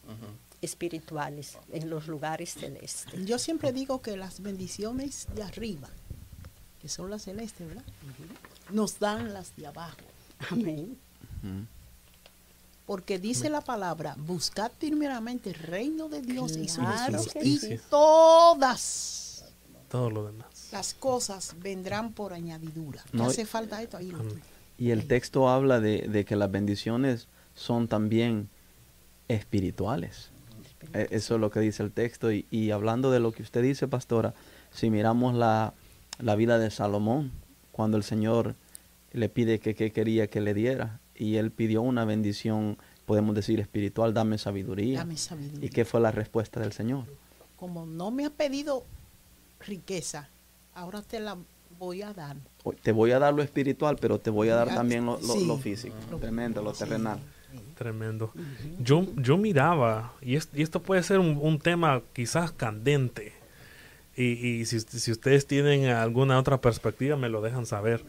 espirituales, 0.61 1.57
en 1.71 1.89
los 1.89 2.07
lugares 2.07 2.53
celestes. 2.53 3.25
Yo 3.25 3.37
siempre 3.37 3.73
digo 3.73 4.01
que 4.01 4.15
las 4.15 4.41
bendiciones 4.41 5.27
de 5.35 5.43
arriba, 5.43 5.89
que 6.81 6.87
son 6.87 7.09
las 7.09 7.23
celestes, 7.23 7.67
¿verdad? 7.67 7.83
Nos 8.71 8.99
dan 8.99 9.33
las 9.33 9.55
de 9.57 9.67
abajo. 9.67 9.97
Amén. 10.49 10.97
Porque 12.87 13.19
dice 13.19 13.51
la 13.51 13.61
palabra, 13.61 14.15
buscad 14.17 14.71
primeramente 14.71 15.49
el 15.51 15.55
reino 15.55 16.09
de 16.09 16.21
Dios 16.21 16.57
y 16.57 16.67
su 16.67 16.81
justicia. 16.81 17.75
Y 17.75 17.79
todas 17.89 19.27
todo 19.87 20.09
lo 20.09 20.25
demás. 20.25 20.69
Las 20.71 20.93
cosas 20.93 21.55
vendrán 21.59 22.11
por 22.11 22.33
añadidura. 22.33 23.03
No 23.13 23.27
hace 23.27 23.45
falta 23.45 23.81
esto 23.81 23.97
ahí. 23.97 24.11
Lo 24.11 24.19
y 24.77 24.91
el 24.91 25.07
texto 25.07 25.49
habla 25.49 25.79
de, 25.79 26.25
que 26.27 26.35
las 26.35 26.51
bendiciones 26.51 27.27
son 27.55 27.87
también 27.87 28.49
espirituales. 29.27 30.29
E, 30.93 31.07
eso 31.11 31.35
es 31.35 31.41
lo 31.41 31.49
que 31.49 31.59
dice 31.61 31.83
el 31.83 31.91
texto. 31.91 32.31
Y, 32.31 32.71
hablando 32.71 33.11
de 33.11 33.19
lo 33.19 33.31
que 33.31 33.41
usted 33.41 33.63
dice, 33.63 33.87
pastora, 33.87 34.33
si 34.71 34.89
miramos 34.89 35.33
la, 35.33 35.73
vida 36.35 36.59
de 36.59 36.69
Salomón, 36.69 37.31
cuando 37.71 37.97
el 37.97 38.03
Señor 38.03 38.55
le 39.13 39.29
pide 39.29 39.59
que, 39.59 39.73
quería 39.73 40.27
que 40.27 40.41
le 40.41 40.53
diera, 40.53 40.99
y 41.17 41.37
él 41.37 41.51
pidió 41.51 41.81
una 41.81 42.05
bendición, 42.05 42.77
podemos 43.05 43.35
decir 43.35 43.59
espiritual, 43.59 44.13
dame 44.13 44.37
sabiduría. 44.37 44.99
Dame 44.99 45.17
sabiduría. 45.17 45.65
¿Y 45.65 45.69
qué 45.69 45.85
fue 45.85 45.99
la 45.99 46.11
respuesta 46.11 46.59
del 46.59 46.73
Señor? 46.73 47.05
Como 47.55 47.85
no 47.85 48.11
me 48.11 48.25
ha 48.25 48.29
pedido 48.29 48.83
riqueza, 49.59 50.29
ahora 50.73 51.01
te 51.01 51.19
la 51.19 51.37
voy 51.79 52.01
a 52.01 52.13
dar. 52.13 52.37
Te 52.83 52.91
voy 52.91 53.11
a 53.11 53.19
dar 53.19 53.33
lo 53.33 53.41
espiritual, 53.41 53.97
pero 53.99 54.19
te 54.19 54.29
voy 54.29 54.49
a 54.49 54.55
dar 54.55 54.67
también 54.67 55.05
lo, 55.05 55.17
físico, 55.57 55.95
tremendo, 56.19 56.61
lo 56.61 56.73
terrenal. 56.73 57.19
Tremendo. 57.77 58.31
Yo, 58.79 59.05
yo 59.15 59.37
miraba, 59.37 60.13
y, 60.21 60.35
esto 60.35 60.81
puede 60.81 61.01
ser 61.03 61.19
un, 61.19 61.59
tema 61.59 62.01
quizás 62.13 62.51
candente, 62.51 63.33
y, 64.15 64.65
si, 64.65 64.79
si, 64.79 65.11
ustedes 65.11 65.45
tienen 65.45 65.85
alguna 65.85 66.39
otra 66.39 66.59
perspectiva 66.59 67.15
me 67.15 67.29
lo 67.29 67.41
dejan 67.41 67.65
saber, 67.65 68.03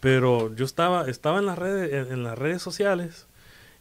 pero 0.00 0.54
yo 0.54 0.64
estaba, 0.64 1.08
estaba 1.08 1.38
en, 1.38 1.46
las 1.46 1.58
redes, 1.58 2.10
en, 2.10 2.22
las 2.22 2.38
redes 2.38 2.62
sociales 2.62 3.26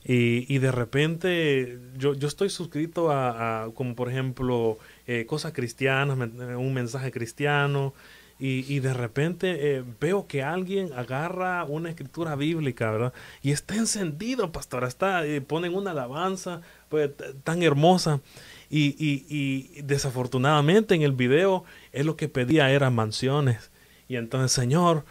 y, 0.03 0.57
de 0.59 0.72
repente 0.72 1.80
yo, 1.97 2.13
yo 2.13 2.28
estoy 2.28 2.49
suscrito 2.49 3.11
a, 3.11 3.70
como 3.76 3.95
por 3.95 4.09
ejemplo, 4.09 4.78
eh, 5.05 5.26
cosas 5.26 5.51
cristianas, 5.51 6.18
un 6.18 6.74
mensaje 6.74 7.11
cristiano, 7.11 7.93
y, 8.39 8.80
de 8.82 8.93
repente 8.93 9.78
eh, 9.78 9.84
veo 9.99 10.28
que 10.28 10.43
alguien 10.43 10.91
agarra 10.93 11.63
una 11.63 11.89
escritura 11.89 12.36
bíblica, 12.36 12.91
¿verdad? 12.91 13.13
Y 13.41 13.51
está 13.51 13.76
encendido, 13.76 14.51
pastor, 14.51 14.84
está, 14.84 15.26
eh, 15.26 15.41
ponen 15.41 15.74
una 15.74 15.91
alabanza 15.91 16.61
pues, 16.89 17.09
tan 17.43 17.63
hermosa. 17.63 18.22
Y, 18.70 18.95
y, 18.99 19.82
desafortunadamente 19.82 20.93
en 20.93 21.01
el 21.01 21.13
video 21.13 21.63
él 21.93 22.05
lo 22.05 22.15
que 22.15 22.28
pedía 22.30 22.70
eran 22.70 22.93
mansiones. 22.93 23.72
Y 24.07 24.18
entonces, 24.18 24.51
Señor, 24.51 25.03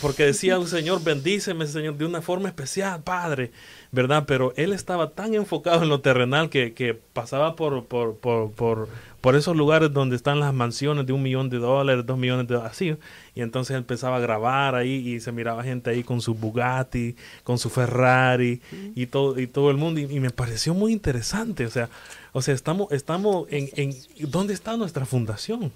porque 0.00 0.24
decía 0.24 0.56
el 0.56 0.66
Señor, 0.66 1.04
bendíceme, 1.04 1.66
Señor, 1.66 1.98
de 1.98 2.06
una 2.06 2.22
forma 2.22 2.48
especial, 2.48 3.02
Padre, 3.02 3.50
¿verdad? 3.92 4.24
Pero 4.26 4.54
él 4.56 4.72
estaba 4.72 5.10
tan 5.10 5.34
enfocado 5.34 5.82
en 5.82 5.90
lo 5.90 6.00
terrenal 6.00 6.48
que, 6.48 6.72
que 6.72 6.94
pasaba 6.94 7.56
por, 7.56 7.84
por, 7.84 8.16
por, 8.16 8.52
por, 8.52 8.88
por 9.20 9.36
esos 9.36 9.54
lugares 9.54 9.92
donde 9.92 10.16
están 10.16 10.40
las 10.40 10.54
mansiones 10.54 11.04
de 11.04 11.12
un 11.12 11.22
millón 11.22 11.50
de 11.50 11.58
dólares, 11.58 12.06
dos 12.06 12.16
millones 12.16 12.48
de 12.48 12.54
dólares, 12.54 12.72
así. 12.72 12.96
Y 13.34 13.42
entonces 13.42 13.76
empezaba 13.76 14.16
a 14.16 14.20
grabar 14.20 14.74
ahí 14.74 14.94
y 14.94 15.20
se 15.20 15.30
miraba 15.30 15.62
gente 15.62 15.90
ahí 15.90 16.02
con 16.02 16.22
su 16.22 16.32
Bugatti, 16.32 17.14
con 17.44 17.58
su 17.58 17.68
Ferrari 17.68 18.62
y 18.94 19.06
todo, 19.06 19.38
y 19.38 19.46
todo 19.46 19.70
el 19.70 19.76
mundo. 19.76 20.00
Y, 20.00 20.20
me 20.20 20.30
pareció 20.30 20.72
muy 20.72 20.92
interesante. 20.92 21.66
O 21.66 21.70
sea, 21.70 21.90
o 22.32 22.40
sea 22.40 22.54
estamos, 22.54 22.90
estamos 22.92 23.46
en, 23.50 23.68
en 23.76 23.94
¿dónde 24.30 24.54
está 24.54 24.78
nuestra 24.78 25.04
fundación? 25.04 25.70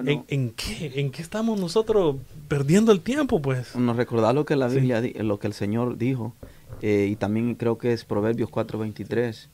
¿En, 0.00 0.24
¿En, 0.28 0.50
qué? 0.50 0.92
¿En 1.00 1.10
qué 1.10 1.22
estamos 1.22 1.58
nosotros 1.60 2.16
perdiendo 2.48 2.92
el 2.92 3.00
tiempo, 3.00 3.40
pues? 3.40 3.76
Nos 3.76 3.96
recordar 3.96 4.34
lo 4.34 4.44
que 4.44 4.56
la 4.56 4.68
Biblia, 4.68 5.00
lo 5.00 5.38
que 5.38 5.46
el 5.46 5.52
Señor 5.52 5.98
dijo, 5.98 6.34
eh, 6.80 7.08
y 7.10 7.16
también 7.16 7.54
creo 7.54 7.78
que 7.78 7.92
es 7.92 8.04
Proverbios 8.04 8.50
4:23, 8.50 9.48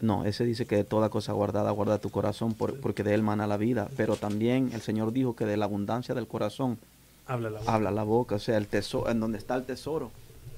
no, 0.00 0.24
ese 0.24 0.44
dice 0.44 0.66
que 0.66 0.76
de 0.76 0.84
toda 0.84 1.08
cosa 1.08 1.32
guardada 1.32 1.70
guarda 1.70 1.98
tu 1.98 2.10
corazón 2.10 2.54
porque 2.54 3.02
de 3.02 3.14
él 3.14 3.22
mana 3.22 3.46
la 3.46 3.56
vida. 3.56 3.88
Pero 3.96 4.16
también 4.16 4.70
el 4.74 4.82
Señor 4.82 5.12
dijo 5.12 5.34
que 5.34 5.46
de 5.46 5.56
la 5.56 5.64
abundancia 5.64 6.14
del 6.14 6.26
corazón 6.26 6.78
habla 7.26 7.50
la 7.50 7.60
boca. 7.60 7.74
Habla 7.74 7.90
la 7.90 8.02
boca. 8.02 8.34
O 8.34 8.38
sea, 8.38 8.58
el 8.58 8.66
tesoro, 8.66 9.10
en 9.10 9.20
donde 9.20 9.38
está 9.38 9.54
el 9.54 9.64
tesoro, 9.64 10.10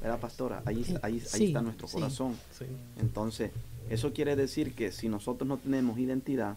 ¿verdad, 0.02 0.18
pastora? 0.18 0.62
Ahí, 0.64 0.84
ahí, 1.02 1.22
ahí 1.32 1.46
está 1.46 1.62
nuestro 1.62 1.86
corazón. 1.86 2.36
Entonces, 3.00 3.52
eso 3.88 4.12
quiere 4.12 4.34
decir 4.34 4.74
que 4.74 4.90
si 4.90 5.08
nosotros 5.08 5.46
no 5.46 5.58
tenemos 5.58 5.98
identidad, 5.98 6.56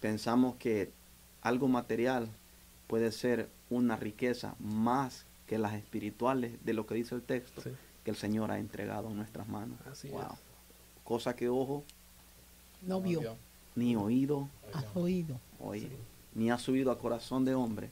pensamos 0.00 0.56
que 0.56 0.90
algo 1.42 1.68
material 1.68 2.28
puede 2.86 3.12
ser 3.12 3.48
una 3.70 3.96
riqueza 3.96 4.54
más 4.58 5.24
que 5.46 5.58
las 5.58 5.74
espirituales 5.74 6.52
de 6.64 6.72
lo 6.74 6.86
que 6.86 6.94
dice 6.94 7.14
el 7.14 7.22
texto 7.22 7.62
que 8.04 8.10
el 8.10 8.16
Señor 8.16 8.50
ha 8.50 8.58
entregado 8.58 9.10
en 9.10 9.16
nuestras 9.16 9.48
manos. 9.48 9.78
Así 9.90 10.10
cosa 11.04 11.34
que 11.34 11.48
ojo 11.48 11.84
no 12.82 13.00
vio, 13.00 13.36
ni 13.74 13.96
oído 13.96 14.48
ha 14.72 14.84
oído, 14.96 15.40
oye, 15.58 15.88
ni 16.34 16.50
ha 16.50 16.58
subido 16.58 16.92
a 16.92 16.98
corazón 16.98 17.44
de 17.44 17.54
hombre. 17.54 17.90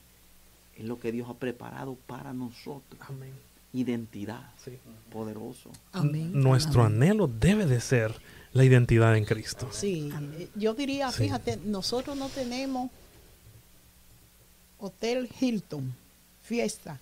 Es 0.76 0.84
lo 0.84 1.00
que 1.00 1.10
Dios 1.10 1.28
ha 1.28 1.34
preparado 1.34 1.96
para 2.06 2.32
nosotros. 2.32 3.00
Amén. 3.00 3.32
Identidad. 3.72 4.52
Poderoso. 5.10 5.70
Amén. 5.92 6.30
Nuestro 6.32 6.84
anhelo 6.84 7.26
debe 7.26 7.66
de 7.66 7.80
ser 7.80 8.14
la 8.52 8.64
identidad 8.64 9.16
en 9.16 9.24
Cristo. 9.24 9.68
Sí. 9.72 10.12
Yo 10.54 10.74
diría, 10.74 11.10
fíjate, 11.10 11.58
nosotros 11.64 12.16
no 12.16 12.28
tenemos 12.28 12.90
Hotel 14.78 15.28
Hilton, 15.40 15.92
fiesta. 16.42 16.98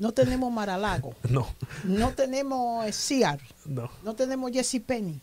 No 0.00 0.12
tenemos 0.12 0.52
Maralago. 0.52 1.14
No, 1.30 1.46
No 1.84 2.10
tenemos 2.12 2.86
eh, 2.86 2.92
Sear. 2.92 3.40
no. 3.66 3.90
No 4.02 4.14
tenemos 4.14 4.50
Jesse 4.52 4.80
Penny. 4.84 5.20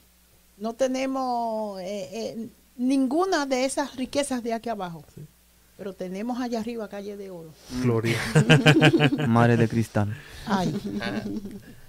No 0.57 0.73
tenemos 0.73 1.79
eh, 1.81 2.09
eh, 2.11 2.47
ninguna 2.77 3.45
de 3.45 3.65
esas 3.65 3.95
riquezas 3.95 4.43
de 4.43 4.53
aquí 4.53 4.69
abajo. 4.69 5.03
Pero 5.77 5.93
tenemos 5.93 6.39
allá 6.41 6.59
arriba 6.59 6.89
calle 6.89 7.15
de 7.15 7.29
oro. 7.31 7.51
Gloria. 7.81 8.17
Madre 9.27 9.55
de 9.55 9.69
cristal. 9.69 10.13
Ay, 10.45 10.73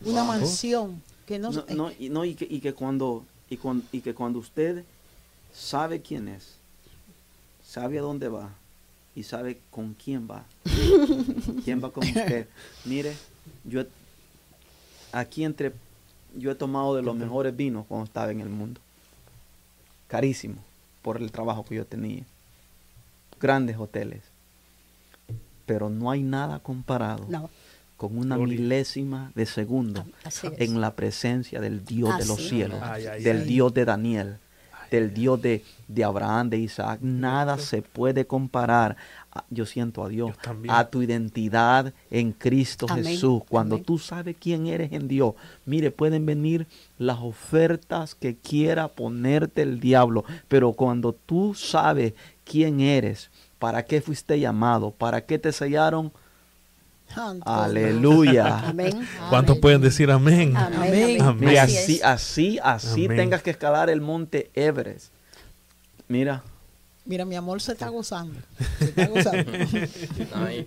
una 0.05 0.23
mansión 0.23 1.03
que 1.27 1.41
no, 1.41 1.51
No, 1.51 1.65
no, 1.75 1.91
y, 1.99 2.09
no, 2.09 2.25
y, 2.25 2.35
que, 2.37 2.47
y 2.49 2.61
que 2.61 2.73
cuando 2.73 3.25
y, 3.49 3.57
cuan- 3.57 3.83
y 3.91 4.01
que 4.01 4.15
cuando 4.15 4.39
usted 4.39 4.85
sabe 5.53 6.01
quién 6.01 6.29
es, 6.29 6.55
sabe 7.67 7.99
a 7.99 8.03
dónde 8.03 8.29
va 8.29 8.51
y 9.15 9.23
sabe 9.25 9.59
con 9.71 9.95
quién 9.95 10.29
va, 10.31 10.45
quién 11.65 11.83
va 11.83 11.91
con 11.91 12.07
usted. 12.07 12.47
Mire, 12.85 13.13
yo 13.65 13.81
he- 13.81 13.89
aquí 15.13 15.45
entre 15.45 15.73
yo 16.37 16.51
he 16.51 16.55
tomado 16.55 16.95
de 16.95 17.03
los 17.03 17.17
mejores 17.17 17.57
vinos 17.57 17.87
cuando 17.89 18.05
estaba 18.05 18.31
en 18.31 18.41
el 18.41 18.49
mundo, 18.49 18.81
carísimo 20.09 20.57
por 21.03 21.17
el 21.17 21.33
trabajo 21.33 21.65
que 21.65 21.75
yo 21.77 21.85
tenía, 21.87 22.23
grandes 23.41 23.77
hoteles, 23.79 24.23
pero 25.67 25.89
no 25.91 26.11
hay 26.11 26.23
nada 26.23 26.59
comparado 26.61 27.27
No, 27.29 27.51
con 27.97 28.17
una 28.19 28.37
milésima 28.37 29.33
de 29.35 29.47
segundo 29.47 30.05
en 30.43 30.81
la 30.81 30.95
presencia 30.95 31.61
del 31.61 31.85
Dios 31.85 32.17
de 32.19 32.27
los 32.27 32.49
cielos, 32.49 32.79
Ay, 32.83 33.07
ay, 33.07 33.23
del 33.23 33.39
ay. 33.41 33.45
Dios 33.49 33.75
de 33.75 33.85
Daniel, 33.85 34.37
del 34.91 35.15
Dios 35.15 35.41
de, 35.41 35.65
de 35.89 36.05
Abraham, 36.05 36.51
de 36.51 36.59
Isaac. 36.59 37.01
Nada 37.03 37.59
se 37.59 37.83
puede 37.83 38.27
comparar, 38.27 38.97
a- 39.33 39.45
yo 39.51 39.65
siento 39.67 40.05
a 40.05 40.09
Dios, 40.09 40.33
a 40.69 40.85
tu 40.87 41.03
identidad 41.03 41.93
en 42.11 42.33
Cristo 42.33 42.87
Amén. 42.89 43.05
Jesús. 43.05 43.43
Cuando 43.49 43.77
Amén. 43.77 43.85
tú 43.85 43.99
sabes 43.99 44.37
quién 44.39 44.67
eres 44.67 44.93
en 44.93 45.09
Dios, 45.09 45.35
mire, 45.67 45.91
pueden 45.91 46.27
venir 46.27 46.67
las 46.99 47.19
ofertas 47.21 48.15
que 48.15 48.37
quiera 48.37 48.89
ponerte 48.89 49.63
el 49.63 49.81
diablo, 49.81 50.25
pero 50.49 50.73
cuando 50.73 51.13
tú 51.13 51.55
sabes 51.55 52.15
quién 52.45 52.81
eres, 52.81 53.31
para 53.59 53.85
qué 53.85 54.01
fuiste 54.01 54.41
llamado, 54.41 54.91
para 54.91 55.21
qué 55.27 55.39
te 55.39 55.53
sellaron, 55.53 56.13
aleluya. 57.45 58.59
Amén. 58.69 59.07
¿Cuántos 59.29 59.53
Amén. 59.55 59.61
pueden 59.61 59.81
decir 59.81 60.11
amén? 60.11 60.57
Amén. 60.57 60.79
Amén. 60.79 61.23
Amén. 61.23 61.49
Mira, 61.49 61.63
Así 61.65 62.01
así, 62.03 62.59
así, 62.63 63.09
tengas 63.09 63.43
que 63.43 63.51
escalar 63.51 63.91
el 63.91 64.01
monte 64.01 64.51
Everest. 64.55 65.13
Mira, 66.09 66.43
Mira, 67.07 67.25
mi 67.25 67.35
amor 67.35 67.61
se 67.63 67.73
está 67.73 67.89
gozando. 67.89 68.39
Se 68.79 68.85
está 68.85 69.07
gozando. 69.09 69.51
Y, 70.53 70.59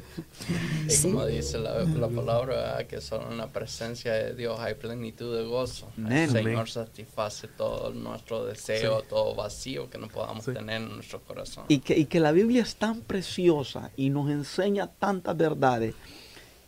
y 0.88 0.90
Sí. 0.90 1.04
como 1.12 1.26
dice 1.28 1.58
la, 1.60 1.84
la 1.84 2.08
palabra, 2.10 2.56
¿verdad? 2.56 2.88
que 2.88 3.00
solo 3.00 3.32
en 3.32 3.38
la 3.38 3.48
presencia 3.48 4.12
de 4.14 4.34
Dios 4.34 4.60
hay 4.60 4.74
plenitud 4.74 5.38
de 5.38 5.46
gozo. 5.46 5.90
Amén. 5.98 6.24
El 6.24 6.32
Señor 6.32 6.70
satisface 6.70 7.48
todo 7.48 7.92
nuestro 7.94 8.46
deseo, 8.46 9.02
Sí. 9.02 9.06
todo 9.10 9.36
vacío 9.36 9.90
que 9.90 9.98
no 10.00 10.08
podamos 10.10 10.44
Sí. 10.44 10.52
tener 10.54 10.82
en 10.82 10.96
nuestro 10.96 11.22
corazón. 11.22 11.66
y 11.70 11.80
que, 11.80 11.98
y 11.98 12.06
que 12.06 12.20
la 12.20 12.32
Biblia 12.34 12.64
es 12.64 12.76
tan 12.76 13.02
preciosa 13.02 13.92
y 13.96 14.10
nos 14.10 14.30
enseña 14.30 14.88
tantas 14.88 15.38
verdades 15.38 15.94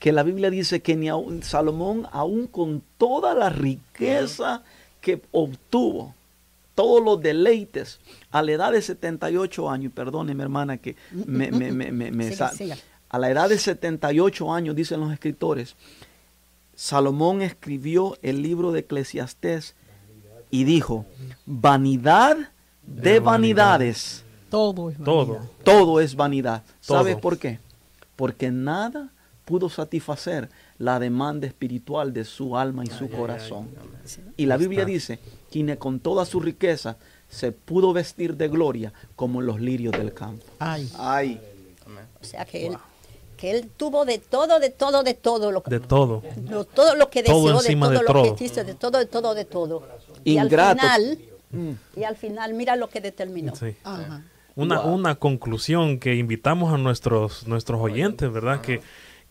que 0.06 0.12
la 0.12 0.22
Biblia 0.22 0.52
dice 0.52 0.84
que 0.84 0.96
ni 0.96 1.10
aun, 1.10 1.42
Salomón, 1.42 2.06
aún 2.12 2.46
con 2.46 2.84
toda 3.00 3.34
la 3.34 3.50
riqueza 3.50 4.62
que 5.02 5.20
obtuvo, 5.32 6.14
todos 6.76 7.04
los 7.04 7.20
deleites, 7.20 8.00
a 8.30 8.44
la 8.44 8.52
edad 8.52 8.72
de 8.72 8.84
78 8.84 9.68
años, 9.68 9.86
y 9.88 9.90
perdóneme 9.90 10.44
hermana 10.44 10.78
que 10.78 10.96
me, 11.12 11.50
me- 11.50 11.72
me- 11.72 11.92
me- 11.92 12.12
me 12.12 12.26
Siga, 12.30 12.50
sa- 12.50 12.56
siga. 12.56 12.78
a 13.10 13.18
la 13.18 13.32
edad 13.32 13.50
de 13.50 13.58
78 13.58 14.54
años, 14.54 14.76
dicen 14.76 15.00
los 15.00 15.12
escritores, 15.12 15.76
Salomón 16.76 17.42
escribió 17.42 18.16
el 18.22 18.44
libro 18.44 18.72
de 18.72 18.82
Eclesiastés 18.82 19.74
y 20.52 20.66
dijo, 20.66 21.08
vanidad 21.48 22.38
de 22.84 23.14
De 23.14 23.20
vanidades, 23.22 24.24
Todo 24.52 24.92
es 24.92 24.98
Todo. 25.04 25.26
vanidad. 25.34 25.50
todo 25.64 26.00
es 26.00 26.16
vanidad. 26.16 26.62
¿Sabes 26.80 27.14
Todo. 27.16 27.22
por 27.22 27.40
qué? 27.40 27.58
Porque 28.16 28.52
nada 28.52 29.10
pudo 29.46 29.70
satisfacer 29.70 30.50
la 30.80 31.00
demanda 31.00 31.48
espiritual 31.48 32.12
de 32.14 32.26
su 32.26 32.58
alma 32.58 32.84
y 32.84 32.88
su 32.88 33.10
corazón. 33.10 33.70
Y 34.38 34.46
la 34.48 34.58
Biblia 34.58 34.80
está. 34.82 34.92
dice, 34.92 35.20
quien 35.52 35.76
con 35.78 36.00
toda 36.00 36.26
su 36.26 36.40
riqueza 36.40 36.98
se 37.30 37.52
pudo 37.52 37.94
vestir 37.94 38.36
de 38.36 38.48
gloria 38.48 38.92
como 39.16 39.42
los 39.42 39.62
lirios 39.62 39.94
del 39.94 40.14
campo. 40.14 40.44
Ay. 40.60 41.40
O 42.22 42.24
sea 42.26 42.46
que 42.46 42.68
él, 42.68 42.78
que 43.38 43.52
él 43.52 43.70
tuvo 43.78 44.06
de 44.06 44.18
todo, 44.20 44.60
de 44.60 44.70
todo, 44.72 45.04
de 45.04 45.14
todo, 45.14 45.52
lo, 45.52 45.62
De 45.62 45.80
todo. 45.80 46.24
lo- 46.50 46.66
todo 46.66 46.96
lo 46.96 47.10
que 47.10 47.22
Todo 47.24 47.54
deseó, 47.54 47.62
de 47.62 47.76
todo 47.80 47.90
de 47.92 47.96
lo 48.00 48.06
todo. 48.06 48.24
que 48.36 48.44
quiso, 48.44 48.64
de 48.64 48.74
todo, 48.74 48.98
de 49.00 49.06
todo, 49.06 49.34
de 49.36 49.46
todo. 49.46 49.84
Y 50.24 50.38
al 50.38 50.48
Ingrato. 50.48 50.82
final, 50.82 51.20
Mm. 51.52 51.72
y 52.00 52.04
al 52.04 52.16
final, 52.18 52.54
mira 52.56 52.76
lo 52.76 52.90
que 52.90 53.00
determinó. 53.02 53.56
Sí. 53.56 53.76
ajá. 53.84 54.24
Una, 54.58 54.80
Wow. 54.82 54.94
una 54.96 55.16
conclusión 55.16 56.00
que 56.00 56.16
invitamos 56.16 56.74
a 56.74 56.78
nuestros, 56.78 57.46
nuestros 57.46 57.80
oyentes, 57.82 58.32
¿verdad? 58.32 58.62
Que, 58.62 58.82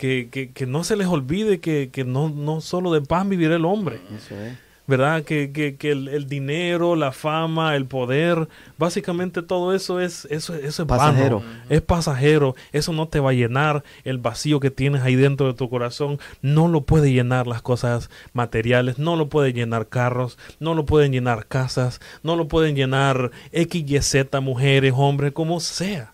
que, 0.04 0.28
que, 0.30 0.50
que 0.50 0.66
no 0.66 0.84
se 0.84 0.96
les 0.96 1.06
olvide 1.06 1.60
que, 1.60 1.88
que 1.90 2.04
no, 2.04 2.28
no 2.28 2.60
solo 2.60 2.92
de 2.92 3.00
pan 3.00 3.30
vivirá 3.30 3.56
el 3.56 3.64
hombre, 3.64 4.00
eso 4.14 4.38
es. 4.38 4.52
¿verdad? 4.86 5.22
Que, 5.22 5.50
que, 5.50 5.76
que 5.76 5.92
el, 5.92 6.08
el 6.08 6.28
dinero, 6.28 6.94
la 6.94 7.10
fama, 7.10 7.74
el 7.74 7.86
poder, 7.86 8.48
básicamente 8.76 9.40
todo 9.40 9.74
eso 9.74 9.98
es, 10.00 10.26
eso, 10.26 10.54
eso 10.54 10.82
es 10.82 10.86
Pasajero. 10.86 11.40
vano, 11.40 11.50
es 11.70 11.80
pasajero, 11.80 12.54
eso 12.72 12.92
no 12.92 13.08
te 13.08 13.18
va 13.18 13.30
a 13.30 13.32
llenar 13.32 13.82
el 14.04 14.18
vacío 14.18 14.60
que 14.60 14.70
tienes 14.70 15.00
ahí 15.00 15.14
dentro 15.16 15.46
de 15.46 15.54
tu 15.54 15.70
corazón, 15.70 16.18
no 16.42 16.68
lo 16.68 16.82
puede 16.82 17.10
llenar 17.10 17.46
las 17.46 17.62
cosas 17.62 18.10
materiales, 18.34 18.98
no 18.98 19.16
lo 19.16 19.30
puede 19.30 19.54
llenar 19.54 19.88
carros, 19.88 20.36
no 20.60 20.74
lo 20.74 20.84
pueden 20.84 21.12
llenar 21.12 21.46
casas, 21.46 21.98
no 22.22 22.36
lo 22.36 22.46
pueden 22.46 22.76
llenar 22.76 23.30
X, 23.52 23.84
Y, 23.90 24.02
Z, 24.02 24.38
mujeres, 24.42 24.92
hombres, 24.94 25.32
como 25.32 25.60
sea. 25.60 26.13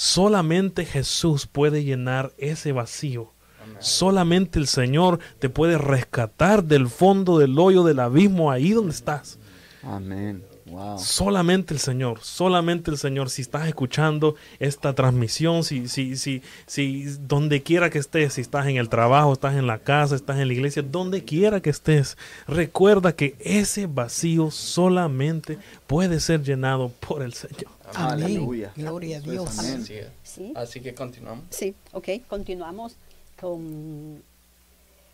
Solamente 0.00 0.86
Jesús 0.86 1.46
puede 1.46 1.84
llenar 1.84 2.32
ese 2.38 2.72
vacío. 2.72 3.34
Solamente 3.80 4.58
el 4.58 4.66
Señor 4.66 5.18
te 5.38 5.50
puede 5.50 5.76
rescatar 5.76 6.64
del 6.64 6.88
fondo 6.88 7.38
del 7.38 7.58
hoyo 7.58 7.84
del 7.84 8.00
abismo 8.00 8.50
ahí 8.50 8.70
donde 8.70 8.94
estás. 8.94 9.38
Amén. 9.82 10.42
Wow. 10.64 10.98
Solamente 10.98 11.74
el 11.74 11.80
Señor, 11.80 12.20
solamente 12.22 12.90
el 12.90 12.96
Señor. 12.96 13.28
Si 13.28 13.42
estás 13.42 13.68
escuchando 13.68 14.36
esta 14.58 14.94
transmisión, 14.94 15.64
si, 15.64 15.86
si, 15.86 16.16
si, 16.16 16.40
si, 16.64 17.04
donde 17.20 17.62
quiera 17.62 17.90
que 17.90 17.98
estés, 17.98 18.32
si 18.32 18.40
estás 18.40 18.68
en 18.68 18.78
el 18.78 18.88
trabajo, 18.88 19.34
estás 19.34 19.56
en 19.56 19.66
la 19.66 19.80
casa, 19.80 20.16
estás 20.16 20.38
en 20.38 20.48
la 20.48 20.54
iglesia, 20.54 20.82
donde 20.82 21.24
quiera 21.24 21.60
que 21.60 21.68
estés, 21.68 22.16
recuerda 22.48 23.14
que 23.14 23.34
ese 23.38 23.86
vacío 23.86 24.50
solamente 24.50 25.58
puede 25.86 26.20
ser 26.20 26.42
llenado 26.42 26.90
por 27.06 27.20
el 27.20 27.34
Señor. 27.34 27.79
Amén. 27.94 28.24
Aleluya. 28.24 28.72
Gloria 28.76 29.18
a 29.18 29.20
Dios. 29.20 29.58
amén. 29.58 29.80
Así. 29.82 30.00
Sí. 30.22 30.52
Así 30.56 30.80
que 30.80 30.94
continuamos. 30.94 31.44
Sí, 31.50 31.74
ok, 31.92 32.08
continuamos 32.28 32.94
con 33.40 34.22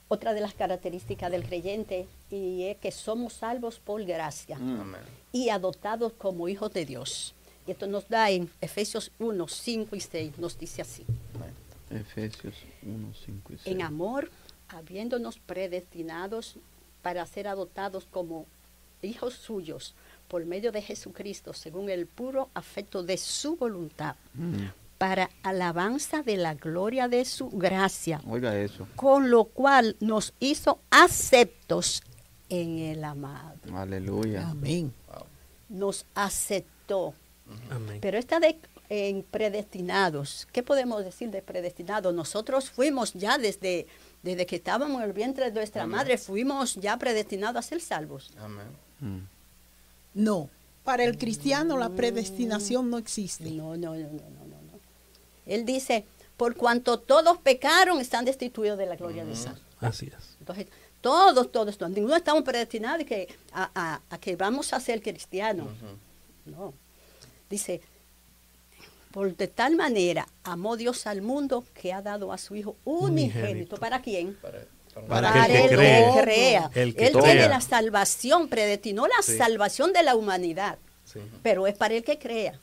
otra 0.09 0.35
de 0.35 0.41
las 0.41 0.55
características 0.55 1.31
del 1.31 1.45
creyente 1.45 2.07
y 2.31 2.65
es 2.65 2.77
que 2.79 2.91
somos 2.93 3.33
salvos 3.35 3.79
por 3.79 4.05
gracia 4.05 4.57
Mm. 4.59 4.81
Amén. 4.81 5.01
y 5.33 5.49
adoptados 5.51 6.13
como 6.15 6.49
hijos 6.49 6.73
de 6.73 6.85
Dios. 6.87 7.35
Y 7.67 7.73
esto 7.73 7.87
nos 7.89 8.09
da 8.09 8.31
en 8.31 8.49
Efesios 8.61 9.11
1, 9.19 9.49
5 9.49 9.97
y 9.97 10.01
6, 10.01 10.39
nos 10.39 10.57
dice 10.59 10.83
así. 10.83 11.05
Efesios 11.91 12.55
1, 12.83 13.13
5 13.25 13.53
y 13.53 13.57
6. 13.59 13.67
En 13.75 13.83
amor, 13.83 14.31
habiéndonos 14.69 15.39
predestinados 15.39 16.57
para 17.03 17.25
ser 17.27 17.49
adoptados 17.49 18.07
como 18.11 18.47
hijos 19.03 19.35
suyos 19.35 19.95
por 20.29 20.45
medio 20.45 20.73
de 20.73 20.83
Jesucristo, 20.83 21.53
según 21.53 21.89
el 21.91 22.07
puro 22.07 22.51
afecto 22.55 23.03
de 23.03 23.17
su 23.17 23.57
voluntad, 23.57 24.17
Mm. 24.35 24.67
para 24.99 25.29
alabanza 25.43 26.23
de 26.23 26.37
la 26.39 26.55
gloria 26.55 27.07
de 27.09 27.25
su 27.25 27.51
gracia, 27.51 28.21
Oiga 28.29 28.57
eso. 28.59 28.87
con 28.97 29.31
lo 29.31 29.45
cual 29.45 29.97
nos 30.01 30.33
hizo 30.41 30.81
aceptos 30.91 32.03
en 32.49 32.79
el 32.79 33.05
amado. 33.05 33.59
Aleluya. 33.75 34.49
Amén. 34.49 34.93
Nos 35.69 36.07
aceptó. 36.15 37.13
Amén. 37.71 37.99
Pero 38.01 38.19
esta 38.19 38.41
de 38.41 38.59
en 38.89 39.25
predestinados, 39.25 40.47
¿qué 40.53 40.63
podemos 40.63 41.05
decir 41.05 41.31
de 41.31 41.43
predestinados? 41.43 42.15
Nosotros 42.15 42.71
fuimos 42.71 43.13
ya 43.15 43.37
desde, 43.37 43.89
desde 44.23 44.47
que 44.47 44.57
estábamos 44.57 45.03
en 45.03 45.09
el 45.09 45.13
vientre 45.13 45.47
de 45.47 45.51
nuestra 45.53 45.83
Amén. 45.83 45.97
madre, 45.97 46.19
fuimos 46.19 46.77
ya 46.77 46.97
predestinados 46.97 47.57
a 47.59 47.63
ser 47.69 47.81
salvos. 47.81 48.31
Amén. 48.39 48.67
Mm. 49.01 49.19
No, 50.17 50.49
para 50.83 51.05
el 51.05 51.17
cristiano 51.19 51.77
la 51.79 51.91
predestinación 51.91 52.91
no 52.91 52.99
existe. 52.99 53.51
No, 53.51 53.77
no, 53.77 53.95
no, 53.95 54.01
no, 54.01 54.07
no, 54.07 54.47
no. 54.47 54.63
no. 54.73 54.81
Él 55.47 55.65
dice, 55.65 56.05
por 56.37 56.57
cuanto 56.57 56.99
todos 56.99 57.39
pecaron, 57.39 58.01
están 58.01 58.25
destituidos 58.25 58.79
de 58.79 58.87
la 58.87 58.97
gloria 58.97 59.25
de 59.25 59.31
Dios. 59.33 59.47
Así 59.81 60.07
es. 60.07 60.37
Entonces, 60.41 60.67
todos, 61.01 61.53
todos, 61.53 61.77
todos, 61.79 61.93
ninguno 61.93 62.17
estamos 62.17 62.43
predestinados 62.45 63.05
que, 63.07 63.29
a, 63.53 63.71
a- 63.75 64.01
a 64.11 64.19
que 64.19 64.35
vamos 64.37 64.73
a 64.73 64.81
ser 64.81 65.03
cristianos. 65.03 65.69
No. 66.47 66.73
Dice, 67.51 67.81
Por 69.13 69.37
de 69.37 69.49
tal 69.49 69.77
manera 69.77 70.27
amó 70.45 70.77
Dios 70.77 71.07
al 71.07 71.23
mundo 71.23 71.65
que 71.75 71.93
ha 71.93 72.03
dado 72.03 72.33
a 72.33 72.39
su 72.39 72.55
Hijo 72.57 72.77
unigénito. 72.85 73.39
Unigénito. 73.39 73.77
¿Para 73.79 74.03
quién? 74.03 74.35
Para, 74.43 74.65
para- 75.03 75.31
Para 75.33 75.43
aquel 75.45 75.57
que 75.57 75.65
el 75.65 75.77
cree. 75.77 76.05
que 76.15 76.23
crea. 76.23 76.71
El 76.75 76.95
que 76.97 77.07
Él 77.07 77.13
crea. 77.13 77.23
tiene 77.25 77.49
la 77.49 77.61
salvación, 77.61 78.49
predestinó 78.49 79.07
la 79.07 79.23
Sí. 79.23 79.37
salvación 79.37 79.93
de 79.93 80.03
la 80.03 80.15
humanidad. 80.17 80.79
Sí. 81.05 81.21
Pero 81.43 81.67
es 81.67 81.75
para 81.77 81.95
el 81.95 82.03
que 82.05 82.19
crea. 82.19 82.59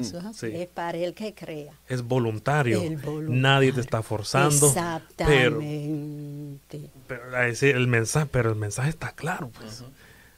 Es 0.00 0.14
así. 0.14 0.50
Sí. 0.50 0.56
Es 0.56 0.68
para 0.68 0.96
el 0.96 1.12
que 1.12 1.34
crea. 1.34 1.72
Es 1.88 2.02
voluntario. 2.02 2.80
El 2.80 2.96
voluntario. 2.98 3.40
Nadie 3.42 3.72
te 3.72 3.80
está 3.80 4.02
forzando. 4.02 4.72
Pero, 5.16 5.60
Exactamente. 5.60 6.90
pero, 7.06 7.42
ese- 7.42 7.70
el 7.70 7.86
mensaje, 7.88 8.26
pero 8.30 8.50
el 8.50 8.56
mensaje 8.56 8.90
está 8.90 9.12
claro, 9.12 9.50
pues. 9.58 9.82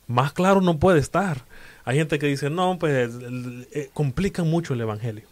Más 0.07 0.33
claro 0.33 0.61
no 0.61 0.79
puede 0.79 0.99
estar. 1.01 1.45
Hay 1.85 1.99
gente 1.99 2.19
que 2.19 2.27
dice, 2.27 2.49
no, 2.51 2.79
pues 2.79 2.93
el- 3.15 3.69
eh, 3.73 3.91
complican 3.93 4.49
mucho 4.49 4.75
el 4.75 4.81
evangelio. 4.81 5.25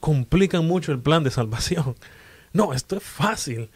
Complican 0.00 0.66
mucho 0.66 0.92
el 0.92 1.00
plan 1.00 1.24
de 1.24 1.30
salvación. 1.30 1.96
No, 2.52 2.72
esto 2.72 2.96
es 2.96 3.02
fácil. 3.02 3.68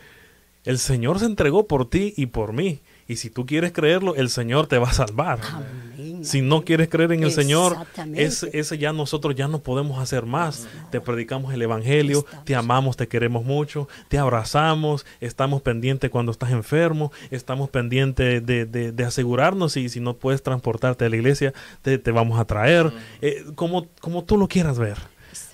El 0.65 0.79
Señor 0.79 1.19
se 1.19 1.25
entregó 1.27 1.67
por 1.67 1.89
ti 1.89 2.13
y 2.17 2.27
por 2.27 2.53
mí. 2.53 2.81
Y 3.09 3.17
si 3.17 3.29
tú 3.29 3.45
quieres 3.45 3.73
creerlo, 3.73 4.15
el 4.15 4.29
Señor 4.31 4.67
te 4.69 4.79
va 4.79 4.89
a 4.91 4.93
salvar. 4.93 5.41
Amén. 5.53 6.25
Si 6.25 6.43
no 6.43 6.65
quieres 6.65 6.89
creer 6.89 7.13
en 7.13 7.25
el 7.25 7.33
Señor, 7.33 7.77
ese, 8.15 8.51
ese 8.53 8.79
ya 8.79 8.93
nosotros 8.93 9.35
ya 9.35 9.49
no 9.49 9.61
podemos 9.61 9.99
hacer 9.99 10.27
más. 10.27 10.69
Te 10.91 11.01
predicamos 11.01 11.53
el 11.55 11.63
Evangelio, 11.63 12.19
Estamos. 12.21 12.45
te 12.45 12.55
amamos, 12.55 12.97
te 12.97 13.09
queremos 13.09 13.45
mucho, 13.45 13.89
te 14.09 14.19
abrazamos, 14.19 15.07
estamos 15.21 15.63
pendientes 15.63 16.11
cuando 16.11 16.31
estás 16.31 16.51
enfermo, 16.53 17.11
estamos 17.31 17.69
pendientes 17.71 18.45
de, 18.47 18.67
de- 18.67 18.93
de 18.93 19.05
asegurarnos 19.05 19.77
y 19.77 19.89
si 19.89 19.99
no 19.99 20.15
puedes 20.15 20.43
transportarte 20.43 21.05
a 21.07 21.09
la 21.09 21.17
iglesia, 21.17 21.53
te, 21.83 21.99
te 21.99 22.11
vamos 22.13 22.39
a 22.39 22.45
traer, 22.45 22.93
eh, 23.23 23.45
como, 23.55 23.87
como 24.01 24.25
tú 24.25 24.37
lo 24.37 24.47
quieras 24.47 24.79
ver. 24.79 24.99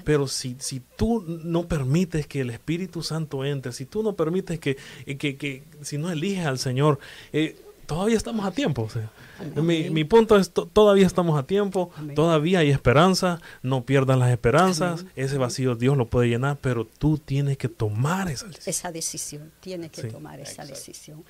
Pero 0.05 0.29
si, 0.29 0.57
si 0.59 0.81
tú 0.81 1.25
no 1.27 1.67
permites 1.67 2.27
que 2.27 2.41
el 2.41 2.51
Espíritu 2.51 3.03
Santo 3.03 3.45
entre, 3.45 3.73
si 3.73 3.87
tú 3.87 4.03
no 4.03 4.15
permites 4.15 4.59
que, 4.59 4.77
que, 5.19 5.37
que 5.37 5.65
si 5.83 5.99
no 5.99 6.11
eliges 6.11 6.47
al 6.47 6.59
Señor, 6.59 6.99
eh, 7.33 7.57
todavía 7.87 8.17
estamos 8.17 8.47
a 8.47 8.51
tiempo. 8.51 8.83
o 8.83 8.91
sea. 8.91 9.11
Mi, 9.57 9.91
mi 9.91 10.05
punto 10.05 10.37
es, 10.37 10.51
to- 10.51 10.67
todavía 10.67 11.07
estamos 11.07 11.39
a 11.39 11.47
tiempo, 11.47 11.91
Amén. 11.97 12.15
todavía 12.15 12.61
hay 12.61 12.71
esperanza, 12.71 13.41
no 13.63 13.85
pierdas 13.85 14.19
las 14.19 14.31
esperanzas, 14.31 15.05
ese 15.17 15.39
vacío 15.39 15.75
Dios 15.75 15.97
lo 15.97 16.07
puede 16.07 16.29
llenar, 16.29 16.59
pero 16.61 16.87
tú 16.87 17.19
tienes 17.19 17.59
que 17.59 17.69
tomar 17.69 18.29
esa 18.31 18.47
decisión. 18.47 18.71
esa 18.71 18.93
decisión, 18.93 19.53
tiene 19.61 19.89
que 19.91 20.03
Sí. 20.03 20.09
tomar 20.09 20.41
esa 20.41 20.51
Exacto. 20.63 20.75
decisión. 20.75 21.25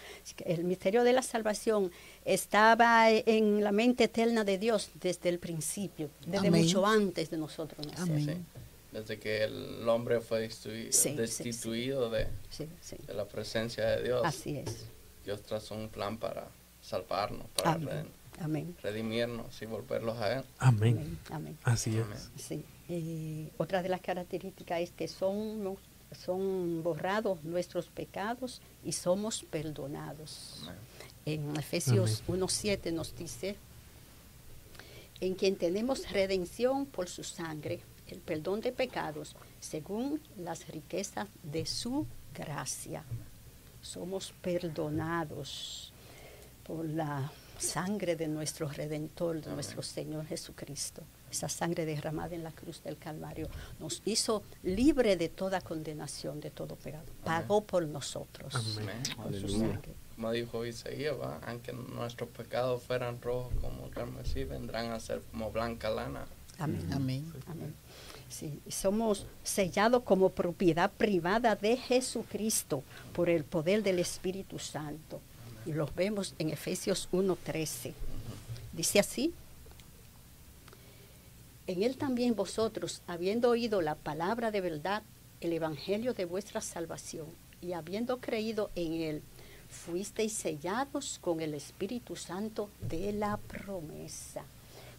El 0.45 0.65
misterio 0.65 1.05
de 1.05 1.13
la 1.13 1.23
salvación 1.23 1.91
estaba 2.25 3.11
en 3.11 3.63
la 3.65 3.73
mente 3.73 4.05
eterna 4.05 4.45
de 4.45 4.59
Dios 4.59 4.91
desde 5.01 5.29
el 5.29 5.39
principio, 5.39 6.11
desde 6.27 6.49
Amén. 6.49 6.63
mucho 6.63 6.87
antes 6.87 7.31
de 7.31 7.37
nosotros 7.39 7.87
nacer. 7.87 8.03
Amén. 8.03 8.25
Sí. 8.27 8.61
Desde 8.93 9.19
que 9.19 9.45
el 9.45 9.87
hombre 9.89 10.21
fue 10.21 10.41
destituido, 10.41 10.91
Sí, 10.93 10.99
sí, 11.03 11.09
sí. 11.11 11.15
destituido 11.17 12.09
De, 12.11 12.29
Sí, 12.51 12.67
sí. 12.81 12.97
de 13.07 13.15
la 13.15 13.27
presencia 13.27 13.85
de 13.87 14.03
Dios, 14.05 14.23
Así 14.25 14.57
es. 14.59 14.87
Dios 15.25 15.43
trazó 15.43 15.75
un 15.75 15.89
plan 15.89 16.17
para 16.19 16.47
salvarnos, 16.87 17.47
para 17.57 17.73
Amén. 17.73 17.89
red- 17.89 18.07
Amén. 18.45 18.77
redimirnos 18.83 19.61
y 19.63 19.67
volverlos 19.67 20.19
a 20.19 20.39
Él. 20.39 20.45
Amén. 20.59 20.97
Amén. 20.99 21.19
Amén. 21.31 21.59
Así 21.65 21.97
es. 21.99 22.31
Sí. 22.37 22.65
Eh, 22.89 23.51
otra 23.59 23.83
de 23.83 23.89
las 23.89 24.01
características 24.01 24.81
es 24.81 24.91
que 24.93 25.09
son, 25.09 25.77
son 26.25 26.83
borrados 26.83 27.43
nuestros 27.45 27.87
pecados 27.87 28.61
y 28.85 28.93
somos 28.93 29.43
perdonados. 29.43 30.61
Amén. 30.65 30.77
En 31.25 31.57
Efesios 31.57 32.23
1.7 32.29 32.93
nos 32.93 33.17
dice, 33.17 33.57
en 35.21 35.35
quien 35.35 35.57
tenemos 35.57 36.09
redención 36.13 36.87
por 36.87 37.09
su 37.09 37.25
sangre, 37.25 37.81
el 38.09 38.21
perdón 38.21 38.61
de 38.61 38.71
pecados, 38.71 39.35
según 39.59 40.21
las 40.39 40.69
riquezas 40.69 41.27
de 41.43 41.67
su 41.67 42.07
gracia. 42.35 43.03
Somos 43.83 44.33
perdonados 44.43 45.93
por 46.67 46.85
la 46.85 47.31
sangre 47.59 48.17
de 48.17 48.29
nuestro 48.29 48.69
Redentor, 48.69 49.41
de 49.41 49.53
nuestro 49.53 49.83
Señor 49.83 50.27
Jesucristo. 50.27 51.03
Esa 51.31 51.49
sangre 51.49 51.85
derramada 51.87 52.35
en 52.35 52.43
la 52.43 52.51
cruz 52.51 52.83
del 52.83 52.99
Calvario 52.99 53.49
nos 53.79 54.03
hizo 54.05 54.43
libre 54.63 55.17
de 55.17 55.29
toda 55.29 55.61
condenación, 55.61 56.41
de 56.41 56.51
todo 56.51 56.77
pecado. 56.77 57.05
Pagó 57.25 57.63
por 57.63 57.87
nosotros. 57.87 58.55
Amén. 58.55 59.03
Con 59.17 59.33
su 59.33 59.47
Aleluya. 59.47 59.59
sangre. 59.59 59.95
Como 60.15 60.33
dijo 60.33 60.65
Isaías, 60.65 61.15
aunque 61.47 61.73
nuestros 61.73 62.31
pecados 62.31 62.83
fueran 62.83 63.21
rojos 63.21 63.53
como 63.61 63.87
el 63.87 63.91
carmesí, 63.91 64.45
vendrán 64.45 64.91
a 64.93 65.01
ser 65.01 65.21
como 65.31 65.51
blanca 65.51 65.91
lana. 65.91 66.27
Amén. 66.59 66.89
Amén. 66.93 67.33
Amén. 67.47 67.75
Sí, 68.29 68.61
somos 68.69 69.27
sellados 69.45 70.03
como 70.03 70.31
propiedad 70.31 70.91
privada 70.91 71.55
de 71.55 71.77
Jesucristo 71.77 72.83
por 73.13 73.29
el 73.29 73.45
poder 73.45 73.83
del 73.83 73.99
Espíritu 73.99 74.59
Santo. 74.59 75.21
Los 75.73 75.95
vemos 75.95 76.35
en 76.39 76.51
Efesios 76.51 77.09
1:13. 77.13 77.93
Dice 78.73 78.99
así: 79.01 79.35
En 81.67 81.83
él 81.83 81.97
también 81.97 82.37
vosotros, 82.37 83.03
habiendo 83.07 83.51
oído 83.51 83.83
la 83.83 83.95
palabra 83.95 84.51
de 84.51 84.61
verdad, 84.61 85.03
el 85.41 85.53
evangelio 85.53 86.15
de 86.15 86.25
vuestra 86.25 86.61
salvación, 86.61 87.27
y 87.61 87.73
habiendo 87.73 88.19
creído 88.19 88.71
en 88.75 88.93
él, 88.95 89.23
fuisteis 89.69 90.33
sellados 90.33 91.19
con 91.21 91.41
el 91.41 91.55
Espíritu 91.55 92.17
Santo 92.17 92.71
de 92.81 93.13
la 93.13 93.37
promesa. 93.37 94.45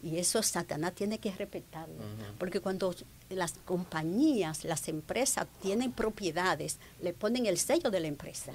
Y 0.04 0.18
eso 0.18 0.44
Satanás 0.44 0.94
tiene 0.94 1.18
que 1.18 1.32
respetarlo. 1.32 1.96
Porque 2.38 2.60
cuando 2.60 2.94
las 3.30 3.54
compañías, 3.66 4.64
las 4.64 4.88
empresas 4.90 5.48
tienen 5.62 5.92
propiedades, 5.92 6.78
le 7.02 7.14
ponen 7.14 7.46
el 7.48 7.58
sello 7.58 7.90
de 7.90 8.00
la 8.02 8.08
empresa. 8.08 8.52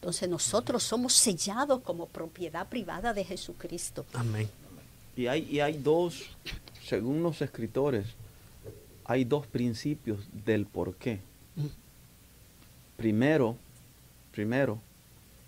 Entonces 0.00 0.28
nosotros 0.30 0.82
somos 0.82 1.12
sellados 1.12 1.80
como 1.82 2.06
propiedad 2.06 2.66
privada 2.68 3.12
de 3.12 3.22
Jesucristo. 3.22 4.06
Amén. 4.14 4.48
Y 5.14 5.26
hay, 5.26 5.46
y 5.50 5.60
hay 5.60 5.76
dos, 5.76 6.22
según 6.82 7.22
los 7.22 7.42
escritores, 7.42 8.06
hay 9.04 9.24
dos 9.24 9.46
principios 9.46 10.20
del 10.44 10.64
por 10.64 10.94
qué. 10.94 11.20
Primero, 12.96 13.56
primero, 14.32 14.78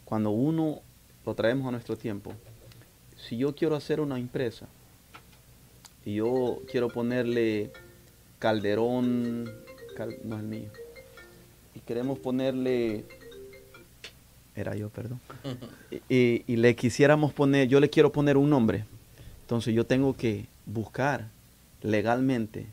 cuando 0.04 0.30
uno 0.30 0.80
lo 1.24 1.34
traemos 1.34 1.66
a 1.68 1.70
nuestro 1.70 1.96
tiempo, 1.96 2.32
si 3.16 3.38
yo 3.38 3.54
quiero 3.54 3.76
hacer 3.76 4.00
una 4.00 4.18
empresa 4.18 4.66
y 6.04 6.16
yo 6.16 6.60
quiero 6.70 6.88
ponerle 6.88 7.72
Calderón, 8.38 9.50
cal- 9.96 10.18
no 10.24 10.36
es 10.36 10.42
el 10.42 10.48
mío, 10.48 10.70
y 11.74 11.80
queremos 11.80 12.18
ponerle, 12.18 13.04
era 14.54 14.74
yo, 14.76 14.90
perdón, 14.90 15.20
y, 16.08 16.42
y- 16.46 16.56
le 16.56 16.76
quisiéramos 16.76 17.32
poner, 17.32 17.68
yo 17.68 17.80
le 17.80 17.88
quiero 17.90 18.12
poner 18.12 18.36
un 18.36 18.50
nombre, 18.50 18.84
entonces 19.42 19.74
yo 19.74 19.86
tengo 19.86 20.14
que 20.16 20.46
buscar 20.66 21.28
legalmente 21.82 22.66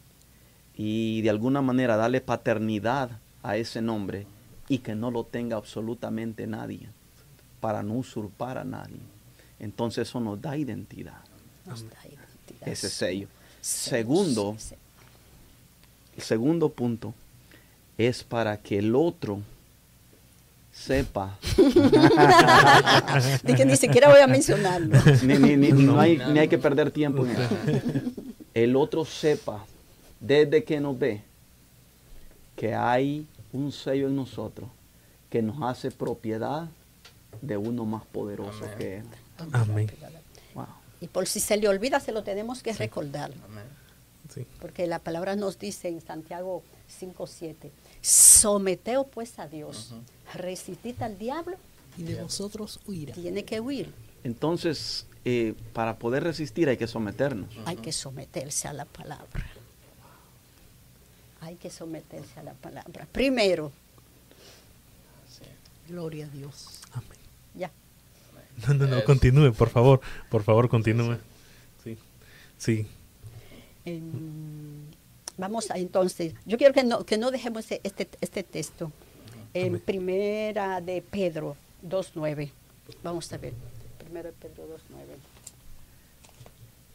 y 0.76 1.22
de 1.22 1.30
alguna 1.30 1.62
manera 1.62 1.96
darle 1.98 2.22
paternidad 2.22 3.10
a 3.44 3.58
ese 3.58 3.82
nombre 3.82 4.28
y 4.68 4.80
que 4.80 4.96
no 4.96 5.10
lo 5.12 5.24
tenga 5.24 5.58
absolutamente 5.58 6.46
nadie 6.48 6.90
para 7.60 7.82
no 7.84 7.96
usurpar 7.96 8.58
a 8.58 8.64
nadie. 8.64 9.00
Entonces 9.60 10.08
eso 10.08 10.20
nos 10.20 10.42
da 10.42 10.56
identidad, 10.58 11.20
Nos 11.66 11.84
da 11.90 11.98
identidad. 12.08 12.68
ese 12.70 12.90
sello. 12.90 13.28
Segundo, 13.62 14.56
el 16.16 16.22
segundo 16.24 16.70
punto 16.70 17.14
es 17.98 18.24
para 18.24 18.58
que 18.58 18.78
el 18.80 18.96
otro 18.96 19.42
sepa, 20.80 21.38
de 23.44 23.56
que 23.56 23.66
ni 23.66 23.76
siquiera 23.76 24.10
voy 24.10 24.20
a 24.22 24.28
mencionarlo. 24.28 24.98
ni, 25.24 25.38
ni- 25.38 25.58
ni- 25.58 25.72
no 25.84 26.00
hay, 26.00 26.18
No. 26.18 26.32
ni 26.32 26.40
hay 26.40 26.48
que 26.48 26.58
perder 26.58 26.92
tiempo 26.92 27.26
en 27.26 27.32
eso. 27.32 27.56
El 28.54 28.76
otro 28.76 29.06
sepa 29.06 29.66
desde 30.20 30.64
que 30.64 30.80
nos 30.80 30.98
ve 30.98 31.22
que 32.56 32.74
hay 32.76 33.26
un 33.54 33.72
sello 33.72 34.08
en 34.08 34.16
nosotros 34.16 34.70
que 35.30 35.42
nos 35.42 35.62
hace 35.62 35.92
propiedad 35.92 36.68
de 37.42 37.58
uno 37.58 37.86
más 37.86 38.04
poderoso 38.06 38.64
Amén. 38.66 38.78
que 38.78 38.98
él. 38.98 39.04
Amén. 39.54 39.92
Wow. 40.56 40.66
Y 41.02 41.08
por 41.08 41.28
si 41.28 41.40
se 41.40 41.58
le 41.58 41.68
olvida, 41.68 42.00
se 42.00 42.12
lo 42.12 42.24
tenemos 42.24 42.62
que 42.64 42.74
recordar. 42.74 43.32
Amén. 43.46 43.64
Sí. 44.34 44.46
Porque 44.60 44.88
la 44.88 45.00
palabra 45.00 45.36
nos 45.36 45.58
dice 45.60 45.88
en 45.88 46.02
Santiago 46.02 46.64
5.7, 47.02 47.70
someteo 48.02 49.06
pues 49.08 49.40
a 49.40 49.48
Dios, 49.48 49.94
resistid 50.34 51.02
al 51.02 51.18
diablo, 51.18 51.58
Y 51.98 52.04
de 52.04 52.22
vosotros 52.22 52.80
huirá. 52.88 53.14
tiene 53.14 53.44
que 53.46 53.60
huir. 53.60 53.92
Entonces, 54.24 55.06
eh, 55.26 55.54
para 55.74 55.98
poder 55.98 56.24
resistir 56.24 56.70
hay 56.70 56.78
que 56.78 56.88
someternos. 56.88 57.50
Hay 57.66 57.78
que 57.78 57.92
someterse 57.92 58.68
a 58.68 58.74
la 58.74 58.86
palabra. 58.86 59.46
Hay 61.42 61.56
que 61.56 61.70
someterse 61.70 62.40
a 62.40 62.44
la 62.44 62.54
palabra. 62.54 63.08
Primero, 63.12 63.72
Sí. 65.30 65.44
Gloria 65.88 66.26
a 66.26 66.30
Dios. 66.30 66.82
Amén. 66.94 67.10
ya. 67.56 67.72
No, 68.68 68.74
no, 68.74 68.88
no, 68.88 69.04
continúe, 69.06 69.54
por 69.54 69.70
favor. 69.70 70.02
Por 70.30 70.44
favor, 70.44 70.68
continúe. 70.68 71.18
Sí. 71.84 71.98
Sí. 72.58 72.88
En 73.86 74.12
Vamos 75.40 75.72
a 75.72 75.78
entonces, 75.78 76.34
yo 76.46 76.58
quiero 76.58 76.74
que 76.74 76.84
no, 76.84 77.06
que 77.06 77.18
no 77.18 77.32
dejemos 77.32 77.66
este, 77.72 78.10
este 78.20 78.44
texto 78.44 78.92
en 79.54 79.80
primera 79.80 80.82
de 80.82 81.02
Pedro 81.02 81.56
2.9. 81.88 82.52
Vamos 83.04 83.32
a 83.32 83.38
ver, 83.38 83.54
primera 83.98 84.30
de 84.30 84.34
Pedro 84.34 84.66
2.9. 84.68 85.40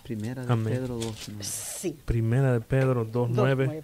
Primera 0.03 0.45
de 0.45 0.57
Pedro 0.63 1.01
2.9. 1.01 1.43
Sí. 1.43 1.97
Primera 2.05 2.53
de 2.53 2.61
Pedro 2.61 3.11
2.9. 3.11 3.83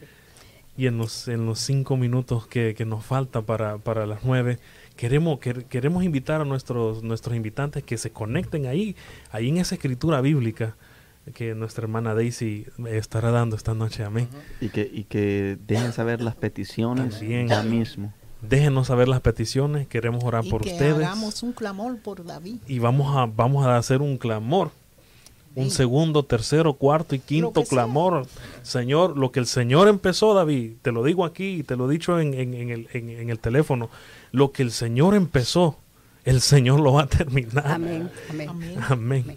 Y 0.77 0.87
en 0.87 0.99
los, 0.99 1.27
en 1.29 1.47
los 1.47 1.59
cinco 1.59 1.97
minutos 1.97 2.47
que, 2.47 2.75
que 2.75 2.85
nos 2.85 3.03
falta 3.05 3.41
para, 3.41 3.79
para 3.79 4.07
las 4.07 4.25
nueve, 4.25 4.59
queremos, 4.97 5.39
queremos 5.41 6.05
invitar 6.05 6.43
a 6.43 6.45
nuestros, 6.45 7.03
nuestros 7.03 7.35
invitantes 7.35 7.83
que 7.83 7.97
se 7.97 8.11
conecten 8.11 8.67
ahí, 8.67 8.95
ahí 9.31 9.49
en 9.49 9.57
esa 9.57 9.75
escritura 9.75 10.21
bíblica 10.21 10.77
que 11.33 11.55
nuestra 11.55 11.85
hermana 11.85 12.15
Daisy 12.15 12.67
estará 12.89 13.31
dando 13.31 13.57
esta 13.57 13.75
noche. 13.75 14.05
Amén. 14.05 14.29
Y 14.61 14.69
que, 14.69 14.89
y 14.93 15.05
que 15.05 15.59
dejen 15.67 15.93
saber 15.93 16.21
las 16.21 16.37
peticiones 16.37 17.21
ya 17.21 17.63
mismo. 17.63 18.13
Déjenos 18.43 18.87
saber 18.87 19.09
las 19.09 19.21
peticiones, 19.21 19.87
queremos 19.87 20.25
orar 20.25 20.45
por 20.49 20.63
que 20.63 20.73
ustedes. 20.73 20.97
Hagamos 20.97 21.43
un 21.43 21.53
clamor 21.53 21.99
por 21.99 22.25
David. 22.25 22.57
Y 22.67 22.79
vamos 22.79 23.15
a, 23.15 23.27
vamos 23.27 23.67
a 23.67 23.77
hacer 23.77 24.01
un 24.01 24.17
clamor. 24.17 24.71
Un 25.55 25.71
segundo, 25.71 26.23
tercero, 26.23 26.75
cuarto 26.75 27.15
y 27.15 27.19
quinto 27.19 27.65
clamor. 27.65 28.27
Señor, 28.63 29.19
lo 29.19 29.33
que 29.33 29.41
el 29.41 29.47
Señor 29.47 29.89
empezó, 29.89 30.33
David, 30.33 30.75
te 30.81 30.93
lo 30.93 31.03
digo 31.03 31.25
aquí 31.25 31.57
y 31.57 31.63
te 31.65 31.77
lo 31.77 31.91
he 31.91 31.93
dicho 31.93 32.21
en, 32.21 32.35
en, 32.35 32.71
el, 32.71 32.89
en, 32.93 33.29
el 33.29 33.39
teléfono. 33.41 33.91
Lo 34.31 34.53
que 34.53 34.63
el 34.63 34.71
Señor 34.71 35.15
empezó, 35.15 35.77
el 36.25 36.41
Señor 36.41 36.81
lo 36.81 36.95
va 36.95 37.03
a 37.03 37.07
terminar. 37.09 37.67
Amén. 37.67 38.11
Amén. 38.31 38.49
Amén. 38.89 39.37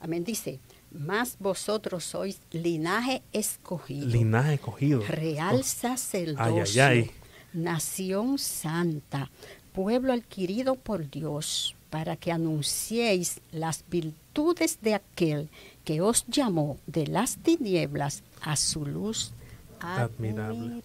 Amén. 0.00 0.24
Dice, 0.24 0.60
más 0.92 1.36
vosotros 1.38 2.04
sois 2.04 2.40
linaje 2.50 3.22
escogido. 3.32 4.06
Linaje 4.06 4.54
escogido. 4.54 5.02
Real 5.06 5.64
sacerdocio. 5.64 6.82
Ay, 6.82 6.98
ay, 6.98 6.98
ay 6.98 7.10
nación 7.52 8.38
santa, 8.38 9.30
pueblo 9.72 10.12
adquirido 10.12 10.76
por 10.76 11.10
Dios, 11.10 11.76
para 11.90 12.16
que 12.16 12.32
anunciéis 12.32 13.40
las 13.50 13.84
virtudes 13.88 14.78
de 14.80 14.94
aquel 14.94 15.48
que 15.84 16.00
os 16.00 16.24
llamó 16.26 16.78
de 16.86 17.06
las 17.06 17.36
tinieblas 17.38 18.22
a 18.42 18.56
su 18.56 18.86
luz 18.86 19.32
admirable. 19.80 20.82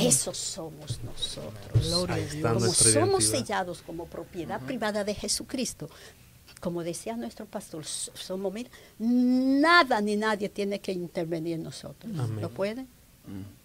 Eso 0.00 0.32
somos 0.34 1.00
nosotros. 1.02 2.06
Como 2.42 2.60
somos 2.60 3.24
sellados 3.24 3.82
como 3.82 4.06
propiedad 4.06 4.60
privada 4.60 5.04
de 5.04 5.14
Jesucristo, 5.14 5.88
como 6.60 6.82
decía 6.82 7.16
nuestro 7.16 7.46
pastor, 7.46 7.84
somos, 7.84 8.52
nada 8.98 10.00
ni 10.00 10.16
nadie 10.16 10.48
tiene 10.48 10.80
que 10.80 10.92
intervenir 10.92 11.54
en 11.54 11.62
nosotros. 11.62 12.12
¿Lo 12.12 12.50
puede? 12.50 12.82
Mm 13.26 13.58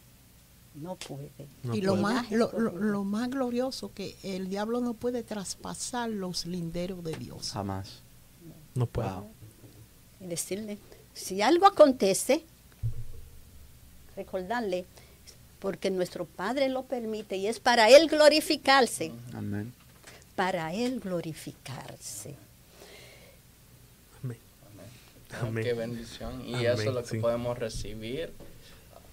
no 0.75 0.95
puede. 0.95 1.31
y 1.71 1.81
lo 1.81 1.95
más, 1.95 2.29
lo, 2.31 3.03
más 3.03 3.29
glorioso 3.29 3.93
que 3.93 4.15
el 4.23 4.49
diablo 4.49 4.81
no 4.81 4.93
puede 4.93 5.23
traspasar 5.23 6.09
los 6.09 6.45
linderos 6.45 7.03
de 7.03 7.15
Dios. 7.15 7.51
Jamás. 7.51 8.01
No 8.73 8.87
puede. 8.87 9.09
Y 10.19 10.27
decirle, 10.27 10.79
si 11.13 11.41
algo 11.41 11.67
acontece, 11.67 12.43
recordarle, 14.15 14.85
porque 15.59 15.91
nuestro 15.91 16.25
Padre 16.25 16.69
lo 16.69 16.83
permite 16.83 17.37
y 17.37 17.47
es 17.47 17.59
para 17.59 17.89
Él 17.89 18.07
glorificarse. 18.07 19.11
Amén. 19.33 19.73
Para 20.35 20.73
Él 20.73 20.99
glorificarse. 20.99 22.35
Amén. 25.41 25.63
Qué 25.63 25.73
bendición. 25.73 26.43
Y 26.45 26.65
eso 26.65 26.81
es 26.81 26.93
lo 26.93 27.03
que 27.03 27.19
podemos 27.19 27.57
recibir 27.57 28.33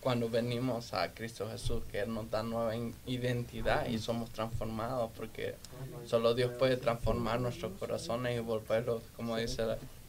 cuando 0.01 0.31
venimos 0.31 0.95
a 0.95 1.13
Cristo 1.13 1.49
Jesús, 1.51 1.83
que 1.91 2.01
Él 2.01 2.13
nos 2.13 2.31
da 2.31 2.43
nueva 2.43 2.75
identidad 3.07 3.87
y 3.87 3.99
somos 3.99 4.31
transformados, 4.31 5.11
porque 5.15 5.55
solo 6.07 6.35
Dios 6.35 6.53
puede 6.59 6.77
transformar 6.77 7.41
nuestros 7.41 7.73
corazones 7.79 8.37
y 8.37 8.41
volverlos, 8.41 9.03
como 9.15 9.37
dice, 9.37 9.63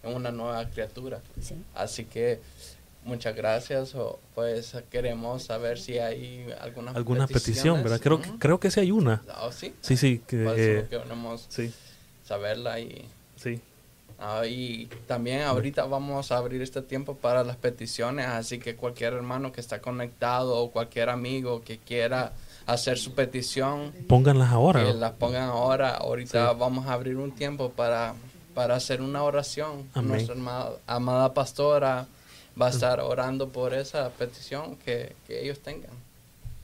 en 0.03 0.15
una 0.15 0.31
nueva 0.31 0.65
criatura. 0.69 1.19
Así 1.75 2.05
que 2.05 2.39
muchas 3.03 3.35
gracias. 3.35 3.93
pues 4.33 4.75
queremos 4.89 5.43
saber 5.43 5.77
si 5.77 5.99
hay 5.99 6.47
alguna, 6.61 6.91
alguna 6.91 7.27
petición, 7.27 7.83
¿verdad? 7.83 7.99
Creo, 7.99 8.21
que, 8.21 8.29
creo 8.39 8.59
que 8.59 8.71
sí 8.71 8.79
hay 8.79 8.91
una. 8.91 9.21
¿Oh, 9.41 9.51
sí? 9.51 9.75
Sí, 9.81 9.97
sí. 9.97 10.21
Que, 10.25 10.45
eh, 10.55 10.87
queremos 10.89 11.47
saberla 12.23 12.79
y... 12.79 13.05
Sí. 13.35 13.59
Ah, 14.19 14.45
y 14.45 14.87
también 15.07 15.41
ahorita 15.41 15.85
vamos 15.85 16.31
a 16.31 16.37
abrir 16.37 16.61
este 16.61 16.81
tiempo 16.81 17.15
para 17.15 17.43
las 17.43 17.55
peticiones, 17.55 18.27
así 18.27 18.59
que 18.59 18.75
cualquier 18.75 19.13
hermano 19.13 19.51
que 19.51 19.61
está 19.61 19.81
conectado 19.81 20.57
o 20.57 20.71
cualquier 20.71 21.09
amigo 21.09 21.61
que 21.63 21.77
quiera 21.77 22.33
hacer 22.65 22.97
su 22.97 23.13
petición, 23.13 23.91
pónganlas 24.07 24.51
ahora. 24.51 24.83
Que 24.83 24.93
las 24.93 25.11
pongan 25.13 25.49
ahora. 25.49 25.95
Ahorita 25.95 26.53
vamos 26.53 26.87
a 26.87 26.93
abrir 26.93 27.17
un 27.17 27.31
tiempo 27.31 27.71
para, 27.71 28.13
para 28.53 28.75
hacer 28.75 29.01
una 29.01 29.23
oración. 29.23 29.89
Nuestra 29.95 30.35
amada, 30.87 31.33
pastora 31.33 32.07
va 32.59 32.67
a 32.67 32.69
estar 32.69 32.99
orando 32.99 33.49
por 33.49 33.73
esa 33.73 34.09
petición 34.09 34.75
que, 34.77 35.15
ellos 35.29 35.59
tengan. 35.59 35.91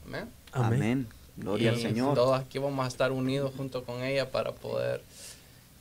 Amén. 0.05 0.29
Amén. 0.51 1.07
Gloria 1.35 1.69
al 1.71 1.79
Señor. 1.79 2.15
Todos 2.15 2.39
aquí 2.39 2.57
vamos 2.57 2.83
a 2.83 2.87
estar 2.87 3.11
unidos 3.11 3.53
junto 3.55 3.83
con 3.83 4.03
ella 4.03 4.31
para 4.31 4.51
poder 4.53 5.01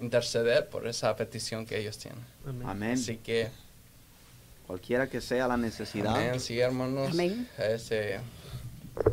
interceder 0.01 0.69
por 0.69 0.87
esa 0.87 1.15
petición 1.17 1.67
que 1.67 1.79
ellos 1.79 1.99
tienen. 1.99 2.25
Amén. 2.65 2.93
Así 2.93 3.17
que 3.17 3.49
cualquiera 4.67 5.09
que 5.09 5.21
sea 5.21 5.49
la 5.49 5.57
necesidad. 5.57 6.17
Amén, 6.17 6.41
sí, 6.41 6.59
hermanos. 6.59 7.11
Amén. 7.13 7.49
Ese, 7.59 8.21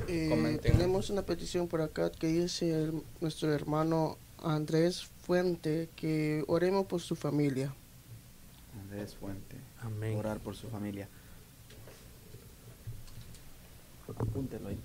eh, 0.07 0.59
tenemos 0.61 1.09
una 1.09 1.23
petición 1.23 1.67
por 1.67 1.81
acá 1.81 2.09
que 2.09 2.27
dice 2.27 2.91
nuestro 3.19 3.53
hermano 3.53 4.17
Andrés 4.41 5.09
Fuente 5.25 5.89
que 5.95 6.43
oremos 6.47 6.85
por 6.85 7.01
su 7.01 7.15
familia. 7.15 7.73
Andrés 8.81 9.15
Fuente. 9.15 9.57
Amén. 9.81 10.17
Orar 10.17 10.39
por 10.39 10.55
su 10.55 10.67
familia. 10.69 11.07
Apúntelo 14.07 14.69
ahí. 14.69 14.77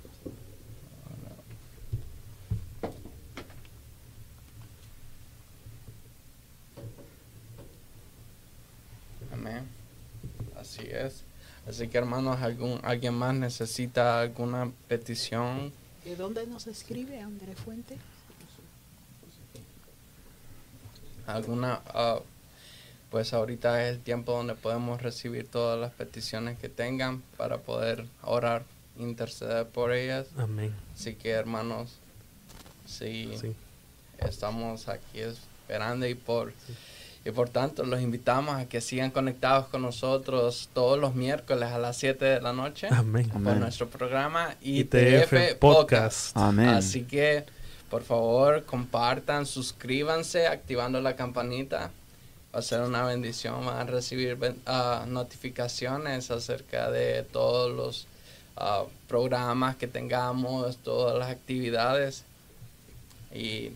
Así 10.56 10.82
es. 10.90 11.24
Así 11.68 11.88
que 11.88 11.98
hermanos, 11.98 12.40
algún, 12.40 12.80
alguien 12.82 13.14
más 13.14 13.34
necesita 13.34 14.20
alguna 14.20 14.72
petición. 14.88 15.72
¿De 16.04 16.16
dónde 16.16 16.46
nos 16.46 16.66
escribe 16.66 17.20
Andrés 17.20 17.58
Fuente? 17.58 17.98
Alguna, 21.26 21.82
ah, 21.88 22.20
pues 23.10 23.34
ahorita 23.34 23.86
es 23.86 23.96
el 23.96 24.00
tiempo 24.00 24.32
donde 24.32 24.54
podemos 24.54 25.02
recibir 25.02 25.46
todas 25.46 25.78
las 25.78 25.92
peticiones 25.92 26.58
que 26.58 26.70
tengan 26.70 27.20
para 27.36 27.58
poder 27.58 28.06
orar, 28.22 28.64
interceder 28.98 29.66
por 29.68 29.92
ellas. 29.92 30.26
Amén. 30.38 30.74
Así 30.94 31.14
que 31.16 31.30
hermanos, 31.30 31.98
sí, 32.86 33.30
estamos 34.18 34.88
aquí 34.88 35.20
esperando 35.20 36.06
y 36.06 36.14
por... 36.14 36.54
Y 37.28 37.30
por 37.30 37.50
tanto, 37.50 37.84
los 37.84 38.00
invitamos 38.00 38.56
a 38.56 38.70
que 38.70 38.80
sigan 38.80 39.10
conectados 39.10 39.66
con 39.66 39.82
nosotros 39.82 40.70
todos 40.72 40.98
los 40.98 41.14
miércoles 41.14 41.68
a 41.70 41.76
las 41.76 41.98
7 41.98 42.24
de 42.24 42.40
la 42.40 42.54
noche 42.54 42.88
Amén. 42.90 43.28
con 43.28 43.60
nuestro 43.60 43.86
programa 43.86 44.56
ITF, 44.62 45.56
Podcast. 45.58 46.34
Amén. 46.34 46.70
Así 46.70 47.02
que, 47.02 47.44
por 47.90 48.02
favor, 48.02 48.64
compartan, 48.64 49.44
suscríbanse, 49.44 50.46
activando 50.46 51.02
la 51.02 51.16
campanita. 51.16 51.90
Va 52.54 52.60
a 52.60 52.62
ser 52.62 52.80
una 52.80 53.04
bendición, 53.04 53.66
van 53.66 53.76
a 53.76 53.84
recibir 53.84 54.38
ah, 54.64 55.04
notificaciones 55.06 56.30
acerca 56.30 56.90
de 56.90 57.24
todos 57.24 57.70
los 57.70 58.06
ah, 58.56 58.84
programas 59.06 59.76
que 59.76 59.86
tengamos, 59.86 60.78
todas 60.78 61.18
las 61.18 61.28
actividades. 61.28 62.24
Y 63.34 63.72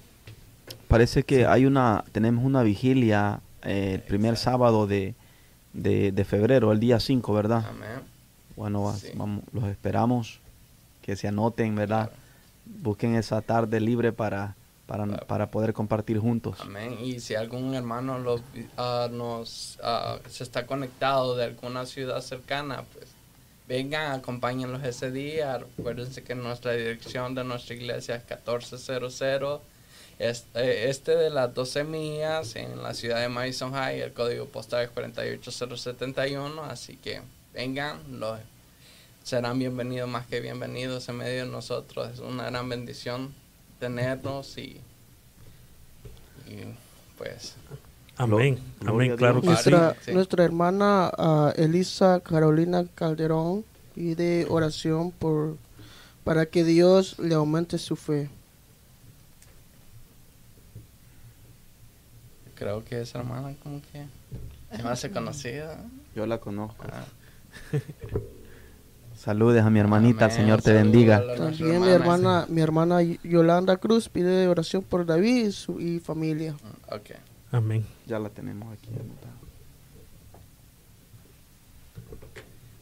Parece 0.92 1.22
que 1.22 1.46
hay 1.46 1.64
una, 1.64 2.04
tenemos 2.12 2.44
una 2.44 2.62
vigilia 2.62 3.40
eh, 3.62 3.92
el 3.94 4.02
primer 4.02 4.36
sábado 4.36 4.86
de, 4.86 5.14
de, 5.72 6.24
febrero, 6.26 6.70
el 6.70 6.80
día 6.80 7.00
5, 7.00 7.32
¿verdad? 7.32 7.64
Amén. 7.66 8.02
Bueno, 8.56 8.94
vamos, 9.14 9.42
los 9.54 9.64
esperamos, 9.64 10.40
que 11.00 11.16
se 11.16 11.28
anoten, 11.28 11.74
¿verdad? 11.76 12.10
Busquen 12.66 13.14
esa 13.14 13.40
tarde 13.40 13.80
libre 13.80 14.12
para, 14.12 14.54
para, 14.86 15.06
para, 15.06 15.50
poder 15.50 15.72
compartir 15.72 16.18
juntos. 16.18 16.58
Amén. 16.60 16.98
Y 17.02 17.20
si 17.20 17.36
algún 17.36 17.72
hermano 17.72 18.18
los, 18.18 18.42
ah, 18.76 19.08
nos 19.10 19.78
ah, 19.82 20.18
se 20.28 20.44
está 20.44 20.66
conectado 20.66 21.36
de 21.36 21.44
alguna 21.44 21.86
ciudad 21.86 22.20
cercana, 22.20 22.84
pues 22.92 23.06
vengan, 23.66 24.12
acompáñenlos 24.12 24.84
ese 24.84 25.10
día. 25.10 25.54
Acuérdense 25.54 26.22
que 26.22 26.34
nuestra 26.34 26.72
dirección 26.72 27.34
de 27.34 27.44
nuestra 27.44 27.76
iglesia 27.76 28.16
es 28.16 28.24
1400 28.28 29.22
este, 30.22 30.88
este 30.88 31.16
de 31.16 31.30
las 31.30 31.52
12 31.52 31.84
millas 31.84 32.54
en 32.56 32.82
la 32.82 32.94
ciudad 32.94 33.20
de 33.20 33.28
Madison 33.28 33.72
High, 33.72 34.00
el 34.00 34.12
código 34.12 34.46
postal 34.46 34.84
es 34.84 34.90
48071, 34.90 36.62
así 36.64 36.96
que 36.96 37.20
vengan, 37.52 37.98
los 38.20 38.38
serán 39.24 39.58
bienvenidos 39.58 40.08
más 40.08 40.26
que 40.26 40.40
bienvenidos 40.40 41.08
en 41.08 41.16
medio 41.16 41.44
de 41.44 41.50
nosotros. 41.50 42.10
Es 42.12 42.20
una 42.20 42.44
gran 42.44 42.68
bendición 42.68 43.34
tenernos 43.80 44.56
y, 44.58 44.80
y 46.46 46.74
pues 47.18 47.56
Amén. 48.16 48.58
Amén, 48.86 49.16
claro 49.16 49.40
que. 49.40 49.46
Nuestra, 49.48 49.96
Sí. 50.04 50.12
nuestra 50.12 50.44
hermana 50.44 51.10
ah, 51.16 51.52
Elisa 51.56 52.20
Carolina 52.20 52.84
Calderón 52.94 53.64
pide 53.94 54.46
oración 54.48 55.10
por 55.10 55.56
para 56.24 56.46
que 56.46 56.62
Dios 56.62 57.18
le 57.18 57.34
aumente 57.34 57.78
su 57.78 57.96
fe. 57.96 58.30
Creo 62.62 62.84
que 62.84 63.00
esa 63.00 63.18
hermana 63.18 63.54
como 63.62 63.80
que 63.92 64.04
se 64.76 64.82
me 64.82 64.88
hace 64.90 65.10
conocida. 65.16 65.84
Yo 66.14 66.26
la 66.26 66.38
conozco. 66.38 66.84
Ah, 66.92 67.04
Saludes 69.16 69.62
a 69.62 69.70
mi 69.70 69.78
hermanita, 69.78 70.24
el 70.26 70.30
amén. 70.32 70.36
Señor 70.36 70.62
te 70.62 70.70
Saludos 70.72 70.82
bendiga. 70.92 71.22
También 71.36 71.80
mi 71.80 71.88
hermana, 71.88 72.46
mi 72.48 72.60
hermana 72.60 73.02
Yolanda 73.22 73.76
Cruz 73.76 74.08
pide 74.08 74.48
oración 74.48 74.82
por 74.82 75.06
David 75.06 75.46
y, 75.46 75.52
su, 75.52 75.80
y 75.80 76.00
familia. 76.00 76.52
Mm, 76.54 76.94
Ok. 76.94 77.10
Amén. 77.52 77.84
Ya 78.06 78.18
la 78.18 78.30
tenemos 78.30 78.72
aquí 78.72 78.88
anotada. 78.88 79.32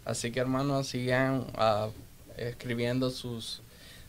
Así 0.05 0.31
que 0.33 0.41
hermanos, 0.41 0.89
sigan 0.89 1.47
ah, 1.57 1.89
escribiendo 2.37 3.11
sus, 3.11 3.61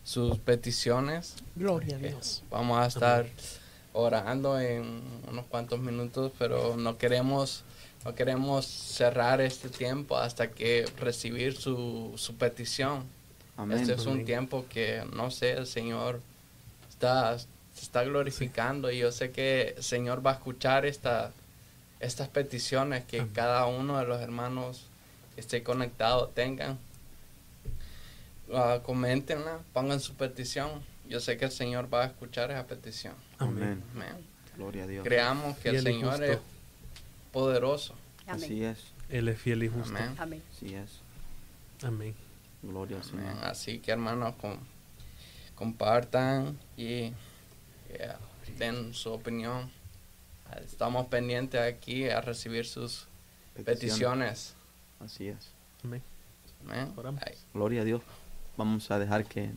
sus 0.03 0.37
peticiones. 0.37 1.35
Gloria 1.55 1.97
a 1.97 1.99
Eh, 1.99 2.09
Dios. 2.09 2.43
Vamos 2.49 2.77
a 2.79 2.85
estar 2.87 3.25
orando 3.93 4.59
en 4.59 5.01
unos 5.29 5.45
cuantos 5.45 5.79
minutos, 5.79 6.31
pero 6.37 6.75
no 6.77 6.97
queremos, 6.97 7.63
no 8.05 8.15
queremos 8.15 8.65
cerrar 8.65 9.41
este 9.41 9.69
tiempo 9.69 10.17
hasta 10.17 10.51
que 10.51 10.85
recibir 10.97 11.55
su, 11.55 12.13
su 12.15 12.35
petición. 12.35 13.03
Amén. 13.57 13.79
Este 13.79 13.93
es 13.93 14.05
un 14.05 14.13
Amén. 14.13 14.25
tiempo 14.25 14.65
que, 14.69 15.03
no 15.13 15.29
sé, 15.31 15.51
el 15.51 15.67
Señor 15.67 16.21
está, 16.89 17.37
se 17.37 17.47
está 17.75 18.03
glorificando 18.03 18.91
y 18.91 18.99
yo 18.99 19.11
sé 19.11 19.31
que 19.31 19.75
el 19.77 19.83
Señor 19.83 20.25
va 20.25 20.31
a 20.31 20.33
escuchar 20.35 20.85
esta, 20.85 21.31
estas 21.99 22.29
peticiones 22.29 23.03
que 23.05 23.19
Amén. 23.19 23.31
cada 23.33 23.65
uno 23.65 23.97
de 23.99 24.05
los 24.05 24.21
hermanos 24.21 24.85
que 25.35 25.41
esté 25.41 25.63
conectado 25.63 26.29
tengan. 26.29 26.79
Ah, 28.53 28.79
coméntenla, 28.83 29.59
pongan 29.73 29.99
su 29.99 30.13
petición. 30.15 30.69
Yo 31.07 31.19
sé 31.19 31.37
que 31.37 31.45
el 31.45 31.51
Señor 31.51 31.93
va 31.93 32.03
a 32.03 32.07
escuchar 32.07 32.51
esa 32.51 32.65
petición. 32.67 33.13
Amén. 33.41 33.83
Gloria 34.57 34.83
a 34.83 34.87
Dios. 34.87 35.03
Creamos 35.03 35.57
que 35.57 35.69
el 35.69 35.79
Fiel 35.79 35.93
Señor 35.93 36.09
justo. 36.11 36.25
es 36.25 36.39
poderoso. 37.31 37.95
Así 38.27 38.63
es. 38.63 38.79
Él 39.09 39.27
es 39.27 39.39
fiel 39.39 39.63
y 39.63 39.67
justo. 39.67 39.89
Amén. 39.95 40.15
Amén. 40.19 40.43
Así 40.55 40.73
es. 40.73 40.99
Amén. 41.83 42.15
Gloria 42.61 42.97
al 42.97 43.03
Señor. 43.03 43.33
Así 43.43 43.79
que 43.79 43.91
hermanos, 43.91 44.35
com- 44.39 44.59
compartan 45.55 46.57
y 46.77 47.11
yeah, 47.89 48.17
den 48.57 48.93
su 48.93 49.11
opinión. 49.11 49.69
Estamos 50.63 51.07
pendientes 51.07 51.61
aquí 51.61 52.09
a 52.09 52.21
recibir 52.21 52.65
sus 52.65 53.07
peticiones. 53.65 54.53
Así 54.99 55.27
es. 55.27 55.51
Amén. 55.83 56.01
Amén. 56.65 56.93
Oramos. 56.95 57.21
Ay, 57.25 57.35
Gloria 57.53 57.81
a 57.81 57.85
Dios. 57.85 58.01
Vamos 58.57 58.91
a 58.91 58.99
dejar 58.99 59.25
que 59.25 59.51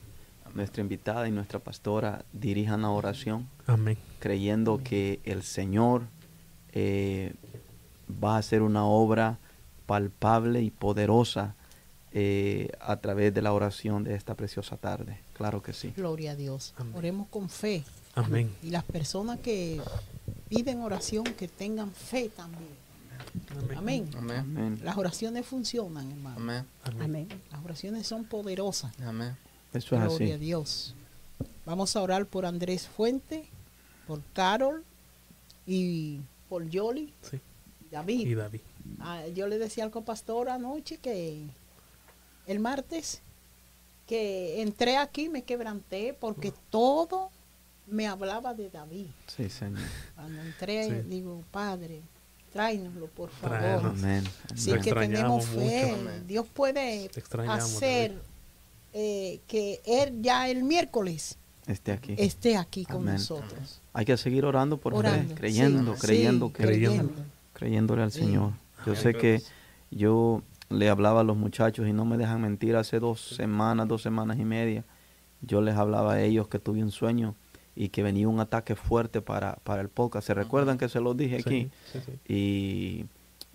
nuestra 0.55 0.81
invitada 0.83 1.27
y 1.29 1.31
nuestra 1.33 1.59
pastora 1.59 2.25
dirijan 2.33 2.83
la 2.83 2.91
oración, 2.91 3.49
Amén. 3.67 3.97
creyendo 4.19 4.81
que 4.83 5.21
el 5.25 5.43
Señor 5.43 6.03
eh, 6.73 7.35
va 8.23 8.37
a 8.37 8.39
hacer 8.39 8.63
una 8.63 8.85
obra 8.85 9.39
palpable 9.87 10.63
y 10.63 10.71
poderosa 10.71 11.55
eh, 12.13 12.71
a 12.81 12.97
través 12.99 13.35
de 13.35 13.43
la 13.43 13.53
oración 13.53 14.05
de 14.05 14.15
esta 14.15 14.35
preciosa 14.35 14.77
tarde. 14.77 15.19
Claro 15.35 15.63
que 15.63 15.73
sí. 15.73 15.93
Gloria 15.97 16.33
a 16.33 16.37
Dios. 16.37 16.75
Amén. 16.77 16.95
Oremos 16.97 17.29
con 17.29 17.49
fe. 17.49 17.85
Amén. 18.15 18.51
Y 18.63 18.71
las 18.71 18.85
personas 18.85 19.41
que 19.41 19.81
piden 20.49 20.81
oración, 20.81 21.25
que 21.25 21.49
tengan 21.49 21.91
fe 21.91 22.29
también. 22.29 22.85
Amén. 23.51 23.79
Amén. 23.79 24.11
Amén. 24.17 24.39
Amén. 24.39 24.81
Las 24.85 24.97
oraciones 24.97 25.45
funcionan, 25.47 26.11
hermano. 26.11 26.37
Amén. 26.37 26.67
Amén. 26.85 27.03
Amén. 27.03 27.29
Las 27.51 27.65
oraciones 27.65 28.07
son 28.07 28.25
poderosas. 28.25 28.93
Amén. 29.01 29.37
Eso 29.73 29.97
es 29.97 30.03
Gloria 30.03 30.37
a. 30.37 30.39
Dios. 30.39 30.95
Vamos 31.67 31.97
a 31.97 32.03
orar 32.03 32.27
por 32.27 32.45
Andrés 32.47 32.87
Fuente, 32.89 33.49
por 34.07 34.21
Carol 34.33 34.85
y 35.67 36.21
por 36.49 36.69
Yoli, 36.69 37.13
Sí. 37.23 37.41
David. 37.91 38.27
Y 38.27 38.35
David. 38.35 38.61
Ah, 39.01 39.27
yo 39.35 39.47
le 39.49 39.59
decía 39.59 39.85
al 39.85 39.91
copastor 39.91 40.51
anoche 40.51 40.99
que 40.99 41.43
el 42.47 42.61
martes 42.61 43.23
que 44.07 44.61
entré 44.61 44.99
aquí 44.99 45.29
me 45.31 45.43
quebranté 45.43 46.13
porque 46.13 46.53
todo 46.71 47.31
me 47.87 48.07
hablaba 48.07 48.53
de 48.53 48.69
David. 48.69 49.07
Sí, 49.35 49.49
Señor. 49.49 49.81
Cuando 50.15 50.43
entré 50.43 50.89
Sí. 51.03 51.09
digo, 51.09 51.43
Padre, 51.51 52.03
tráenoslo 52.53 53.07
por 53.07 53.31
favor. 53.31 53.59
Tráenos. 53.59 53.99
Amén. 53.99 54.25
Sí 54.55 54.71
Lo 54.71 54.83
que 54.83 54.93
tenemos 54.93 55.47
fe. 55.47 55.95
mucho. 55.97 56.25
Dios 56.27 56.47
puede 56.53 57.11
hacer 57.49 58.21
eh, 58.93 59.41
que 59.49 59.81
él 59.87 60.21
ya 60.21 60.49
el 60.49 60.63
miércoles 60.63 61.37
Esté 61.67 61.93
aquí. 61.93 62.15
esté 62.19 62.57
aquí 62.57 62.85
con 62.85 62.97
Amén. 63.03 63.15
nosotros. 63.15 63.81
Hay 63.93 64.05
que 64.05 64.17
seguir 64.17 64.45
orando 64.45 64.77
por 64.77 64.95
Orando, 64.95 65.31
fe, 65.31 65.35
creyendo, 65.41 65.95
sí, 65.95 66.01
creyendo, 66.01 66.47
sí, 66.49 66.53
que, 66.53 66.63
creyendo. 66.65 67.11
creyéndole 67.55 68.03
al 68.03 68.13
Sí. 68.13 68.21
Señor. 68.21 68.53
Yo 68.85 68.93
Amén. 68.93 68.97
sé 69.03 69.15
que 69.15 69.43
yo 69.91 70.43
le 70.69 70.89
hablaba 70.91 71.21
a 71.21 71.25
los 71.25 71.37
muchachos 71.37 71.89
y 71.89 71.93
no 71.93 72.05
me 72.05 72.17
dejan 72.19 72.41
mentir, 72.43 72.77
hace 72.77 72.99
dos 72.99 73.21
semanas, 73.21 73.89
dos 73.89 74.03
semanas 74.03 74.39
y 74.39 74.45
media, 74.45 74.85
yo 75.41 75.61
les 75.63 75.75
hablaba 75.77 76.15
a 76.15 76.23
ellos 76.23 76.49
que 76.49 76.59
tuve 76.59 76.83
un 76.83 76.91
sueño 76.91 77.35
y 77.77 77.89
que 77.89 78.03
venía 78.03 78.29
un 78.29 78.41
ataque 78.41 78.77
fuerte 78.77 79.21
para, 79.23 79.57
para 79.65 79.81
el 79.83 79.89
podcast. 79.89 80.27
¿Se 80.27 80.35
recuerdan 80.35 80.79
que 80.79 80.89
se 80.89 81.01
los 81.01 81.17
dije 81.17 81.37
aquí? 81.37 81.71
Sí, 81.93 81.99
sí, 81.99 81.99
sí. 82.27 82.33
Y, 82.33 83.05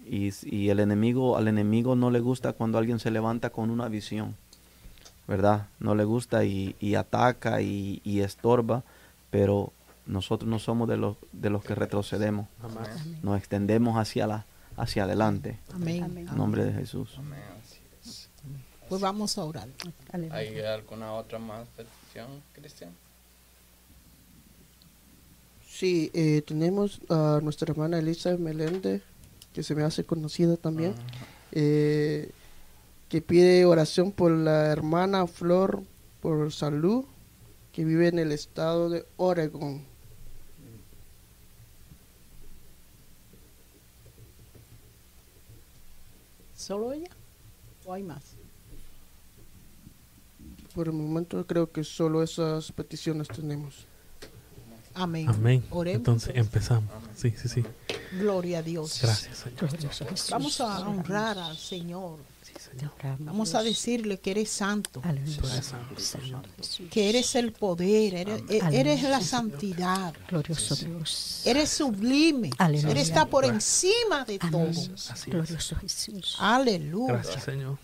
y, 0.05 0.33
y 0.55 0.69
el 0.69 0.79
enemigo, 0.79 1.37
al 1.37 1.47
enemigo 1.47 1.95
no 1.95 2.09
le 2.11 2.19
gusta 2.19 2.53
cuando 2.53 2.77
alguien 2.77 2.99
se 2.99 3.11
levanta 3.11 3.49
con 3.51 3.69
una 3.69 3.87
visión, 3.87 4.35
¿verdad? 5.29 5.67
No 5.79 5.93
le 5.95 6.03
gusta 6.03 6.43
y, 6.43 6.75
y 6.81 6.95
ataca 6.95 7.61
y, 7.61 8.01
y 8.03 8.19
estorba, 8.21 8.83
pero 9.29 9.71
nosotros 10.07 10.49
no 10.49 10.57
somos 10.57 10.89
de 10.89 10.97
los, 10.97 11.17
de 11.31 11.51
los 11.51 11.63
que 11.63 11.75
retrocedemos, 11.75 12.47
Jamás. 12.61 12.89
nos 13.21 13.37
extendemos 13.37 13.95
hacia, 13.97 14.25
la, 14.25 14.45
hacia 14.75 15.03
adelante, 15.03 15.59
Amén. 15.71 16.03
Amén. 16.03 16.27
en 16.27 16.35
nombre 16.35 16.65
de 16.65 16.73
Jesús. 16.73 17.13
Amén. 17.17 17.39
Así 17.63 17.79
es. 18.09 18.29
Pues 18.89 18.99
vamos 19.01 19.37
a 19.37 19.43
orar. 19.45 19.67
Aleluya. 20.11 20.35
¿Hay 20.35 20.59
alguna 20.61 21.13
otra 21.13 21.37
más 21.37 21.67
petición, 21.77 22.41
Cristian? 22.53 22.89
Sí, 25.67 26.09
eh, 26.15 26.41
tenemos 26.45 26.99
a 27.09 27.39
nuestra 27.43 27.71
hermana 27.71 27.99
Elisa 27.99 28.35
Meléndez, 28.35 29.03
que 29.53 29.61
se 29.61 29.75
me 29.75 29.83
hace 29.83 30.03
conocida 30.03 30.57
también, 30.57 30.93
eh, 31.51 32.31
que 33.09 33.21
pide 33.21 33.65
oración 33.65 34.11
por 34.11 34.31
la 34.31 34.67
hermana 34.67 35.25
Flor 35.25 35.83
por 36.21 36.51
salud, 36.51 37.05
que 37.73 37.83
vive 37.83 38.07
en 38.07 38.19
el 38.19 38.31
estado 38.31 38.89
de 38.89 39.05
Oregon. 39.17 39.83
¿Solo 46.55 46.93
ella? 46.93 47.09
¿O 47.85 47.93
hay 47.93 48.03
más? 48.03 48.21
Por 50.75 50.87
el 50.87 50.93
momento 50.93 51.47
creo 51.47 51.71
que 51.71 51.83
solo 51.83 52.21
esas 52.21 52.71
peticiones 52.71 53.27
tenemos. 53.27 53.87
Amén. 54.93 55.29
Amén. 55.29 55.63
Oremos. 55.71 55.97
Entonces 55.97 56.35
empezamos. 56.35 56.91
Sí, 57.15 57.31
sí, 57.31 57.47
sí. 57.47 57.63
Gloria 58.19 58.59
a 58.59 58.61
Dios. 58.61 58.99
Gracias, 59.01 59.37
Señor. 59.37 60.09
Jesús. 60.09 60.29
Vamos 60.29 60.61
a 60.61 60.79
honrar 60.87 61.37
al 61.37 61.57
Señor. 61.57 62.19
Señor. 62.71 62.91
Vamos 63.19 63.55
a 63.55 63.63
decirle 63.63 64.19
que 64.19 64.31
eres 64.31 64.49
santo, 64.49 65.01
que 66.91 67.09
eres 67.09 67.35
el 67.35 67.51
poder, 67.51 68.13
eres, 68.13 68.43
e- 68.49 68.61
eres 68.71 69.03
la 69.03 69.21
santidad, 69.21 70.13
Glorioso 70.27 70.75
Dios. 70.75 71.41
eres 71.45 71.69
sublime, 71.69 72.51
Aleluya. 72.57 72.91
eres 72.91 73.07
está 73.09 73.25
por 73.25 73.45
encima 73.45 74.25
de 74.25 74.39
todo. 74.39 74.69
Glorioso 75.27 75.75
Jesús. 75.77 76.35
Aleluya. 76.39 77.13
Gracias, 77.13 77.43
Señor. 77.43 77.77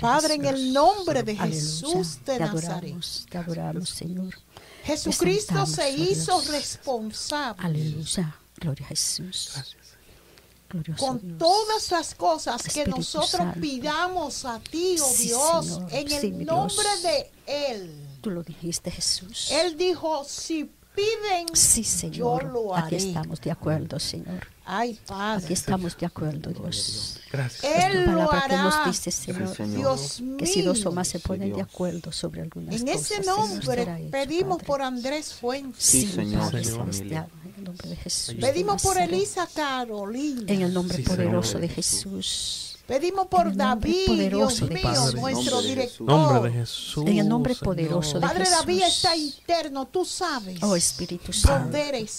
Padre, 0.00 0.34
en 0.34 0.44
el 0.44 0.72
nombre 0.72 1.22
de. 1.22 1.34
Jesús 1.36 2.18
de 2.24 2.34
Te 2.34 2.38
Nazaret, 2.40 2.70
adoramos, 2.70 3.26
te 3.28 3.38
adoramos, 3.38 3.88
Señor. 3.88 4.34
Jesucristo 4.84 5.64
se 5.66 5.82
oh 5.82 5.96
hizo 5.96 6.40
responsable 6.50 7.64
Aleluya. 7.64 8.36
Gloria 8.58 8.84
a 8.86 8.88
Jesús. 8.88 9.52
Glorioso 10.72 11.06
con 11.06 11.20
Dios. 11.20 11.38
todas 11.38 11.90
las 11.90 12.14
cosas 12.14 12.62
que 12.62 12.68
Espíritu 12.68 12.96
nosotros 12.98 13.30
Santo. 13.30 13.60
pidamos 13.60 14.44
a 14.44 14.58
ti, 14.60 14.96
oh 15.00 15.06
Sí, 15.12 15.28
Dios, 15.28 15.66
Señor. 15.66 15.88
en 15.92 16.08
Sí, 16.08 16.16
el 16.26 16.44
nombre 16.46 16.76
Dios. 16.84 17.02
de 17.02 17.30
Él. 17.46 18.08
Tú 18.22 18.30
lo 18.30 18.42
dijiste, 18.42 18.90
Jesús. 18.90 19.50
Él 19.52 19.76
dijo, 19.76 20.24
si 20.24 20.70
piden, 20.94 21.46
Sí, 21.54 21.84
Señor. 21.84 22.42
yo 22.42 22.48
lo 22.48 22.76
Aquí 22.76 22.96
haré. 22.96 23.08
estamos 23.08 23.40
de 23.40 23.50
acuerdo, 23.50 23.98
Señor. 24.00 24.46
Ay, 24.64 24.96
Padre. 25.06 25.44
Aquí 25.44 25.54
estamos 25.54 25.96
de 25.98 26.06
acuerdo, 26.06 26.50
Dios. 26.52 27.18
Gracias. 27.32 27.64
Él 27.64 28.04
lo 28.04 28.26
palabra 28.28 28.46
que 28.48 28.56
nos 28.58 28.74
hará. 28.74 28.86
dice, 28.86 29.10
Señor, 29.10 29.56
Señor. 29.56 29.76
Dios 29.76 30.20
mío. 30.20 30.36
que 30.36 30.46
si 30.46 30.62
dos 30.62 30.86
o 30.86 30.92
más 30.92 31.08
se 31.08 31.18
Sí, 31.18 31.24
ponen 31.26 31.48
de 31.48 31.56
Dios. 31.56 31.68
acuerdo 31.68 32.12
sobre 32.12 32.42
algunas 32.42 32.74
En 32.80 32.86
cosas, 32.86 33.00
ese 33.00 33.14
Señor, 33.22 33.38
nombre 33.38 33.82
hecho, 33.82 34.10
pedimos 34.12 34.56
Padre. 34.58 34.66
por 34.66 34.82
Andrés 34.82 35.34
Fuentes. 35.34 35.82
Sí, 35.84 36.06
Señor, 36.06 36.42
Padre 36.42 36.64
Señor. 36.64 37.26
El 37.62 37.68
nombre 37.68 37.88
de 37.88 37.96
Jesús. 37.96 38.34
Pedimos 38.40 38.82
por 38.82 38.98
Elisa 38.98 39.48
Carolina. 39.54 40.42
En 40.46 40.62
el 40.62 40.74
nombre 40.74 40.96
Sí, 40.98 41.02
poderoso 41.04 41.58
de 41.58 41.68
Jesús. 41.68 42.68
Pedimos 42.86 43.28
por 43.28 43.54
David, 43.54 44.06
poderoso 44.06 44.66
Dios 44.66 44.82
mío, 44.82 44.90
Jesús. 44.92 45.14
nuestro 45.14 45.62
director. 45.62 46.06
Nombre 46.06 46.50
de 46.50 46.58
Jesús. 46.58 47.04
En 47.06 47.18
el 47.18 47.28
nombre 47.28 47.54
Señor. 47.54 47.64
poderoso 47.64 48.14
de 48.20 48.26
Padre 48.26 48.44
Jesús. 48.44 48.58
David 48.58 48.82
está 48.82 49.16
interno, 49.16 49.86
tú 49.86 50.04
sabes. 50.04 50.62
Oh 50.62 50.74
Espíritu 50.74 51.32
Santo. 51.32 51.76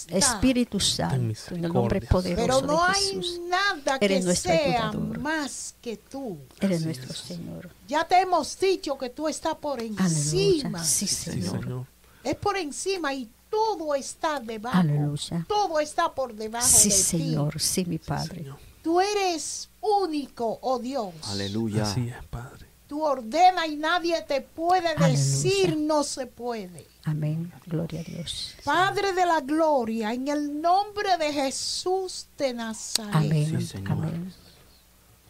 Espíritu 0.08 0.80
Santo, 0.80 1.54
en 1.54 1.64
el 1.66 1.72
nombre 1.72 2.00
poderoso 2.00 2.42
Pero 2.42 2.62
no 2.66 2.78
de 2.86 2.92
hay 2.94 3.04
Jesús. 3.16 3.40
nada 3.48 3.98
que 3.98 4.04
Eres 4.06 4.24
nuestro 4.24 4.52
sea 4.52 4.88
ayudador. 4.88 5.18
más 5.20 5.74
que 5.82 5.96
tú. 5.98 6.38
Eres 6.60 6.82
nuestro 6.84 7.12
Señor. 7.14 7.70
Ya 7.86 8.08
te 8.08 8.20
hemos 8.20 8.58
dicho 8.58 8.96
que 8.96 9.10
tú 9.10 9.28
estás 9.28 9.54
por 9.56 9.78
Aleluya. 9.80 10.02
encima. 10.02 10.82
Sí, 10.82 11.06
Sí, 11.06 11.14
Señor. 11.30 11.60
Señor. 11.60 11.86
Es 12.24 12.36
por 12.36 12.56
encima 12.56 13.12
y 13.12 13.28
todo 13.54 13.94
está 13.94 14.40
debajo. 14.40 14.78
Aleluya. 14.78 15.44
Todo 15.48 15.78
está 15.80 16.12
por 16.14 16.34
debajo 16.34 16.66
Sí, 16.66 16.88
de 16.88 16.94
Señor. 16.94 17.60
Sí, 17.60 17.84
mi 17.84 17.98
Sí, 17.98 18.04
Padre. 18.06 18.38
Señor. 18.38 18.56
ti. 18.58 18.64
Tú 18.82 19.00
eres 19.00 19.70
único, 19.80 20.58
oh 20.62 20.78
Dios. 20.78 21.14
Aleluya. 21.28 21.84
Así 21.84 22.08
es, 22.08 22.24
Padre. 22.26 22.66
Tú 22.86 23.02
ordena 23.02 23.66
y 23.66 23.76
nadie 23.76 24.20
te 24.22 24.40
puede 24.42 24.88
Aleluya. 24.88 25.08
decir 25.08 25.76
no 25.78 26.02
se 26.04 26.26
puede. 26.26 26.86
Amén. 27.04 27.52
Gloria 27.66 28.00
a 28.00 28.04
Dios. 28.04 28.54
Padre 28.64 29.12
de 29.12 29.24
la 29.26 29.40
gloria, 29.40 30.12
en 30.12 30.28
el 30.28 30.60
nombre 30.60 31.16
de 31.18 31.32
Jesús 31.32 32.26
de 32.36 32.52
Nazaret, 32.54 33.14
Amén. 33.14 33.60
Sí, 33.60 33.66
Señor. 33.66 33.92
Amén. 33.92 34.34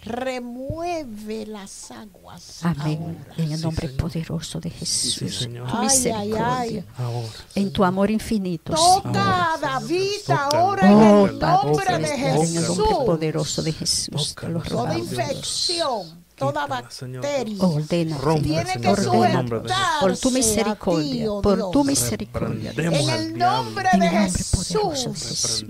Remueve 0.05 1.47
las 1.47 1.90
aguas. 1.90 2.60
Amén. 2.62 2.98
ahora. 3.02 3.35
En 3.36 3.52
el 3.52 3.59
Sí, 3.59 3.62
nombre 3.64 3.86
Señor. 3.89 4.01
poderoso 4.02 4.60
de 4.60 4.70
Jesús. 4.70 5.14
Sí, 5.14 5.28
Señor. 5.28 5.68
Tu 5.70 5.76
Ay, 5.76 5.78
ay, 5.81 5.85
misericordia. 5.97 6.47
ay. 6.47 6.85
Ahora. 6.98 7.28
En 7.55 7.72
tu 7.72 7.85
amor 7.85 8.10
infinito. 8.10 8.74
Toca 8.74 9.55
a 9.55 9.59
David 9.59 10.10
ahora 10.28 10.89
en 10.89 10.94
Oh, 10.94 11.26
el 11.26 11.39
nombre 11.39 11.98
de 11.98 12.06
celestial, 12.06 12.36
en 12.36 12.56
el 12.56 12.62
nombre 12.66 12.86
Jesús. 12.86 13.05
poderoso 13.06 13.62
de 13.62 13.72
Jesús. 13.72 14.35
Te 14.35 14.48
lo 14.48 14.59
Tócalo, 14.60 14.76
Toda 14.76 14.98
infección, 14.98 16.24
toda 16.36 16.66
bacteria. 16.66 17.56
Ordena, 17.62 18.19
Rompe, 18.19 18.43
Tiene 18.48 18.81
que 18.81 18.97
sujetarse 18.97 19.74
Por 20.01 20.16
tu 20.19 20.28
ti, 20.31 20.35
misericordia. 20.35 21.32
oh 21.32 21.43
Por 21.43 21.70
tu 21.70 21.85
misericordia. 21.85 22.73
En 22.77 22.94
el 23.11 23.39
nombre 23.39 23.89
de 23.98 24.09
Jesús. 24.09 25.65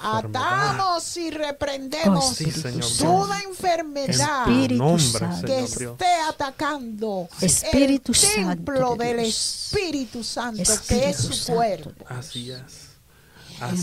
Atamos 0.00 1.16
y 1.16 1.30
reprendemos 1.30 2.24
Oh, 2.24 2.34
Sí, 2.34 2.44
Espíritu 2.44 2.82
Señor. 2.82 3.18
toda 3.18 3.40
En 3.40 3.48
enfermedad 3.48 4.48
Espíritu 4.48 4.98
Santo. 4.98 5.46
que 5.46 5.58
esté 5.60 6.06
atacando 6.28 7.28
Espíritu 7.40 8.12
el 8.12 8.18
templo 8.56 8.96
de 8.96 9.04
del. 9.06 9.20
Espíritu 9.20 10.22
Santo 10.24 10.62
que 10.88 11.10
es 11.10 11.16
su 11.16 11.52
cuerpo. 11.52 11.92
Así 12.08 12.50
es. 12.50 12.83
En 13.68 13.74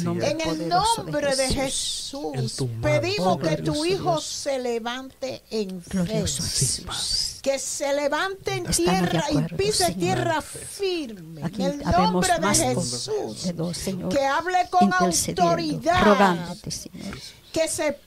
Así 0.42 0.50
el 0.50 0.58
de 0.60 0.66
nombre 0.68 1.36
de 1.36 1.48
Jesús. 1.50 2.64
Pedimos 2.82 3.38
que 3.40 3.58
tu 3.58 3.86
Hijo 3.86 4.12
Dios. 4.12 4.24
se 4.26 4.60
levante 4.60 5.42
en 5.50 5.82
fe. 5.82 5.90
Glorioso 5.92 6.44
Sí, 6.44 6.66
Jesús. 6.84 7.40
Que 7.42 7.58
se 7.58 7.94
levante 7.94 8.54
en 8.54 8.66
tierra 8.66 9.24
y 9.32 9.56
pise 9.56 9.86
Señor. 9.88 10.00
tierra 10.00 10.42
firme. 10.42 11.44
Aquí 11.44 11.64
en 11.64 11.82
el 11.82 11.92
nombre 11.92 12.38
de 12.40 12.56
Jesús. 12.56 13.44
de 13.44 13.54
dos, 13.54 13.78
Señor. 13.78 14.10
Que 14.10 14.26
hable 14.26 14.68
con 14.70 14.94
autoridad. 14.94 16.04
rogándote, 16.04 16.70
Señor. 16.72 17.18
Que 17.52 17.68
se 17.68 17.98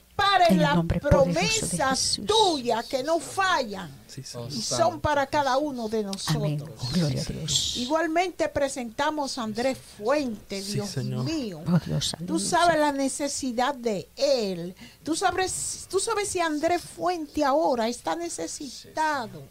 En 0.49 0.57
el 0.57 0.61
las 0.61 0.77
promesas 1.01 2.19
tuyas 2.25 2.85
que 2.85 3.03
no 3.03 3.19
fallan 3.19 3.89
Sí, 4.07 4.21
y 4.49 4.61
son 4.61 5.01
para 5.01 5.27
cada 5.27 5.57
uno 5.57 5.89
de 5.89 6.03
nosotros. 6.03 6.69
Oh, 6.79 6.89
gloria 6.93 7.21
a 7.21 7.25
Dios. 7.25 7.73
Igualmente 7.77 8.47
presentamos 8.47 9.37
a 9.37 9.43
Andrés 9.43 9.77
Fuente, 9.97 10.61
Sí, 10.61 10.73
Dios 10.73 10.89
Señor. 10.89 11.25
mío. 11.25 11.61
Oh, 11.67 11.79
Dios, 11.85 12.15
Tú 12.25 12.39
sabes 12.39 12.79
la 12.79 12.91
necesidad 12.93 13.75
de 13.75 14.07
él. 14.15 14.73
Tú 15.03 15.15
sabes, 15.15 15.87
tú 15.89 15.99
sabes 15.99 16.29
si 16.29 16.39
Andrés 16.39 16.81
Fuente 16.81 17.43
ahora 17.43 17.89
está 17.89 18.15
necesitado. 18.15 19.41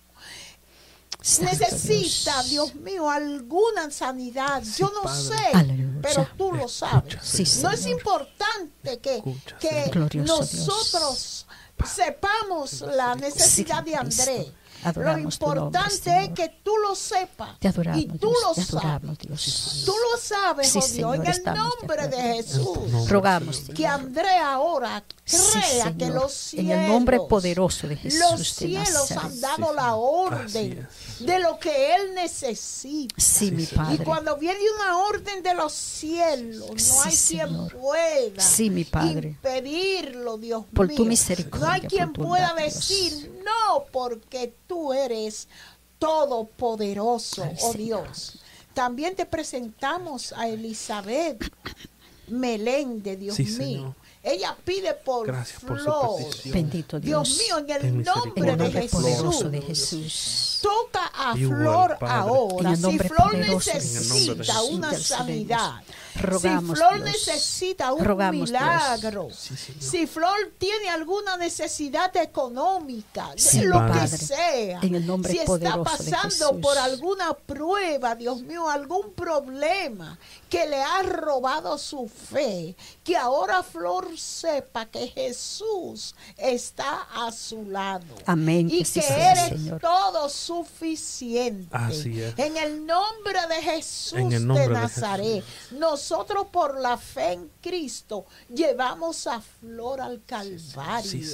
Necesita, 1.41 2.43
Dios 2.45 2.75
mío, 2.75 3.09
alguna 3.11 3.91
sanidad. 3.91 4.63
Yo 4.77 4.91
no 4.95 5.03
Padre. 5.03 5.23
sé, 5.39 5.57
Aleluya. 5.57 5.99
pero 6.03 6.29
tú 6.37 6.53
lo 6.53 6.69
sabes. 6.69 7.17
Sí, 7.23 7.45
No 7.63 7.71
es 7.71 7.87
importante 7.87 8.99
que, 9.01 9.17
Escucha, 9.17 9.59
que 9.59 9.91
nosotros 10.19 11.47
sepamos 11.87 12.83
la 12.83 13.15
necesidad 13.15 13.83
de 13.83 13.97
Andrés. 13.97 14.47
Lo 14.85 14.90
Adoramos 14.90 15.39
tu 15.39 15.47
nombre, 15.47 15.65
importante 15.81 16.24
es 16.24 16.31
que 16.31 16.48
tú 16.62 16.73
lo 16.86 16.94
sepas. 16.94 17.59
Te 17.59 17.69
adoramos, 17.69 18.02
y 18.02 18.06
tú 18.06 18.28
Dios. 18.28 18.32
lo 18.43 18.55
Te 18.55 18.62
sabes. 18.62 18.85
adoramos, 18.85 19.19
Dios. 19.19 19.82
Tú 19.86 19.93
lo 20.12 20.20
sabes, 20.20 20.69
Sí, 20.69 20.78
oh 20.78 20.81
Dios, 20.82 20.90
Señor, 20.90 21.15
en 21.16 21.27
el 21.27 21.44
de 21.44 21.52
nombre 21.52 22.09
de. 22.09 22.16
Jesús. 22.35 22.78
nombre, 22.90 23.12
Rogamos, 23.12 23.56
Señor. 23.56 23.74
Que. 23.74 23.86
Andrés 23.86 24.32
ahora 24.43 25.05
Sí, 25.27 25.39
crea 25.52 25.94
que 25.97 26.06
los 26.09 26.32
cielos, 26.32 26.70
En 26.73 26.78
el 26.82 26.89
nombre 26.89 27.19
poderoso 27.20 27.89
de 27.89 27.97
Jesús 27.97 28.20
los 28.20 28.47
cielos 28.48 29.11
han 29.12 29.40
dado 29.40 29.69
Sí, 29.70 29.74
la 29.74 29.94
orden 29.94 30.89
de 31.20 31.39
lo 31.39 31.59
que 31.59 31.94
él 31.97 32.15
necesita. 32.15 33.15
Sí, 33.19 33.51
mi 33.51 33.65
Señor. 33.65 33.85
Y 33.85 33.89
Padre. 33.97 34.05
cuando 34.05 34.36
viene 34.36 34.59
una 34.77 34.98
orden 34.98 35.43
de 35.43 35.55
los 35.55 35.73
cielos, 35.73 36.69
no 36.70 36.78
Sí, 36.78 36.93
hay 37.05 37.16
quien 37.48 37.69
pueda 37.69 38.43
Sí, 38.43 38.69
mi 38.70 38.85
Padre. 38.85 39.28
impedirlo, 39.28 40.36
Dios 40.39 40.65
Por 40.74 40.89
mío. 40.89 40.97
tu 40.97 41.05
misericordia, 41.06 41.66
No 41.66 41.73
hay 41.73 41.81
quien 41.82 42.12
pueda 42.12 42.48
bondad, 42.48 42.62
Dios. 42.65 42.74
decir 42.74 43.34
no, 43.45 43.85
porque 43.93 44.55
tú 44.66 44.93
eres 44.93 45.49
todopoderoso, 45.99 47.45
oh. 47.62 47.73
Dios. 47.75 48.39
También 48.73 49.15
te 49.15 49.25
presentamos 49.27 50.33
a 50.33 50.49
Elizabeth 50.49 51.45
Meléndez, 52.29 53.19
Dios 53.19 53.37
Sí, 53.37 53.45
mío. 53.45 53.57
Señor. 53.57 53.95
Ella 54.27 54.57
pide 54.65 54.95
por 54.95 55.27
Gracias 55.27 55.61
por 55.61 55.77
su 55.79 55.85
flor. 55.85 56.21
Bendito 56.47 56.99
Dios. 56.99 57.29
Dios 57.29 57.39
mío, 57.47 57.59
en 57.59 57.71
el. 57.71 57.85
En 57.85 58.03
nombre 58.03 58.57
de 58.57 58.73
Jesús. 58.73 58.91
poderoso 58.91 59.51
de 59.51 59.61
Jesús. 59.61 60.59
Toca 60.62 61.11
a 61.15 61.37
Igual, 61.37 61.59
Flor 61.61 61.99
Padre. 61.99 62.15
ahora. 62.15 62.77
Si 62.77 62.99
Flor 62.99 63.35
necesita 63.37 64.62
una 64.62 64.95
sanidad. 64.95 65.83
Rogamos, 66.15 66.78
si 66.78 66.85
Flor 66.85 66.95
Dios. 67.03 67.07
necesita 67.27 67.93
un 67.93 68.05
Rogamos, 68.05 68.51
milagro. 68.51 69.28
Sí, 69.36 69.55
si 69.78 70.07
Flor 70.07 70.53
tiene 70.59 70.89
alguna 70.91 71.36
necesidad 71.36 72.15
económica, 72.16 73.31
Sí, 73.36 73.62
lo 73.62 73.78
Padre. 73.78 74.01
que 74.01 74.09
sea. 74.19 74.78
En 74.82 74.95
el 74.95 75.07
nombre 75.07 75.32
si 75.32 75.39
está 75.39 75.82
pasando 75.82 76.23
Jesús. 76.49 76.61
por 76.62 76.78
alguna 76.78 77.35
prueba, 77.35 78.15
Dios 78.15 78.43
mío, 78.43 78.69
algún 78.70 79.12
problema 79.12 80.19
que 80.49 80.66
le 80.69 80.81
ha 80.81 81.03
robado 81.03 81.77
su 81.78 82.09
fe, 82.09 82.77
que 83.03 83.16
ahora 83.16 83.62
Flor 83.65 84.16
sepa 84.16 84.86
que 84.86 85.09
Jesús 85.09 86.15
está 86.36 87.09
a 87.12 87.32
su 87.32 87.65
lado. 87.65 88.05
Amén, 88.27 88.69
Y 88.70 88.78
que 88.78 88.85
sí 88.85 89.01
eres 89.01 89.49
Señor. 89.49 89.81
todo 89.81 90.28
suficiente. 90.28 91.69
Así 91.77 92.20
es. 92.23 92.39
En 92.39 92.57
el 92.57 92.86
nombre 92.86 93.39
de 93.49 93.62
Jesús 93.62 94.19
En 94.19 94.32
el 94.32 94.47
de 94.49 94.69
Nazaret, 94.69 95.45
nosotros 96.11 96.49
por 96.53 96.79
la 96.81 96.99
fe 96.99 97.33
en 97.33 97.51
Cristo 97.63 98.27
llevamos 98.55 99.27
a 99.27 99.41
Flor 99.41 100.03
al 100.03 100.21
Calvario, 100.27 101.11
Sí, 101.11 101.25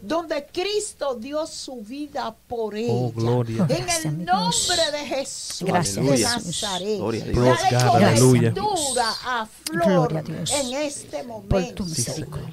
donde 0.00 0.46
Cristo 0.46 1.16
dio 1.16 1.44
su 1.48 1.80
vida 1.82 2.32
por 2.46 2.76
ella. 2.76 2.92
Oh, 2.92 3.10
gloria. 3.12 3.66
En 3.68 3.84
Gracias, 3.84 4.04
el 4.04 4.24
nombre 4.24 4.90
de 4.92 4.98
Jesús 5.06 5.66
Gracias, 5.66 5.96
de. 6.06 6.18
Nazaret, 6.22 6.98
Gloria 6.98 7.24
a 7.24 7.26
Dios. 7.26 7.58
Praise 7.60 7.74
dale 7.74 8.20
cobertura 8.20 9.04
a 9.24 9.46
Flor 9.46 9.84
Gloria 9.84 10.18
a 10.20 10.22
Dios. 10.22 10.50
en 10.52 10.72
este 10.74 11.22
momento. 11.24 11.84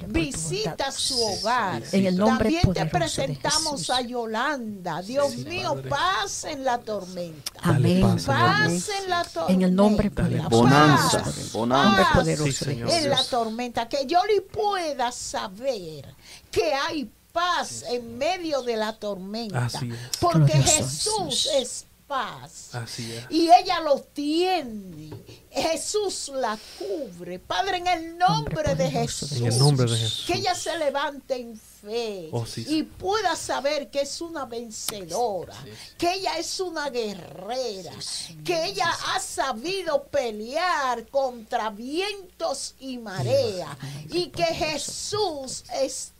Visita 0.08 0.90
su 0.90 1.22
hogar. 1.22 1.80
En 1.92 2.06
el 2.06 2.16
nombre 2.16 2.50
También 2.60 2.74
te 2.74 2.86
presentamos 2.86 3.88
a 3.88 4.00
Yolanda. 4.00 5.00
Dios 5.02 5.30
Sí, 5.32 5.44
mío, 5.44 5.80
paz 5.88 6.44
en 6.44 6.64
la 6.64 6.78
tormenta. 6.78 7.52
Amén. 7.62 8.00
paz, 8.26 8.88
en 9.00 9.10
la 9.10 9.22
tormenta. 9.22 9.52
En 9.52 9.62
el 9.62 9.74
nombre 9.74 10.10
poderoso. 10.10 10.48
Bonanza, 10.50 11.22
Paz. 11.22 11.51
Bonanza. 11.52 12.10
Poderoso 12.14 12.50
Sí, 12.50 12.64
Señor. 12.64 12.90
en 12.90 13.10
la 13.10 13.22
tormenta. 13.24 13.88
Que 13.88 14.06
yo 14.06 14.24
le 14.24 14.40
pueda 14.42 15.12
saber 15.12 16.14
que 16.50 16.72
hay 16.74 17.10
paz 17.32 17.84
en 17.88 18.18
medio 18.18 18.62
de 18.62 18.76
la 18.76 18.92
tormenta. 18.98 19.66
Así 19.66 19.90
es. 19.90 20.18
Porque 20.20 20.52
Glorioso 20.52 20.70
Jesús 20.72 21.24
Jesús. 21.28 21.50
es 21.56 21.86
paz. 22.06 22.74
Así 22.74 23.12
es. 23.12 23.24
Y 23.30 23.50
ella 23.50 23.80
lo 23.80 24.00
tiene. 24.00 25.10
Jesús 25.52 26.30
la 26.34 26.58
cubre. 26.78 27.38
Padre, 27.38 27.78
en 27.78 27.86
el 27.86 28.18
nombre 28.18 28.74
de 28.74 28.90
Jesús. 28.90 29.32
En 29.32 29.46
el 29.46 29.58
nombre 29.58 29.90
de 29.90 29.98
Jesús. 29.98 30.24
Que 30.26 30.34
ella 30.34 30.54
se 30.54 30.76
levante 30.78 31.36
en 31.36 31.56
fe 31.56 31.72
Oh, 32.30 32.46
sí, 32.46 32.64
y 32.68 32.84
pueda 32.84 33.34
saber 33.34 33.90
que 33.90 34.02
es 34.02 34.20
una 34.20 34.46
vencedora, 34.46 35.56
que 35.98 36.14
ella 36.14 36.38
es 36.38 36.60
una 36.60 36.90
guerrera, 36.90 37.92
que 38.44 38.66
ella 38.66 38.88
ha 39.08 39.18
sabido 39.18 40.04
pelear 40.04 41.06
contra 41.08 41.70
vientos 41.70 42.76
y 42.78 42.98
marea 42.98 43.76
y 44.10 44.28
que 44.28 44.44
Jesús 44.44 45.64
está 45.74 46.11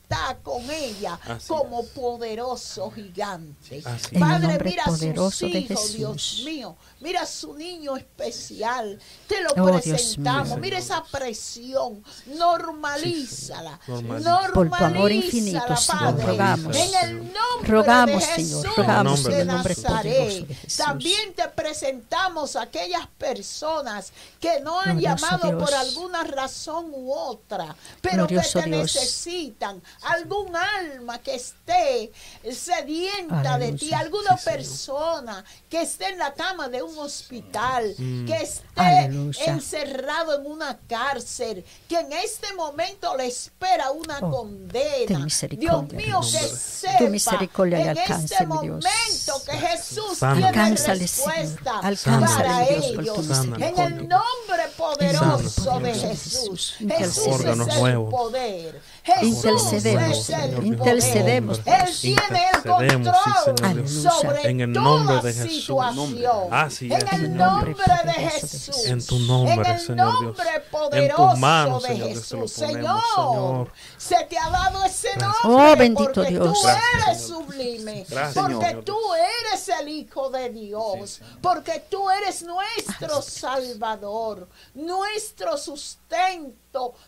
con 0.43 0.69
ella 0.69 1.19
Así 1.27 1.47
como 1.47 1.83
poderoso 1.87 2.91
gigante. 2.91 3.81
Así 3.83 4.17
Padre, 4.17 4.59
mira 4.63 4.83
a 4.83 4.91
sus 4.91 5.41
hijos. 5.41 5.93
Dios 5.93 6.41
mío. 6.45 6.75
Mira 6.99 7.21
a 7.21 7.25
su 7.25 7.55
niño 7.55 7.97
especial. 7.97 8.99
Te 9.27 9.41
lo 9.41 9.49
Oh, 9.63 9.65
presentamos. 9.81 10.59
Mira 10.59 10.77
esa 10.77 11.03
presión. 11.03 12.03
Normalízala. 12.27 13.79
Sí, 13.85 13.91
Señor. 13.93 14.21
Normaliza. 14.21 14.53
Por 14.53 14.69
tu 14.69 14.75
amor 14.85 15.11
infinito, 15.11 15.75
Señor, 15.77 15.99
Padre. 16.15 16.25
rogamos. 16.27 16.75
En 16.77 16.93
el 17.09 17.17
nombre 17.33 17.69
Rogamos, 17.69 18.19
de 18.27 18.35
Señor, 18.35 18.63
Jesús 18.63 18.75
rogamos 18.77 19.23
de 19.23 19.45
Nazaret. 19.45 19.83
poderoso 19.83 20.45
de 20.47 20.55
Jesús. 20.55 20.77
También 20.77 21.33
te 21.33 21.47
presentamos 21.49 22.55
a 22.55 22.61
aquellas 22.63 23.07
personas 23.17 24.11
que 24.39 24.59
no 24.61 24.79
han 24.79 24.97
Glorioso 24.99 25.25
llamado 25.25 25.57
por 25.57 25.73
alguna 25.73 26.23
razón 26.23 26.87
u 26.93 27.11
otra, 27.11 27.75
pero 28.01 28.27
Glorioso 28.27 28.59
que 28.59 28.63
te 28.63 28.69
Dios. 28.75 28.95
necesitan. 28.95 29.81
Algún 30.05 30.55
alma 30.55 31.17
que 31.19 31.35
esté 31.35 32.11
sedienta 32.51 33.57
de 33.57 33.73
ti, 33.73 33.93
alguna 33.93 34.37
Sí, 34.37 34.45
persona 34.45 35.43
que 35.69 35.81
esté 35.81 36.09
en 36.09 36.17
la 36.19 36.33
cama 36.33 36.69
de 36.69 36.81
un 36.81 36.97
hospital, 36.97 37.93
Mm. 37.97 38.25
que 38.25 38.35
esté 38.41 38.63
Aleluya. 38.75 39.45
encerrado 39.45 40.39
en 40.39 40.45
una 40.45 40.77
cárcel, 40.87 41.63
que 41.87 41.99
en 41.99 42.11
este 42.13 42.53
momento 42.53 43.15
le 43.17 43.27
espera 43.27 43.91
una 43.91 44.19
Oh, 44.21 44.29
condena. 44.31 45.25
Dios 45.57 45.91
mío, 45.93 46.21
que 46.21 46.97
Tu 47.03 47.07
misericordia 47.09 47.79
en 47.81 47.89
alcance, 47.89 48.33
este 48.33 48.45
mi 48.45 48.57
Dios. 48.61 48.83
momento 48.83 49.45
que 49.45 49.57
Jesús 49.57 50.17
Sana. 50.17 50.51
tiene 50.51 50.77
Señor. 50.77 50.97
respuesta 50.99 51.81
para 51.81 52.69
ellos. 52.69 53.29
En 53.57 53.79
el 53.79 54.07
nombre 54.07 54.67
poderoso 54.77 55.49
Sana. 55.49 55.87
de. 55.89 55.93
Jesús. 55.95 56.75
Jesús. 56.79 57.27
Es 57.27 57.77
el 57.77 58.03
poder. 58.09 58.81
Jesús 59.03 59.43
Intercedemos, 59.43 60.29
intercedemos. 60.63 61.57
Él 61.65 61.89
tiene 61.99 62.21
el 62.23 62.71
Intercedemos, 62.73 63.15
sí, 63.17 63.41
control 63.51 63.87
sobre 63.89 64.49
En 64.49 64.61
el 64.61 64.73
toda 64.73 64.83
nombre 64.85 65.15
de 65.21 65.33
Jesús. 65.33 65.51
situación. 65.53 66.47
Así 66.51 66.85
en 66.93 67.07
el 67.13 67.35
nombre 67.35 67.75
de 68.05 68.13
Jesús. 68.13 68.85
En 68.85 69.05
tu 69.05 69.19
nombre, 69.19 69.53
En 69.55 69.65
el 69.65 69.79
Señor 69.79 70.19
Dios. 70.21 70.37
En 70.93 71.15
tus 71.15 71.37
manos, 71.37 71.83
Señor 71.83 72.07
Dios, 72.07 72.31
lo 72.31 72.37
ponemos, 72.37 72.51
Señor, 72.53 72.71
Señor. 72.71 73.71
se 73.97 74.23
te 74.29 74.37
ha 74.37 74.49
dado 74.49 74.85
ese 74.85 75.09
Gracias. 75.15 75.43
nombre. 75.43 75.71
Oh, 75.73 75.75
bendito 75.75 76.11
porque 76.13 76.29
Dios. 76.29 76.53
Tú 76.53 76.59
Gracias, 76.67 76.85
eres 77.07 77.21
Señor. 77.21 77.43
sublime. 77.43 78.05
Gracias, 78.09 78.45
porque 78.45 78.65
Señor. 78.67 78.83
tú 78.85 78.97
eres 79.15 79.69
el 79.81 79.87
Hijo 79.89 80.29
de 80.29 80.49
Dios. 80.49 81.21
porque 81.41 81.83
tú 81.89 82.09
eres 82.09 82.41
nuestro 82.43 83.21
Salvador. 83.21 84.47
Nuestro 84.73 85.57
sustento 85.57 86.02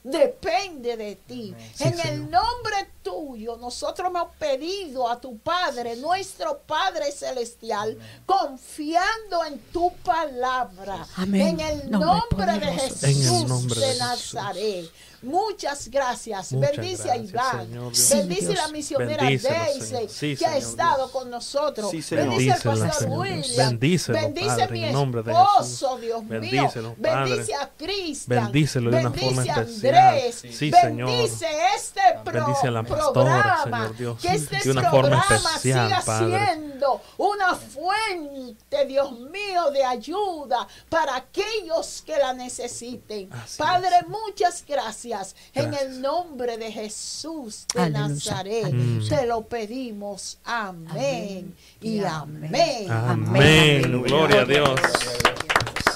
depende 0.03 0.97
de 0.97 1.15
ti. 1.15 1.55
Sí, 1.73 1.83
en 1.83 1.97
Señor. 1.97 2.07
el 2.07 2.21
nombre 2.29 2.89
tuyo, 3.01 3.57
nosotros 3.57 4.09
hemos 4.09 4.33
pedido 4.35 5.09
a 5.09 5.19
tu 5.19 5.37
Padre, 5.37 5.95
nuestro 5.95 6.59
Padre 6.59 7.11
Celestial, 7.11 7.97
confiando 8.25 9.43
en 9.45 9.59
tu 9.71 9.91
palabra. 10.03 11.07
Amén. 11.15 11.59
En 11.59 11.59
el 11.59 11.91
Nombre 11.91 12.45
nombre 12.45 12.59
de 12.59 12.71
Jesús 12.73 13.01
de 13.01 13.11
En 13.11 13.17
el 13.21 13.47
nombre 13.47 13.79
de 13.79 13.95
de 13.95 13.95
Jesús. 13.95 14.91
Muchas 15.25 15.89
gracias. 15.89 16.51
Muchas 16.53 16.77
Bendice 16.77 17.11
a 17.11 17.17
Iván. 17.17 17.65
Señor 17.67 17.91
Dios. 17.91 17.97
Sí, 17.97 18.17
Bendice 18.17 18.41
Dios. 18.47 18.55
la 18.55 18.67
misionera 18.69 19.23
Daisy. 19.23 20.07
Sí, 20.09 20.35
que 20.37 20.45
ha 20.45 20.57
estado 20.57 21.11
con 21.11 21.29
nosotros. 21.29 21.91
Sí. 21.91 22.03
Bendice 22.15 22.51
al 22.69 22.79
pastor. 22.79 23.09
William. 23.09 23.69
Bendícelo, 23.69 24.17
Bendice 24.19 24.47
Padre, 24.47 24.63
a 24.63 24.67
mi 24.69 24.83
esposo. 24.85 25.97
Dios 25.97 26.23
mío. 26.23 26.29
Bendícelo, 26.39 26.95
Padre. 26.95 27.29
Bendice 27.31 27.55
a 27.55 27.69
Cristian. 27.77 28.43
Bendícelo 28.43 28.91
de 28.91 28.97
una 28.99 29.09
Bendice 29.09 29.25
forma 29.25 29.41
a 29.41 29.61
especial. 29.61 29.95
Andrés. 29.95 30.35
Sí, 30.55 30.71
Señor. 30.71 31.09
Bendice 31.09 31.47
este 31.75 32.01
pro- 32.23 32.33
Bendice 32.45 32.67
a 32.67 32.71
la 32.71 32.83
pastora, 32.83 33.13
programa. 33.13 33.63
Señor 33.83 33.97
Dios. 33.97 34.21
Que 34.21 34.27
este 34.29 34.57
De 34.63 34.71
una 34.71 34.89
forma 34.91 35.01
programa 35.25 35.49
especial, 35.55 35.87
siga 35.89 36.01
Padre. 36.05 36.45
siendo 36.45 37.01
una 37.17 37.55
fuente, 37.55 38.85
Dios 38.85 39.11
mío, 39.19 39.71
de 39.71 39.83
ayuda 39.83 40.67
para 40.89 41.15
aquellos 41.15 42.03
que 42.05 42.17
la 42.17 42.33
necesiten. 42.33 43.31
Así 43.33 43.57
Padre, 43.57 43.89
es. 44.01 44.07
muchas 44.07 44.63
gracias. 44.67 45.14
En 45.53 45.71
Gracias. 45.71 45.81
el 45.81 46.01
nombre 46.01 46.57
de 46.57 46.71
Jesús 46.71 47.65
de 47.73 47.81
Aleluya. 47.81 48.07
Nazaret 48.09 48.65
Aleluya. 48.65 49.19
te 49.19 49.25
lo 49.25 49.41
pedimos. 49.47 50.37
Amén. 50.43 51.55
Y 51.81 51.97
Y 51.97 51.99
amén. 52.03 52.45
amén. 52.45 52.91
Amén. 52.91 53.85
Amén. 53.85 54.03
Gloria 54.03 54.41
a 54.41 54.45
Dios. 54.45 54.79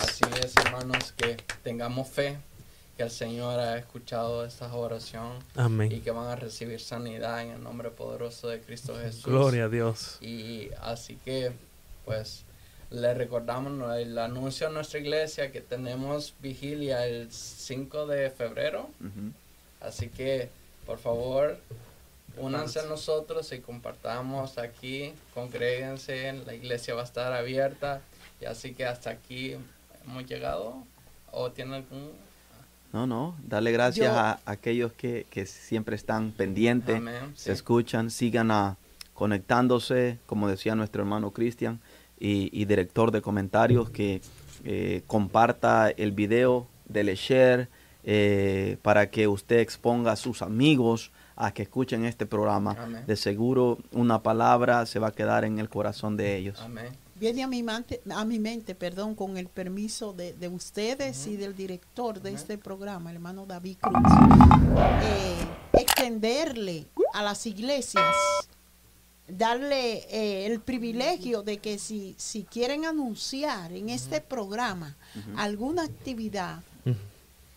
Así 0.01 0.21
es, 0.43 0.53
hermanos, 0.65 1.13
que 1.17 1.37
tengamos 1.63 2.07
fe, 2.07 2.37
que 2.97 3.03
el 3.03 3.11
Señor 3.11 3.59
ha 3.59 3.77
escuchado 3.77 4.45
esta 4.45 4.73
oración 4.73 5.31
y 5.89 5.99
que 5.99 6.11
van 6.11 6.27
a 6.27 6.35
recibir 6.35 6.79
sanidad 6.79 7.41
en 7.41 7.51
el 7.51 7.63
nombre 7.63 7.89
poderoso 7.91 8.47
de 8.47 8.61
Cristo 8.61 8.95
Jesús. 9.01 9.23
Gloria 9.25 9.65
a 9.65 9.69
Dios. 9.69 10.17
Y 10.21 10.69
así 10.81 11.17
que, 11.23 11.51
pues, 12.05 12.43
le 12.91 13.13
recordamos 13.13 13.95
el 13.97 14.17
anuncio 14.17 14.67
a 14.67 14.69
nuestra 14.71 14.99
iglesia 14.99 15.51
que 15.51 15.61
tenemos 15.61 16.33
vigilia 16.41 17.05
el 17.05 17.31
5 17.31 18.07
de 18.07 18.29
febrero. 18.31 18.89
Así 19.81 20.07
que, 20.07 20.49
por 20.85 20.97
favor, 20.97 21.57
únanse 22.37 22.79
a 22.79 22.83
nosotros 22.83 23.51
y 23.51 23.59
compartamos 23.59 24.57
aquí, 24.57 25.13
congréguense, 25.33 26.33
la 26.45 26.53
iglesia 26.53 26.95
va 26.95 27.01
a 27.01 27.05
estar 27.05 27.31
abierta. 27.33 28.01
Y 28.41 28.45
así 28.45 28.73
que 28.73 28.85
hasta 28.85 29.11
aquí 29.11 29.55
hemos 30.05 30.25
llegado. 30.25 30.83
¿O 31.31 31.51
tiene 31.51 31.75
algún...? 31.75 32.11
No, 32.91 33.05
no, 33.05 33.35
dale 33.45 33.71
gracias 33.71 34.11
Yo- 34.11 34.17
a 34.19 34.39
aquellos 34.45 34.91
que, 34.93 35.27
que 35.29 35.45
siempre 35.45 35.95
están 35.95 36.31
pendientes, 36.31 36.95
Amén, 36.95 37.33
se 37.35 37.51
escuchan, 37.51 38.09
sigan 38.09 38.49
a, 38.49 38.77
conectándose, 39.13 40.17
como 40.25 40.47
decía 40.47 40.73
nuestro 40.73 41.03
hermano 41.03 41.29
Cristian 41.29 41.79
y, 42.19 42.49
y 42.51 42.65
director 42.65 43.11
de 43.11 43.21
comentarios, 43.21 43.89
que 43.89 44.21
eh, 44.63 45.03
comparta 45.07 45.89
el 45.89 46.11
video, 46.11 46.67
dele 46.85 47.15
share, 47.15 47.69
eh, 48.03 48.77
para 48.81 49.09
que 49.09 49.27
usted 49.27 49.59
exponga 49.59 50.13
a 50.13 50.15
sus 50.15 50.41
amigos 50.41 51.11
a 51.35 51.53
que 51.53 51.63
escuchen 51.63 52.05
este 52.05 52.25
programa. 52.25 52.75
Amén. 52.77 53.03
De 53.05 53.15
seguro 53.15 53.77
una 53.91 54.21
palabra 54.21 54.85
se 54.85 54.99
va 54.99 55.07
a 55.07 55.11
quedar 55.11 55.45
en 55.45 55.59
el 55.59 55.69
corazón 55.69 56.17
de 56.17 56.35
ellos. 56.35 56.59
Amén. 56.59 56.89
Viene 57.15 57.43
a 57.43 57.47
mi, 57.47 57.63
mente, 57.63 58.01
a 58.09 58.23
mi 58.23 58.39
mente, 58.39 58.75
perdón, 58.75 59.13
con 59.13 59.35
el 59.35 59.47
permiso 59.47 60.13
de, 60.13 60.31
de 60.33 60.47
ustedes 60.47 61.27
y 61.27 61.35
del 61.35 61.53
director 61.53 62.21
de 62.21 62.33
este 62.33 62.57
programa, 62.57 63.09
el 63.09 63.17
hermano 63.17 63.45
David 63.45 63.77
Cruz, 63.81 63.97
eh, 65.03 65.35
extenderle 65.73 66.87
a 67.13 67.21
las 67.21 67.45
iglesias, 67.45 68.05
darle 69.29 70.05
eh, 70.09 70.45
el 70.45 70.59
privilegio 70.61 71.41
de 71.43 71.57
que 71.57 71.77
si, 71.79 72.15
si 72.17 72.43
quieren 72.43 72.85
anunciar 72.85 73.71
en 73.71 73.89
este 73.89 74.21
programa 74.21 74.95
alguna 75.35 75.83
actividad, 75.83 76.61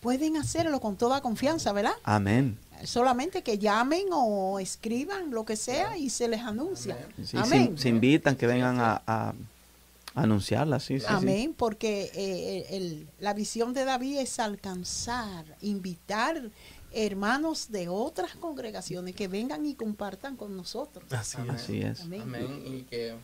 pueden 0.01 0.37
hacerlo 0.37 0.79
con 0.81 0.95
toda 0.97 1.21
confianza, 1.21 1.71
¿verdad? 1.71 1.93
Amén. 2.03 2.57
Solamente 2.83 3.41
que 3.43 3.57
llamen 3.57 4.07
o 4.11 4.59
escriban 4.59 5.31
lo 5.31 5.45
que 5.45 5.55
sea 5.55 5.97
y 5.97 6.09
se 6.09 6.27
les 6.27 6.41
anuncia. 6.41 6.97
Sí, 7.23 7.37
Amén. 7.37 7.77
se, 7.77 7.83
se 7.83 7.89
invitan 7.89 8.35
que 8.35 8.45
vengan 8.45 8.79
a, 8.81 9.01
a 9.07 9.33
anunciarla, 10.15 10.79
sí, 10.81 10.99
sí, 10.99 11.05
sí. 11.07 11.13
Amén, 11.13 11.53
porque 11.57 12.11
eh, 12.13 12.67
el- 12.75 13.07
la 13.19 13.33
visión 13.33 13.73
de 13.73 13.85
David 13.85 14.17
es 14.19 14.37
alcanzar, 14.39 15.45
invitar 15.61 16.41
hermanos 16.93 17.71
de 17.71 17.89
otras 17.89 18.35
congregaciones 18.35 19.15
que 19.15 19.27
vengan 19.27 19.65
y 19.65 19.75
compartan 19.75 20.37
con 20.37 20.55
nosotros. 20.55 21.11
Así 21.11 21.37
Amén. 21.37 21.55
es. 21.55 21.61
Así 21.63 21.81
es. 21.81 22.01
Amén. 22.01 22.21
Amén. 22.21 22.63
Y 22.65 22.83
que 22.83 23.15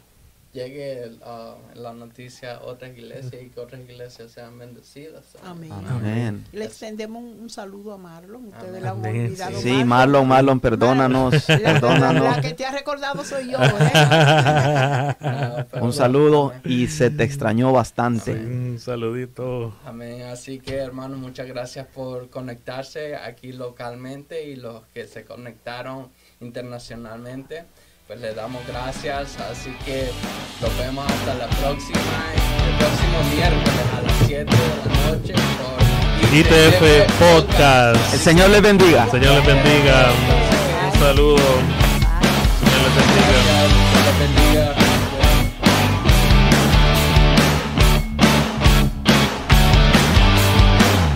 llegue 0.52 1.12
ah, 1.24 1.56
la 1.76 1.94
noticia 1.94 2.56
a 2.56 2.62
otras 2.62 2.98
iglesias 2.98 3.42
y 3.42 3.50
que 3.50 3.60
otras 3.60 3.82
iglesias 3.82 4.32
sean 4.32 4.58
bendecidas. 4.58 5.24
Amén. 5.44 5.72
Amén. 5.72 6.46
Le 6.52 6.66
extendemos 6.66 7.24
un, 7.24 7.40
un 7.42 7.50
saludo 7.50 7.94
a 7.94 7.98
Marlon. 7.98 8.46
Ustedes 8.48 8.82
la 8.82 8.92
han 8.92 9.06
olvidado. 9.06 9.60
Sí, 9.62 9.84
Marlon, 9.84 10.28
Marlon, 10.28 10.60
perdónanos, 10.60 11.48
La, 11.50 11.58
la- 11.60 11.74
perdónanos. 11.74 12.36
la 12.38 12.42
que 12.42 12.54
te 12.54 12.66
ha 12.66 12.72
recordado 12.72 13.24
soy 13.24 13.52
yo. 13.52 13.58
¿eh? 13.64 15.66
Un 15.82 15.94
saludo 15.94 16.50
amén. 16.50 16.62
y 16.66 16.88
se 16.88 17.10
te 17.10 17.24
extrañó 17.24 17.72
bastante. 17.72 18.32
Un 18.34 18.80
saludito. 18.80 19.76
Amén. 19.86 20.24
Así 20.24 20.60
que, 20.60 20.76
hermanos, 20.76 21.20
muchas 21.20 21.48
gracias 21.48 21.88
por 21.88 22.30
conectarse 22.30 23.16
aquí 23.16 23.52
localmente 23.54 24.48
y 24.48 24.56
los 24.56 24.84
que 24.94 25.06
se 25.08 25.26
conectaron 25.26 26.10
internacionalmente. 26.42 27.66
Pues 28.10 28.22
le 28.22 28.34
damos 28.34 28.66
gracias. 28.68 29.38
Así 29.52 29.70
que 29.86 30.10
nos 30.60 30.78
vemos 30.80 31.06
hasta 31.06 31.36
la 31.36 31.48
próxima, 31.62 32.00
el 32.68 32.76
próximo 32.78 33.24
miércoles 33.36 33.86
a 33.96 34.02
las 34.02 34.14
7 34.26 34.46
de 34.46 34.90
la 34.90 35.12
noche 35.12 35.34
por 35.60 36.36
ITF 36.36 36.82
Podcast. 37.20 38.14
El 38.14 38.20
Señor 38.20 38.50
les 38.50 38.62
bendiga. 38.64 39.04
El 39.04 39.12
Señor 39.12 39.36
les 39.36 39.46
bendiga. 39.46 40.08
Un 40.92 41.00
saludo. 41.00 41.38
Señor. 41.38 42.90
Gracias, 42.90 43.14
Dios 43.14 44.06
les 44.06 44.20
bendiga. 44.20 44.39